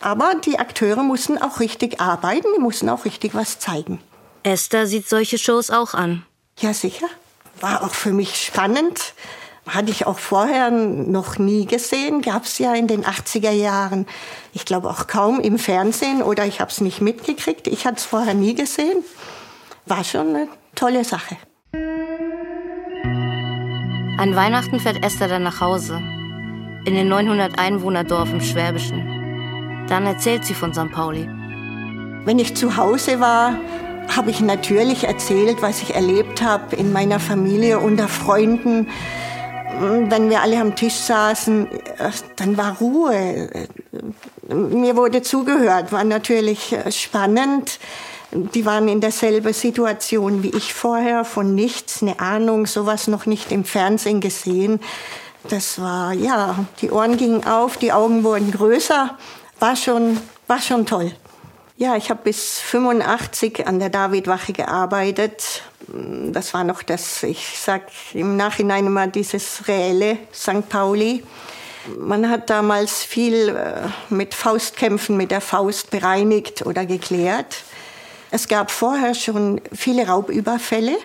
Aber 0.00 0.34
die 0.44 0.60
Akteure 0.60 1.02
mussten 1.02 1.36
auch 1.36 1.58
richtig 1.58 2.00
arbeiten, 2.00 2.46
die 2.56 2.60
mussten 2.60 2.88
auch 2.88 3.04
richtig 3.04 3.34
was 3.34 3.58
zeigen. 3.58 4.00
Esther 4.44 4.86
sieht 4.86 5.08
solche 5.08 5.38
Shows 5.38 5.70
auch 5.70 5.94
an. 5.94 6.24
Ja, 6.58 6.74
sicher. 6.74 7.06
War 7.60 7.82
auch 7.82 7.94
für 7.94 8.12
mich 8.12 8.36
spannend. 8.36 9.14
Hatte 9.66 9.90
ich 9.90 10.06
auch 10.06 10.18
vorher 10.18 10.70
noch 10.70 11.38
nie 11.38 11.66
gesehen. 11.66 12.20
Gab 12.20 12.44
es 12.44 12.58
ja 12.58 12.74
in 12.74 12.88
den 12.88 13.04
80er 13.04 13.52
Jahren, 13.52 14.06
ich 14.52 14.64
glaube 14.64 14.90
auch 14.90 15.06
kaum 15.06 15.38
im 15.40 15.58
Fernsehen 15.58 16.22
oder 16.22 16.46
ich 16.46 16.60
habe 16.60 16.70
es 16.70 16.80
nicht 16.80 17.00
mitgekriegt. 17.00 17.68
Ich 17.68 17.86
hatte 17.86 17.96
es 17.98 18.04
vorher 18.04 18.34
nie 18.34 18.54
gesehen. 18.54 19.04
War 19.86 20.02
schon 20.02 20.28
eine 20.28 20.48
tolle 20.74 21.04
Sache. 21.04 21.36
An 24.18 24.36
Weihnachten 24.36 24.78
fährt 24.78 25.04
Esther 25.04 25.28
dann 25.28 25.44
nach 25.44 25.60
Hause. 25.60 25.96
In 26.84 26.94
den 26.94 27.08
900 27.08 27.58
Einwohnerdorf 27.58 28.30
im 28.30 28.40
Schwäbischen. 28.40 29.86
Dann 29.88 30.06
erzählt 30.06 30.44
sie 30.44 30.54
von 30.54 30.74
St. 30.74 30.90
Pauli. 30.92 31.28
Wenn 32.24 32.38
ich 32.38 32.54
zu 32.56 32.76
Hause 32.76 33.20
war, 33.20 33.58
habe 34.08 34.30
ich 34.30 34.40
natürlich 34.40 35.04
erzählt, 35.04 35.62
was 35.62 35.82
ich 35.82 35.94
erlebt 35.94 36.42
habe 36.42 36.76
in 36.76 36.92
meiner 36.92 37.20
Familie, 37.20 37.78
unter 37.80 38.08
Freunden. 38.08 38.88
Wenn 39.82 40.30
wir 40.30 40.40
alle 40.42 40.60
am 40.60 40.76
Tisch 40.76 40.94
saßen, 40.94 41.66
dann 42.36 42.56
war 42.56 42.76
Ruhe. 42.78 43.50
Mir 44.48 44.96
wurde 44.96 45.22
zugehört, 45.22 45.90
war 45.90 46.04
natürlich 46.04 46.76
spannend. 46.90 47.80
Die 48.30 48.64
waren 48.64 48.86
in 48.86 49.00
derselben 49.00 49.52
Situation 49.52 50.44
wie 50.44 50.54
ich 50.56 50.72
vorher, 50.72 51.24
von 51.24 51.56
nichts, 51.56 52.00
eine 52.00 52.20
Ahnung, 52.20 52.66
sowas 52.66 53.08
noch 53.08 53.26
nicht 53.26 53.50
im 53.50 53.64
Fernsehen 53.64 54.20
gesehen. 54.20 54.78
Das 55.48 55.80
war, 55.80 56.12
ja, 56.12 56.64
die 56.80 56.92
Ohren 56.92 57.16
gingen 57.16 57.44
auf, 57.44 57.76
die 57.76 57.92
Augen 57.92 58.22
wurden 58.22 58.52
größer, 58.52 59.18
war 59.58 59.74
schon, 59.74 60.16
war 60.46 60.60
schon 60.60 60.86
toll. 60.86 61.12
Ja, 61.76 61.96
ich 61.96 62.10
habe 62.10 62.20
bis 62.24 62.58
85 62.60 63.66
an 63.66 63.78
der 63.78 63.88
Davidwache 63.88 64.52
gearbeitet. 64.52 65.62
Das 65.88 66.52
war 66.54 66.64
noch 66.64 66.82
das, 66.82 67.22
ich 67.22 67.58
sag 67.58 67.82
im 68.12 68.36
Nachhinein 68.36 68.86
immer 68.86 69.06
dieses 69.06 69.66
reelle 69.68 70.18
St. 70.34 70.68
Pauli. 70.68 71.24
Man 71.98 72.28
hat 72.28 72.50
damals 72.50 73.02
viel 73.02 73.48
äh, 73.48 73.88
mit 74.08 74.34
Faustkämpfen 74.34 75.16
mit 75.16 75.30
der 75.30 75.40
Faust 75.40 75.90
bereinigt 75.90 76.64
oder 76.64 76.86
geklärt. 76.86 77.56
Es 78.30 78.46
gab 78.48 78.70
vorher 78.70 79.14
schon 79.14 79.60
viele 79.72 80.06
Raubüberfälle. 80.06 80.96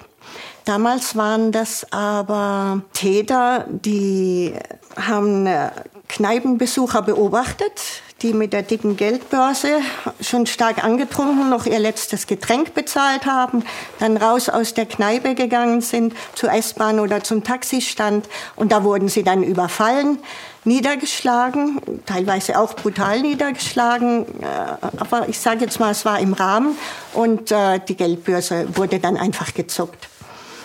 Damals 0.66 1.16
waren 1.16 1.52
das 1.52 1.92
aber 1.92 2.82
Täter, 2.94 3.66
die 3.70 4.54
haben 4.96 5.48
äh, 5.48 5.72
Kneipenbesucher 6.10 7.02
beobachtet, 7.02 8.02
die 8.22 8.34
mit 8.34 8.54
der 8.54 8.64
dicken 8.64 8.98
Geldbörse 8.98 9.80
schon 10.22 10.46
stark 10.46 10.84
angetrunken 10.84 11.50
noch 11.50 11.66
ihr 11.66 11.80
letztes 11.80 12.28
Getränk 12.28 12.74
bezahlt 12.74 13.26
haben, 13.26 13.64
dann 14.00 14.18
raus 14.18 14.50
aus 14.50 14.74
der 14.74 14.86
Kneipe 14.86 15.36
gegangen 15.36 15.82
sind, 15.82 16.14
zur 16.34 16.52
S-Bahn 16.52 17.00
oder 17.00 17.24
zum 17.24 17.44
Taxistand. 17.44 18.28
Und 18.56 18.72
da 18.72 18.84
wurden 18.84 19.08
sie 19.08 19.24
dann 19.24 19.44
überfallen, 19.44 20.20
niedergeschlagen, 20.64 21.80
teilweise 22.06 22.60
auch 22.60 22.74
brutal 22.76 23.22
niedergeschlagen, 23.22 24.26
äh, 24.42 24.46
aber 24.98 25.30
ich 25.30 25.40
sage 25.40 25.62
jetzt 25.62 25.80
mal, 25.80 25.92
es 25.92 26.04
war 26.04 26.20
im 26.20 26.34
Rahmen. 26.34 26.78
Und 27.14 27.52
äh, 27.52 27.80
die 27.88 27.96
Geldbörse 27.96 28.68
wurde 28.76 29.00
dann 29.00 29.16
einfach 29.18 29.54
gezuckt. 29.54 30.10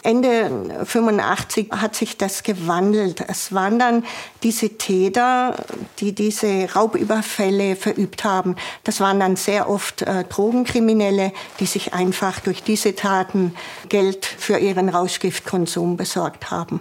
Ende 0.05 0.85
85 0.85 1.71
hat 1.71 1.95
sich 1.95 2.17
das 2.17 2.43
gewandelt. 2.43 3.25
Es 3.29 3.53
waren 3.53 3.79
dann 3.79 4.05
diese 4.43 4.71
Täter, 4.71 5.55
die 6.01 6.13
diese 6.13 6.73
Raubüberfälle 6.75 7.77
verübt 7.77 8.25
haben. 8.25 8.57
Das 8.83 8.99
waren 8.99 9.21
dann 9.21 9.37
sehr 9.37 9.71
oft 9.71 10.03
äh, 10.03 10.25
Drogenkriminelle, 10.25 11.33
die 11.61 11.67
sich 11.67 11.95
einfach 11.95 12.41
durch 12.41 12.65
diese 12.65 12.97
Taten 12.97 13.55
Geld 13.89 14.27
für 14.27 14.59
ihren 14.59 14.89
Rauschgiftkonsum 14.89 15.97
besorgt 15.97 16.51
haben. 16.51 16.81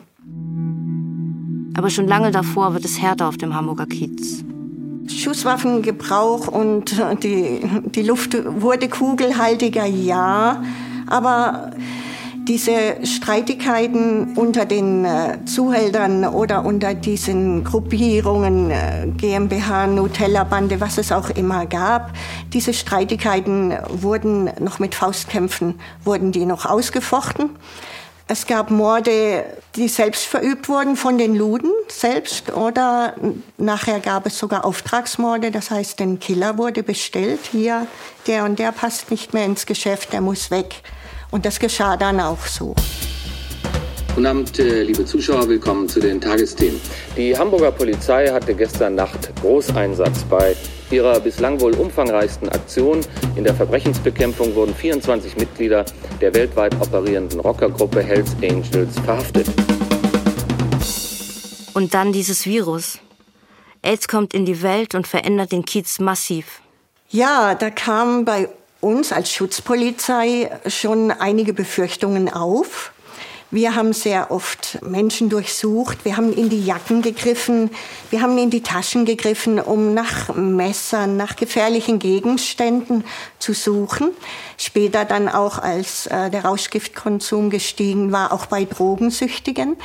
Aber 1.78 1.90
schon 1.92 2.08
lange 2.08 2.32
davor 2.32 2.74
wird 2.74 2.86
es 2.86 3.00
härter 3.00 3.28
auf 3.28 3.38
dem 3.38 3.54
Hamburger 3.54 3.86
Kiez. 3.86 4.44
Schusswaffengebrauch 5.08 6.48
und 6.48 6.96
die, 7.24 7.62
die 7.86 8.04
Luft 8.04 8.36
wurde 8.62 8.90
kugelhaltiger, 8.90 9.86
ja. 9.86 10.64
Aber 11.08 11.72
diese 12.48 13.06
Streitigkeiten 13.06 14.36
unter 14.36 14.66
den 14.66 15.06
äh, 15.06 15.38
Zuhältern 15.46 16.26
oder 16.26 16.66
unter 16.66 16.94
diesen 16.94 17.64
Gruppierungen, 17.64 18.72
äh, 18.72 19.08
GmbH, 19.16 19.88
Nutella-Bande, 19.88 20.82
was 20.82 20.98
es 20.98 21.12
auch 21.12 21.30
immer 21.30 21.66
gab, 21.66 22.14
diese 22.54 22.74
Streitigkeiten 22.74 23.74
wurden 23.90 24.50
noch 24.60 24.80
mit 24.80 24.96
Faustkämpfen, 24.96 25.80
wurden 26.04 26.32
die 26.32 26.46
noch 26.46 26.66
ausgefochten. 26.66 27.52
Es 28.28 28.48
gab 28.48 28.72
Morde, 28.72 29.44
die 29.76 29.90
selbst 29.90 30.24
verübt 30.24 30.70
wurden 30.70 30.96
von 30.96 31.18
den 31.18 31.36
Luden 31.36 31.72
selbst 31.90 32.54
oder 32.54 33.14
nachher 33.58 34.00
gab 34.00 34.26
es 34.26 34.40
sogar 34.40 34.64
Auftragsmorde, 34.64 35.52
das 35.52 35.70
heißt, 35.70 36.00
ein 36.02 36.20
Killer 36.20 36.58
wurde 36.58 36.82
bestellt, 36.82 37.42
hier, 37.52 37.88
der 38.28 38.46
und 38.46 38.58
der 38.58 38.72
passt 38.72 39.12
nicht 39.12 39.34
mehr 39.34 39.46
ins 39.46 39.66
Geschäft, 39.66 40.14
der 40.14 40.22
muss 40.22 40.50
weg. 40.50 40.82
Und 41.32 41.46
das 41.46 41.60
geschah 41.60 41.96
dann 41.96 42.20
auch 42.20 42.46
so. 42.46 42.76
Guten 44.14 44.26
Abend, 44.26 44.60
äh, 44.60 44.84
liebe 44.84 45.06
Zuschauer, 45.06 45.48
willkommen 45.48 45.88
zu 45.88 46.02
den 46.02 46.20
Tagesthemen. 46.20 46.82
Die 47.16 47.38
Hamburger 47.38 47.72
Polizei 47.72 48.28
hatte 48.28 48.54
gestern 48.54 48.96
Nacht 48.96 49.34
Großeinsatz 49.40 50.26
bei 50.26 50.54
ihrer 50.92 51.22
bislang 51.22 51.62
wohl 51.62 51.74
umfangreichsten 51.74 52.50
Aktion. 52.50 53.00
In 53.38 53.46
der 53.46 53.56
Verbrechensbekämpfung 53.56 54.54
wurden 54.54 54.76
24 54.76 55.38
Mitglieder 55.38 55.86
der 56.20 56.34
weltweit 56.36 56.76
operierenden 56.82 57.40
Rockergruppe 57.40 58.02
Hells 58.02 58.36
Angels 58.44 59.00
verhaftet. 59.00 59.48
Und 61.74 61.94
dann 61.94 62.12
dieses 62.12 62.46
Virus. 62.46 63.00
AIDS 63.82 64.10
kommt 64.10 64.34
in 64.34 64.46
die 64.46 64.62
Welt 64.62 64.94
und 64.94 65.08
verändert 65.08 65.54
den 65.54 65.64
Kiez 65.64 66.00
massiv. 66.00 66.62
Ja, 67.10 67.56
da 67.56 67.70
kamen 67.70 68.26
bei 68.26 68.50
uns 68.82 69.14
als 69.14 69.32
Schutzpolizei 69.32 70.52
schon 70.68 71.12
einige 71.12 71.54
Befürchtungen 71.54 72.28
auf. 72.32 72.92
Wir 73.54 73.76
haben 73.76 73.92
sehr 73.92 74.32
oft 74.32 74.82
Menschen 74.82 75.30
durchsucht. 75.30 76.06
Wir 76.06 76.16
haben 76.16 76.32
in 76.32 76.48
die 76.48 76.66
Jacken 76.66 77.02
gegriffen. 77.02 77.70
Wir 78.10 78.22
haben 78.22 78.38
in 78.38 78.50
die 78.50 78.64
Taschen 78.64 79.04
gegriffen, 79.04 79.60
um 79.60 79.94
nach 79.94 80.34
Messern, 80.34 81.18
nach 81.18 81.36
gefährlichen 81.36 82.00
Gegenständen 82.00 83.04
zu 83.40 83.52
suchen. 83.52 84.12
Später 84.58 85.04
dann 85.04 85.28
auch, 85.28 85.60
als 85.60 86.08
äh, 86.08 86.30
der 86.30 86.46
Rauschgiftkonsum 86.46 87.50
gestiegen 87.50 88.14
war, 88.14 88.32
auch 88.32 88.46
bei 88.46 88.64
Drogensüchtigen. 88.64 89.76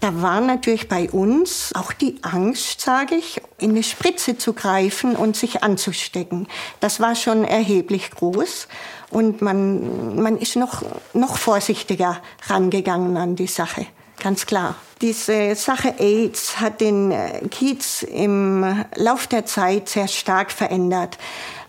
Da 0.00 0.22
war 0.22 0.40
natürlich 0.40 0.88
bei 0.88 1.10
uns 1.10 1.72
auch 1.74 1.92
die 1.92 2.18
Angst, 2.22 2.80
sage 2.80 3.16
ich, 3.16 3.40
in 3.58 3.70
eine 3.70 3.82
Spritze 3.82 4.38
zu 4.38 4.52
greifen 4.52 5.16
und 5.16 5.36
sich 5.36 5.64
anzustecken. 5.64 6.46
Das 6.78 7.00
war 7.00 7.16
schon 7.16 7.44
erheblich 7.44 8.12
groß. 8.12 8.68
Und 9.10 9.42
man, 9.42 10.22
man 10.22 10.38
ist 10.38 10.54
noch, 10.54 10.84
noch 11.14 11.36
vorsichtiger 11.36 12.22
rangegangen 12.46 13.16
an 13.16 13.34
die 13.34 13.48
Sache. 13.48 13.86
Ganz 14.20 14.46
klar. 14.46 14.74
Diese 15.00 15.54
Sache 15.54 15.94
AIDS 15.98 16.58
hat 16.60 16.80
den 16.80 17.12
äh, 17.12 17.46
Kiez 17.48 18.02
im 18.02 18.84
Lauf 18.96 19.28
der 19.28 19.46
Zeit 19.46 19.88
sehr 19.88 20.08
stark 20.08 20.50
verändert. 20.50 21.18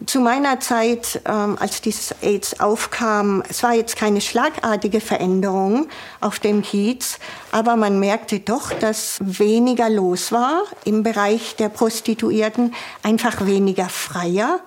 Zu 0.08 0.20
meiner 0.20 0.60
Zeit, 0.60 1.22
ähm, 1.26 1.56
als 1.60 1.82
dieses 1.82 2.16
AIDS 2.24 2.60
aufkam, 2.60 3.43
es 3.47 3.62
war 3.62 3.76
jetzt 3.76 3.97
keine 3.97 4.22
schlagartige 4.22 5.00
Veränderung 5.00 5.89
auf 6.22 6.39
dem 6.39 6.64
Kiez, 6.64 7.20
aber 7.52 7.76
man 7.76 8.00
merkte 8.00 8.39
doch, 8.39 8.72
dass 8.72 9.20
weniger 9.22 9.91
los 9.91 10.32
war 10.32 10.64
im 10.84 11.04
Bereich 11.04 11.56
der 11.56 11.70
Prostituierten, 11.70 12.74
einfach 13.04 13.45
weniger 13.45 13.89
freier 13.89 14.60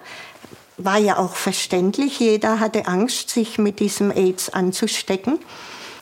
war 0.79 0.99
ja 0.99 1.19
auch 1.19 1.35
verständlich. 1.35 2.19
Jeder 2.19 2.59
hatte 2.59 2.87
Angst, 2.87 3.31
sich 3.31 3.59
mit 3.59 3.79
diesem 3.79 4.11
AIDS 4.11 4.49
anzustecken. 4.49 5.39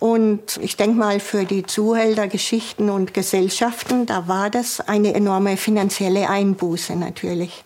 Und 0.00 0.58
ich 0.62 0.76
denke 0.76 0.98
mal, 0.98 1.20
für 1.20 1.44
die 1.44 1.62
Zuhälter, 1.62 2.26
Geschichten 2.26 2.88
und 2.88 3.12
Gesellschaften, 3.12 4.06
da 4.06 4.26
war 4.26 4.48
das 4.48 4.80
eine 4.80 5.12
enorme 5.12 5.58
finanzielle 5.58 6.28
Einbuße 6.28 6.96
natürlich. 6.96 7.64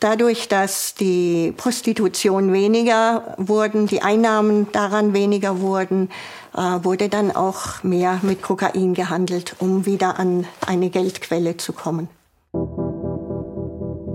Dadurch, 0.00 0.48
dass 0.48 0.94
die 0.94 1.52
Prostitution 1.56 2.52
weniger 2.52 3.34
wurden, 3.36 3.86
die 3.86 4.02
Einnahmen 4.02 4.66
daran 4.72 5.12
weniger 5.12 5.60
wurden, 5.60 6.08
äh, 6.56 6.60
wurde 6.82 7.08
dann 7.08 7.30
auch 7.30 7.84
mehr 7.84 8.18
mit 8.22 8.42
Kokain 8.42 8.94
gehandelt, 8.94 9.54
um 9.60 9.86
wieder 9.86 10.18
an 10.18 10.46
eine 10.66 10.90
Geldquelle 10.90 11.56
zu 11.56 11.72
kommen. 11.72 12.08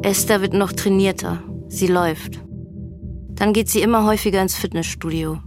Esther 0.01 0.41
wird 0.41 0.53
noch 0.53 0.73
trainierter. 0.73 1.41
Sie 1.69 1.87
läuft. 1.87 2.39
Dann 3.29 3.53
geht 3.53 3.69
sie 3.69 3.81
immer 3.81 4.05
häufiger 4.05 4.41
ins 4.41 4.55
Fitnessstudio. 4.55 5.39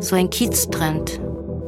So 0.00 0.16
ein 0.16 0.30
Kieztrend. 0.30 1.20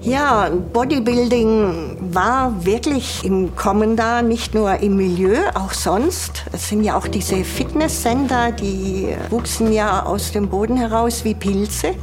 Ja, 0.03 0.51
Bodybuilding 0.73 1.97
war 2.13 2.65
wirklich 2.65 3.25
im 3.25 3.57
Kommen 3.57 3.97
da, 3.97 4.23
nicht 4.23 4.55
nur 4.55 4.77
im 4.77 4.97
Milieu, 4.97 5.37
auch 5.55 5.73
sonst. 5.73 6.45
Es 6.53 6.69
sind 6.69 6.85
ja 6.85 6.97
auch 6.97 7.09
diese 7.09 7.43
Fitnesscenter, 7.45 8.53
die 8.53 9.09
wuchsen 9.31 9.73
ja 9.73 10.05
aus 10.05 10.33
dem 10.33 10.49
Boden 10.49 10.77
heraus 10.77 11.25
wie 11.25 11.35
Pilze. 11.35 11.95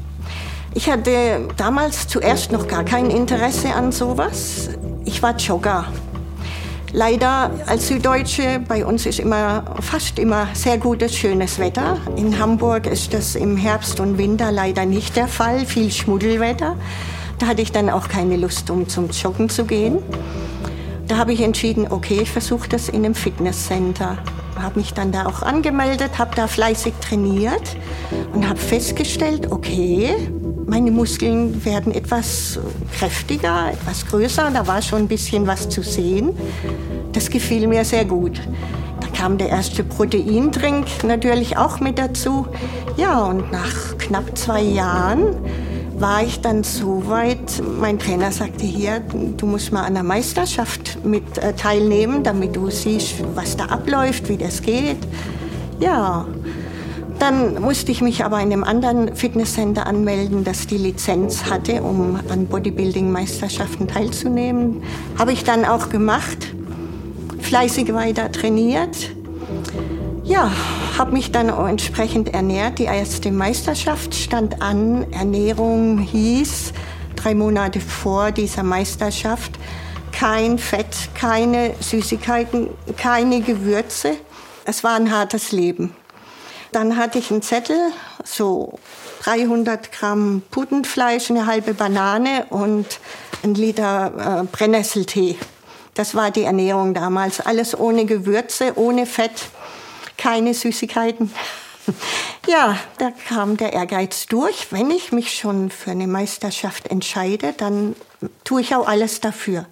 Ich 0.74 0.89
hatte 0.89 1.47
damals 1.55 2.07
zuerst 2.07 2.51
noch 2.51 2.67
gar 2.67 2.84
kein 2.84 3.09
Interesse 3.09 3.74
an 3.74 3.91
sowas. 3.91 4.69
Ich 5.05 5.21
war 5.21 5.36
Jogger. 5.38 5.86
Leider 6.95 7.49
als 7.65 7.87
Süddeutsche, 7.87 8.61
bei 8.67 8.85
uns 8.85 9.07
ist 9.07 9.19
immer, 9.19 9.63
fast 9.79 10.19
immer 10.19 10.47
sehr 10.53 10.77
gutes, 10.77 11.15
schönes 11.15 11.57
Wetter. 11.57 11.97
In 12.17 12.37
Hamburg 12.37 12.85
ist 12.85 13.15
das 13.15 13.33
im 13.33 13.57
Herbst 13.57 13.99
und 13.99 14.19
Winter 14.19 14.51
leider 14.51 14.85
nicht 14.85 15.15
der 15.15 15.27
Fall, 15.27 15.65
viel 15.65 15.91
Schmuddelwetter. 15.91 16.75
Da 17.39 17.47
hatte 17.47 17.63
ich 17.63 17.71
dann 17.71 17.89
auch 17.89 18.09
keine 18.09 18.37
Lust, 18.37 18.69
um 18.69 18.87
zum 18.87 19.09
Joggen 19.09 19.49
zu 19.49 19.65
gehen. 19.65 19.97
Da 21.07 21.17
habe 21.17 21.33
ich 21.33 21.41
entschieden, 21.41 21.87
okay, 21.89 22.19
ich 22.21 22.29
versuche 22.29 22.69
das 22.69 22.89
in 22.89 23.03
einem 23.03 23.15
Fitnesscenter. 23.15 24.19
Habe 24.55 24.79
mich 24.79 24.93
dann 24.93 25.11
da 25.11 25.25
auch 25.25 25.41
angemeldet, 25.41 26.19
habe 26.19 26.35
da 26.35 26.45
fleißig 26.45 26.93
trainiert 27.01 27.75
und 28.35 28.47
habe 28.47 28.59
festgestellt, 28.59 29.51
okay, 29.51 30.15
meine 30.74 30.89
Muskeln 30.89 31.63
werden 31.65 31.93
etwas 31.93 32.59
kräftiger, 32.97 33.69
etwas 33.71 34.07
größer. 34.07 34.49
Da 34.51 34.65
war 34.65 34.82
schon 34.82 35.01
ein 35.01 35.07
bisschen 35.07 35.45
was 35.45 35.69
zu 35.69 35.84
sehen. 35.84 36.32
Das 37.11 37.30
gefiel 37.30 37.67
mir 37.67 37.86
sehr 37.86 38.05
gut. 38.05 38.41
Da 38.99 39.05
kam 39.15 39.38
der 39.38 39.49
erste 39.49 39.84
Proteindrink 39.84 40.88
natürlich 41.03 41.57
auch 41.57 41.80
mit 41.80 41.99
dazu. 41.99 42.47
Ja, 42.97 43.24
und 43.24 43.51
nach 43.51 43.99
knapp 43.99 44.36
zwei 44.36 44.63
Jahren 44.63 45.36
war 45.99 46.24
ich 46.24 46.41
dann 46.41 46.63
so 46.63 47.03
weit, 47.05 47.61
mein 47.80 47.99
Trainer 47.99 48.32
sagte 48.32 48.65
hier, 48.65 48.99
du 49.38 49.45
musst 49.45 49.71
mal 49.71 49.84
an 49.84 49.93
der 49.93 50.01
Meisterschaft 50.01 51.05
mit 51.05 51.38
äh, 51.38 51.53
teilnehmen, 51.53 52.24
damit 52.24 52.55
du 52.55 52.71
siehst, 52.71 53.17
was 53.36 53.55
da 53.55 53.65
abläuft, 53.65 54.28
wie 54.28 54.38
das 54.38 54.59
geht. 54.63 54.97
Ja, 55.80 56.26
dann 57.20 57.61
musste 57.61 57.91
ich 57.91 58.01
mich 58.01 58.26
aber 58.26 58.41
in 58.41 58.51
einem 58.51 58.64
anderen 58.64 59.16
Fitnesscenter 59.16 59.88
anmelden, 59.88 60.43
das 60.43 60.68
die 60.68 60.78
Lizenz 60.78 61.45
hatte, 61.45 61.82
um 61.82 62.20
an 62.30 62.47
Bodybuilding-Meisterschaften 62.47 63.88
teilzunehmen. 63.88 64.84
Habe 65.18 65.32
ich 65.32 65.43
dann 65.43 65.66
auch 65.66 65.89
gemacht, 65.89 66.53
fleißig 67.39 67.93
weiter 67.93 68.32
trainiert. 68.32 69.11
Ja, 70.24 70.51
habe 70.97 71.11
mich 71.11 71.32
dann 71.32 71.49
entsprechend 71.49 72.34
ernährt. 72.34 72.80
Die 72.80 72.86
erste 72.86 73.32
Meisterschaft 73.32 74.16
stand 74.16 74.61
an. 74.61 75.05
Ernährung 75.11 75.99
hieß 75.99 76.74
drei 77.16 77.36
Monate 77.36 77.80
vor 77.80 78.32
dieser 78.32 78.64
Meisterschaft 78.64 79.51
kein 80.11 80.57
Fett, 80.57 81.09
keine 81.16 81.74
Süßigkeiten, 81.80 82.70
keine 82.97 83.41
Gewürze. 83.41 84.16
Es 84.64 84.84
war 84.84 84.95
ein 84.95 85.11
hartes 85.11 85.51
Leben. 85.51 85.93
Dann 86.74 86.97
hatte 86.97 87.19
ich 87.19 87.30
einen 87.30 87.43
Zettel, 87.43 87.78
so 88.24 88.80
300 89.24 89.91
Gramm 89.91 90.41
Putenfleisch, 90.49 91.30
eine 91.30 91.45
halbe 91.45 91.76
Banane 91.76 92.47
und 92.49 92.99
ein 93.43 93.53
Liter 93.53 94.41
äh, 94.41 94.43
Brennnesseltee. 94.43 95.38
Das 95.93 96.15
war 96.15 96.32
die 96.32 96.41
Ernährung 96.41 96.95
damals. 96.95 97.39
Alles 97.39 97.78
ohne 97.78 98.05
Gewürze, 98.05 98.74
ohne 98.76 99.05
Fett, 99.05 99.49
keine 100.17 100.53
Süßigkeiten. 100.53 101.32
Ja, 102.45 102.78
da 102.97 103.09
kam 103.30 103.55
der 103.55 103.71
Ehrgeiz 103.71 104.26
durch. 104.26 104.67
Wenn 104.71 104.91
ich 104.91 105.13
mich 105.13 105.34
schon 105.34 105.69
für 105.69 105.91
eine 105.91 106.07
Meisterschaft 106.07 106.89
entscheide, 106.89 107.53
dann 107.55 107.95
tue 108.43 108.59
ich 108.59 108.76
auch 108.76 108.86
alles 108.86 109.21
dafür. 109.21 109.65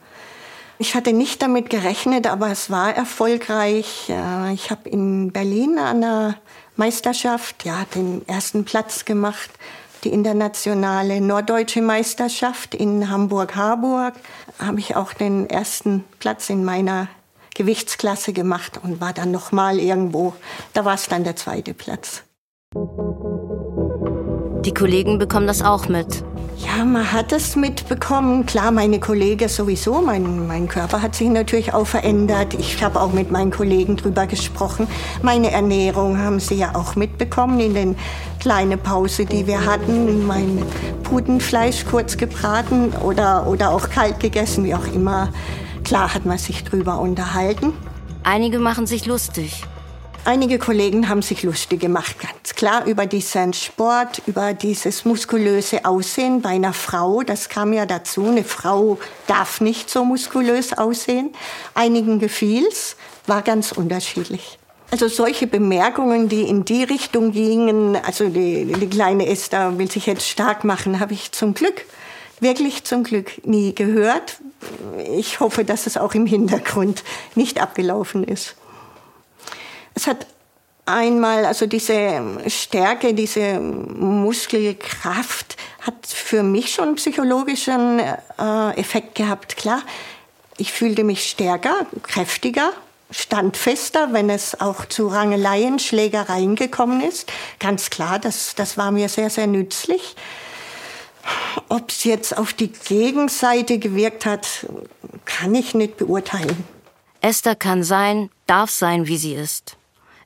Ich 0.78 0.96
hatte 0.96 1.12
nicht 1.12 1.42
damit 1.42 1.70
gerechnet, 1.70 2.28
aber 2.28 2.50
es 2.50 2.70
war 2.70 2.96
erfolgreich. 2.96 4.10
Ich 4.54 4.72
habe 4.72 4.90
in 4.90 5.34
Berlin 5.34 5.80
an 5.80 6.00
der 6.02 6.36
Meisterschaft, 6.76 7.66
ja, 7.66 7.86
den 7.96 8.28
ersten 8.28 8.66
Platz 8.66 9.06
gemacht. 9.06 9.50
Die 10.04 10.10
internationale 10.10 11.22
norddeutsche 11.22 11.82
Meisterschaft 11.82 12.74
in 12.74 13.10
Hamburg-Harburg 13.10 14.16
habe 14.58 14.80
ich 14.80 14.96
auch 14.96 15.14
den 15.14 15.50
ersten 15.50 16.04
Platz 16.20 16.50
in 16.50 16.66
meiner 16.66 17.08
Gewichtsklasse 17.54 18.34
gemacht 18.34 18.80
und 18.82 19.00
war 19.02 19.14
dann 19.14 19.32
noch 19.32 19.52
mal 19.52 19.78
irgendwo. 19.80 20.34
Da 20.74 20.86
war 20.86 20.96
es 20.96 21.08
dann 21.08 21.24
der 21.24 21.36
zweite 21.36 21.74
Platz. 21.74 22.24
Die 24.66 24.74
Kollegen 24.74 25.20
bekommen 25.20 25.48
das 25.48 25.62
auch 25.62 25.88
mit. 25.88 26.24
Ja, 26.66 26.86
man 26.86 27.12
hat 27.12 27.32
es 27.32 27.56
mitbekommen. 27.56 28.46
Klar, 28.46 28.72
meine 28.72 29.00
Kollegen 29.00 29.50
sowieso. 29.50 30.02
Mein, 30.02 30.48
mein 30.48 30.68
Körper 30.68 31.02
hat 31.02 31.16
sich 31.16 31.28
natürlich 31.30 31.74
auch 31.74 31.88
verändert. 31.88 32.54
Ich 32.54 32.84
habe 32.84 33.02
auch 33.02 33.14
mit 33.14 33.32
meinen 33.32 33.52
Kollegen 33.52 33.98
drüber 33.98 34.28
gesprochen. 34.28 34.88
Meine 35.24 35.50
Ernährung 35.52 36.20
haben 36.20 36.40
sie 36.40 36.56
ja 36.56 36.76
auch 36.76 36.96
mitbekommen 36.96 37.60
in 37.60 37.74
den 37.74 37.96
kleinen 38.40 38.80
Pause, 38.80 39.26
die 39.26 39.48
wir 39.48 39.66
hatten. 39.66 40.28
Mein 40.28 40.64
Putenfleisch 41.04 41.86
kurz 41.86 42.18
gebraten 42.18 42.94
oder, 43.04 43.48
oder 43.48 43.72
auch 43.72 43.90
kalt 43.90 44.20
gegessen, 44.20 44.64
wie 44.64 44.76
auch 44.76 44.88
immer. 44.94 45.30
Klar 45.84 46.14
hat 46.14 46.26
man 46.26 46.38
sich 46.38 46.64
drüber 46.64 47.00
unterhalten. 47.00 47.74
Einige 48.24 48.60
machen 48.60 48.86
sich 48.86 49.08
lustig. 49.08 49.64
Einige 50.24 50.60
Kollegen 50.60 51.10
haben 51.10 51.24
sich 51.24 51.42
lustig 51.42 51.80
gemacht, 51.80 52.18
ganz 52.20 52.54
klar, 52.54 52.86
über 52.86 53.08
diesen 53.08 53.54
Sport, 53.54 54.22
über 54.28 54.54
dieses 54.54 55.04
muskulöse 55.04 55.84
Aussehen 55.84 56.44
bei 56.44 56.50
einer 56.50 56.74
Frau. 56.74 57.24
Das 57.24 57.50
kam 57.50 57.74
ja 57.74 57.88
dazu. 57.88 58.28
Eine 58.28 58.44
Frau 58.44 59.00
darf 59.26 59.62
nicht 59.62 59.90
so 59.90 60.06
muskulös 60.06 60.74
aussehen. 60.74 61.32
Einigen 61.74 62.20
gefiel's, 62.20 62.98
war 63.26 63.42
ganz 63.42 63.72
unterschiedlich. 63.72 64.60
Also 64.92 65.08
solche 65.08 65.48
Bemerkungen, 65.48 66.30
die 66.30 66.44
in 66.44 66.66
die 66.66 66.84
Richtung 66.84 67.32
gingen, 67.32 67.96
also 67.96 68.30
die, 68.30 68.66
die 68.66 68.90
kleine 68.90 69.26
Esther 69.26 69.80
will 69.80 69.90
sich 69.90 70.06
jetzt 70.06 70.30
stark 70.30 70.64
machen, 70.64 71.00
habe 71.00 71.14
ich 71.14 71.32
zum 71.32 71.56
Glück, 71.56 71.86
wirklich 72.40 72.84
zum 72.84 73.04
Glück 73.04 73.44
nie 73.48 73.74
gehört. 73.74 74.38
ich 75.16 75.40
hoffe, 75.40 75.66
dass 75.66 75.88
es 75.88 75.98
auch 75.98 76.14
im 76.14 76.28
Hintergrund 76.28 77.04
nicht 77.34 77.60
abgelaufen 77.60 78.24
ist. 78.24 78.56
Es 79.94 80.08
hat 80.08 80.26
einmal, 80.86 81.46
also 81.46 81.66
diese 81.68 82.22
Stärke, 82.48 83.14
diese 83.14 83.60
Muskelkraft 83.60 85.58
hat 85.82 86.08
für 86.08 86.44
mich 86.44 86.74
schon 86.74 86.90
einen 86.90 86.96
psychologischen 86.96 88.00
äh, 88.00 88.72
Effekt 88.78 89.16
gehabt. 89.16 89.58
Klar, 89.58 89.82
ich 90.58 90.72
fühlte 90.72 91.04
mich 91.04 91.30
stärker, 91.30 91.88
kräftiger, 92.04 92.72
standfester, 93.10 94.14
wenn 94.14 94.30
es 94.30 94.60
auch 94.60 94.86
zu 94.86 95.08
Rangeleien, 95.08 95.80
Schlägereien 95.80 96.56
gekommen 96.56 97.02
ist. 97.02 97.32
Ganz 97.60 97.90
klar, 97.90 98.20
das, 98.20 98.56
das 98.56 98.78
war 98.78 98.92
mir 98.92 99.10
sehr, 99.10 99.30
sehr 99.30 99.48
nützlich. 99.48 100.16
Ob 101.70 101.90
es 101.90 102.04
jetzt 102.04 102.38
auf 102.38 102.54
die 102.54 102.72
Gegenseite 102.72 103.80
gewirkt 103.80 104.26
hat, 104.26 104.66
kann 105.26 105.54
ich 105.54 105.76
nicht 105.76 105.98
beurteilen. 105.98 106.64
Esther 107.22 107.56
kann 107.56 107.84
sein, 107.84 108.30
darf 108.48 108.72
sein, 108.72 109.08
wie 109.08 109.18
sie 109.18 109.36
ist. 109.36 109.78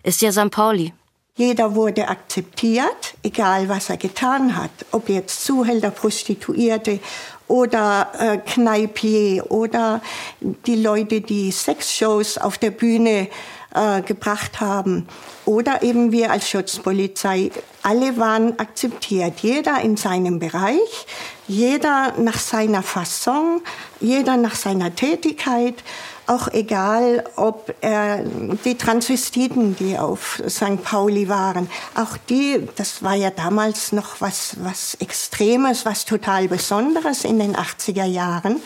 Ist 0.06 0.22
ja 0.22 0.32
St. 0.32 0.52
Pauli. 0.52 0.94
Jeder 1.36 1.74
wurde 1.74 2.08
akzeptiert, 2.08 3.16
egal 3.24 3.68
was 3.68 3.90
er 3.90 3.98
getan 3.98 4.56
hat. 4.56 4.70
Ob 4.92 5.10
jetzt 5.10 5.44
Zuhälter, 5.44 5.90
Prostituierte 5.90 7.00
oder 7.48 8.12
äh, 8.20 8.38
Kneipier 8.38 9.52
oder 9.52 10.02
die 10.40 10.76
Leute, 10.76 11.22
die 11.22 11.52
Sexshows 11.52 12.38
auf 12.38 12.60
der 12.60 12.70
Bühne 12.70 13.30
äh, 13.76 14.02
gebracht 14.02 14.62
haben. 14.62 15.08
Oder 15.46 15.84
eben 15.84 16.12
wir 16.12 16.32
als 16.32 16.50
Schutzpolizei. 16.50 17.52
Alle 17.84 18.18
waren 18.18 18.58
akzeptiert. 18.58 19.42
Jeder 19.42 19.82
in 19.82 19.98
seinem 19.98 20.40
Bereich, 20.40 21.06
jeder 21.48 22.14
nach 22.18 22.40
seiner 22.40 22.82
Fasson, 22.82 23.62
jeder 24.00 24.38
nach 24.38 24.56
seiner 24.56 24.96
Tätigkeit 24.96 25.84
auch 26.28 26.48
egal, 26.48 27.24
ob 27.36 27.74
äh, 27.82 28.24
die 28.64 28.78
Transvestiten, 28.78 29.76
die 29.76 29.98
auf 29.98 30.42
St. 30.48 30.84
Pauli 30.84 31.30
waren, 31.30 31.70
auch 31.94 32.18
die, 32.30 32.68
das 32.78 33.04
war 33.04 33.14
ja 33.14 33.30
damals 33.30 33.92
noch 33.92 34.22
was, 34.22 34.56
was 34.64 34.96
Extremes, 34.96 35.86
was 35.86 36.06
total 36.06 36.48
Besonderes 36.48 37.26
in 37.26 37.38
den 37.38 37.56
80er 37.56 38.06
Jahren. 38.06 38.60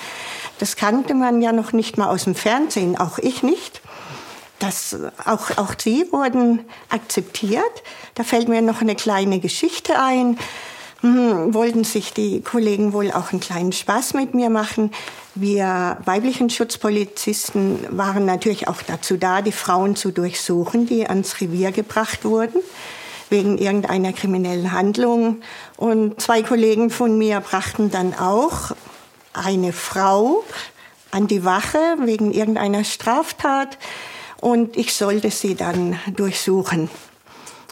Das 0.60 0.76
kannte 0.76 1.14
man 1.14 1.41
ja 1.41 1.51
noch 1.51 1.74
nicht 1.74 1.97
mal 1.97 2.07
aus 2.07 2.24
dem 2.26 2.36
Fernsehen, 2.36 2.97
auch 2.97 3.18
ich 3.18 3.43
nicht. 3.43 3.82
Das, 4.60 4.97
auch, 5.26 5.57
auch 5.57 5.74
sie 5.82 6.05
wurden 6.12 6.66
akzeptiert. 6.89 7.84
Da 8.16 8.24
fällt 8.24 8.49
mir 8.49 8.62
noch 8.62 8.82
eine 8.82 8.95
kleine 8.95 9.39
Geschichte 9.39 9.99
ein. 9.99 10.38
Hm, 11.01 11.53
wollten 11.53 11.86
sich 11.86 12.12
die 12.12 12.41
Kollegen 12.41 12.91
wohl 12.91 13.12
auch 13.12 13.32
einen 13.32 13.39
kleinen 13.39 13.72
Spaß 13.72 14.14
mit 14.16 14.34
mir 14.34 14.49
machen. 14.49 14.91
Wir 15.34 15.97
weiblichen 16.03 16.49
Schutzpolizisten 16.49 17.80
waren 17.97 18.26
natürlich 18.26 18.68
auch 18.68 18.82
dazu 18.86 19.16
da, 19.16 19.41
die 19.41 19.53
Frauen 19.53 19.95
zu 19.95 20.12
durchsuchen, 20.12 20.86
die 20.88 21.07
ans 21.07 21.39
Revier 21.39 21.72
gebracht 21.72 22.26
wurden 22.26 22.62
wegen 23.30 23.57
irgendeiner 23.57 24.12
kriminellen 24.12 24.72
Handlung. 24.72 25.41
Und 25.78 26.20
zwei 26.20 26.41
Kollegen 26.41 26.89
von 26.89 27.18
mir 27.18 27.39
brachten 27.39 27.91
dann 27.91 28.14
auch 28.14 28.72
eine 29.34 29.72
Frau 29.72 30.43
an 31.12 31.28
die 31.28 31.45
Wache 31.45 31.80
wegen 31.99 32.32
irgendeiner 32.32 32.84
Straftat 32.84 33.78
und 34.41 34.77
ich 34.77 34.93
sollte 34.93 35.31
sie 35.31 35.55
dann 35.55 35.99
durchsuchen. 36.15 36.89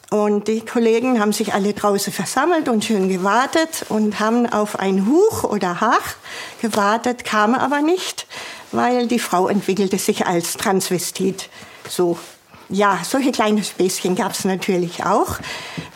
Und 0.10 0.48
die 0.48 0.62
Kollegen 0.62 1.20
haben 1.20 1.34
sich 1.34 1.54
alle 1.54 1.74
draußen 1.74 2.14
versammelt 2.14 2.70
und 2.70 2.86
schön 2.86 3.10
gewartet 3.10 3.86
und 3.90 4.22
haben 4.22 4.48
auf 4.48 4.80
ein 4.80 5.06
Huch 5.06 5.44
oder 5.44 5.82
Hach 5.82 6.16
gewartet, 6.62 7.26
kam 7.26 7.54
aber 7.54 7.82
nicht, 7.82 8.26
weil 8.72 9.08
die 9.08 9.20
Frau 9.20 9.50
entwickelte 9.50 9.98
sich 9.98 10.26
als 10.26 10.54
Transvestit. 10.54 11.50
So. 11.90 12.18
Ja, 12.70 13.00
solche 13.04 13.32
kleine 13.32 13.64
Späßchen 13.64 14.16
gab 14.16 14.34
es 14.34 14.44
natürlich 14.44 15.06
auch, 15.06 15.38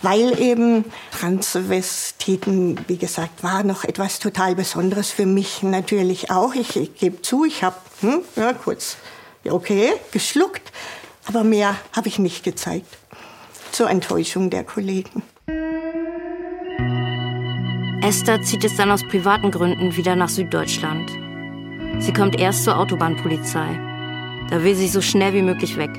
weil 0.02 0.40
eben 0.40 0.86
Transvestiten, 1.20 2.80
wie 2.88 2.96
gesagt, 2.96 3.44
war 3.44 3.64
noch 3.64 3.84
etwas 3.84 4.20
total 4.20 4.56
Besonderes 4.56 5.10
für 5.12 5.26
mich 5.26 5.64
natürlich 5.64 6.32
auch. 6.32 6.56
Ich, 6.56 6.78
ich 6.78 6.96
gebe 6.96 7.22
zu, 7.22 7.44
ich 7.44 7.64
habe 7.66 7.76
hm, 8.00 8.22
ja, 8.38 8.54
kurz, 8.54 8.96
okay, 9.50 9.94
geschluckt, 10.12 10.72
aber 11.26 11.44
mehr 11.44 11.76
habe 11.94 12.08
ich 12.08 12.20
nicht 12.20 12.44
gezeigt 12.44 12.98
zur 13.72 13.90
Enttäuschung 13.90 14.50
der 14.50 14.64
Kollegen. 14.64 15.24
Esther 18.04 18.42
zieht 18.42 18.64
es 18.64 18.76
dann 18.76 18.92
aus 18.92 19.08
privaten 19.08 19.52
Gründen 19.52 19.96
wieder 19.96 20.16
nach 20.16 20.30
Süddeutschland. 20.30 21.12
Sie 22.00 22.14
kommt 22.14 22.40
erst 22.40 22.64
zur 22.64 22.78
Autobahnpolizei. 22.78 23.80
Da 24.50 24.64
will 24.64 24.76
sie 24.76 24.88
so 24.88 25.02
schnell 25.02 25.34
wie 25.34 25.42
möglich 25.42 25.78
weg. 25.78 25.92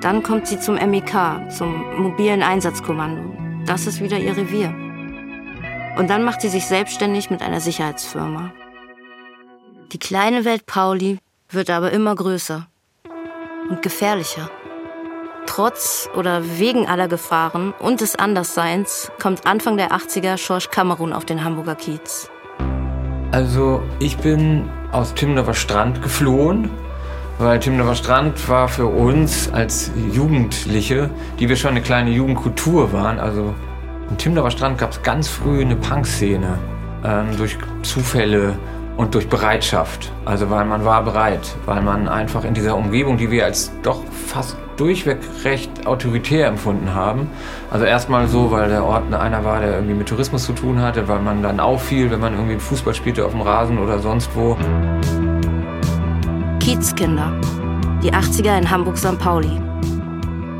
Dann 0.00 0.22
kommt 0.22 0.46
sie 0.46 0.60
zum 0.60 0.76
MEK, 0.76 1.50
zum 1.50 2.00
mobilen 2.00 2.42
Einsatzkommando. 2.42 3.36
Das 3.66 3.86
ist 3.86 4.00
wieder 4.00 4.18
ihr 4.18 4.36
Revier. 4.36 4.68
Und 5.98 6.08
dann 6.08 6.22
macht 6.22 6.40
sie 6.40 6.48
sich 6.48 6.66
selbstständig 6.66 7.30
mit 7.30 7.42
einer 7.42 7.60
Sicherheitsfirma. 7.60 8.52
Die 9.92 9.98
kleine 9.98 10.44
Welt 10.44 10.66
Pauli 10.66 11.18
wird 11.50 11.70
aber 11.70 11.92
immer 11.92 12.14
größer 12.14 12.66
und 13.68 13.82
gefährlicher. 13.82 14.50
Trotz 15.46 16.08
oder 16.16 16.42
wegen 16.58 16.86
aller 16.86 17.08
Gefahren 17.08 17.72
und 17.78 18.00
des 18.00 18.16
Andersseins 18.16 19.10
kommt 19.20 19.46
Anfang 19.46 19.76
der 19.76 19.92
80er 19.92 20.38
Schorsch 20.38 20.70
Kamerun 20.70 21.12
auf 21.12 21.24
den 21.24 21.44
Hamburger 21.44 21.76
Kiez. 21.76 22.30
Also 23.30 23.82
ich 23.98 24.16
bin 24.18 24.68
aus 24.92 25.14
Timnower 25.14 25.54
Strand 25.54 26.02
geflohen, 26.02 26.70
weil 27.38 27.58
Timnower 27.60 27.94
Strand 27.94 28.48
war 28.48 28.68
für 28.68 28.86
uns 28.86 29.52
als 29.52 29.90
Jugendliche, 30.12 31.10
die 31.38 31.48
wir 31.48 31.56
schon 31.56 31.70
eine 31.72 31.82
kleine 31.82 32.10
Jugendkultur 32.10 32.92
waren, 32.92 33.20
also 33.20 33.54
im 34.08 34.18
Timnower 34.18 34.50
Strand 34.52 34.78
gab 34.78 34.92
es 34.92 35.02
ganz 35.02 35.28
früh 35.28 35.60
eine 35.60 35.74
Punkszene 35.74 36.58
ähm, 37.04 37.36
durch 37.36 37.58
Zufälle 37.82 38.56
und 38.96 39.14
durch 39.14 39.28
Bereitschaft. 39.28 40.12
Also 40.24 40.50
weil 40.50 40.64
man 40.64 40.84
war 40.84 41.02
bereit, 41.02 41.56
weil 41.66 41.82
man 41.82 42.08
einfach 42.08 42.44
in 42.44 42.54
dieser 42.54 42.76
Umgebung, 42.76 43.16
die 43.16 43.30
wir 43.30 43.44
als 43.44 43.72
doch 43.82 44.00
fast 44.26 44.56
durchweg 44.76 45.18
recht 45.44 45.86
autoritär 45.86 46.48
empfunden 46.48 46.94
haben. 46.94 47.30
Also 47.70 47.84
erstmal 47.84 48.28
so, 48.28 48.50
weil 48.50 48.68
der 48.68 48.84
Ort 48.84 49.12
einer 49.12 49.44
war, 49.44 49.60
der 49.60 49.74
irgendwie 49.74 49.94
mit 49.94 50.08
Tourismus 50.08 50.44
zu 50.44 50.52
tun 50.52 50.80
hatte, 50.80 51.08
weil 51.08 51.20
man 51.20 51.42
dann 51.42 51.60
auffiel, 51.60 52.10
wenn 52.10 52.20
man 52.20 52.34
irgendwie 52.34 52.58
Fußball 52.58 52.94
spielte 52.94 53.24
auf 53.24 53.32
dem 53.32 53.40
Rasen 53.40 53.78
oder 53.78 53.98
sonst 53.98 54.30
wo. 54.34 54.56
Kiezkinder. 56.60 57.32
Die 58.02 58.12
80er 58.12 58.58
in 58.58 58.70
Hamburg-St. 58.70 59.18
Pauli. 59.18 59.60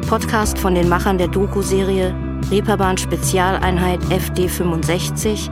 Podcast 0.09 0.59
von 0.59 0.75
den 0.75 0.89
Machern 0.89 1.19
der 1.19 1.29
Doku-Serie 1.29 2.15
Reeperbahn 2.51 2.97
Spezialeinheit 2.97 4.01
FD65, 4.05 5.51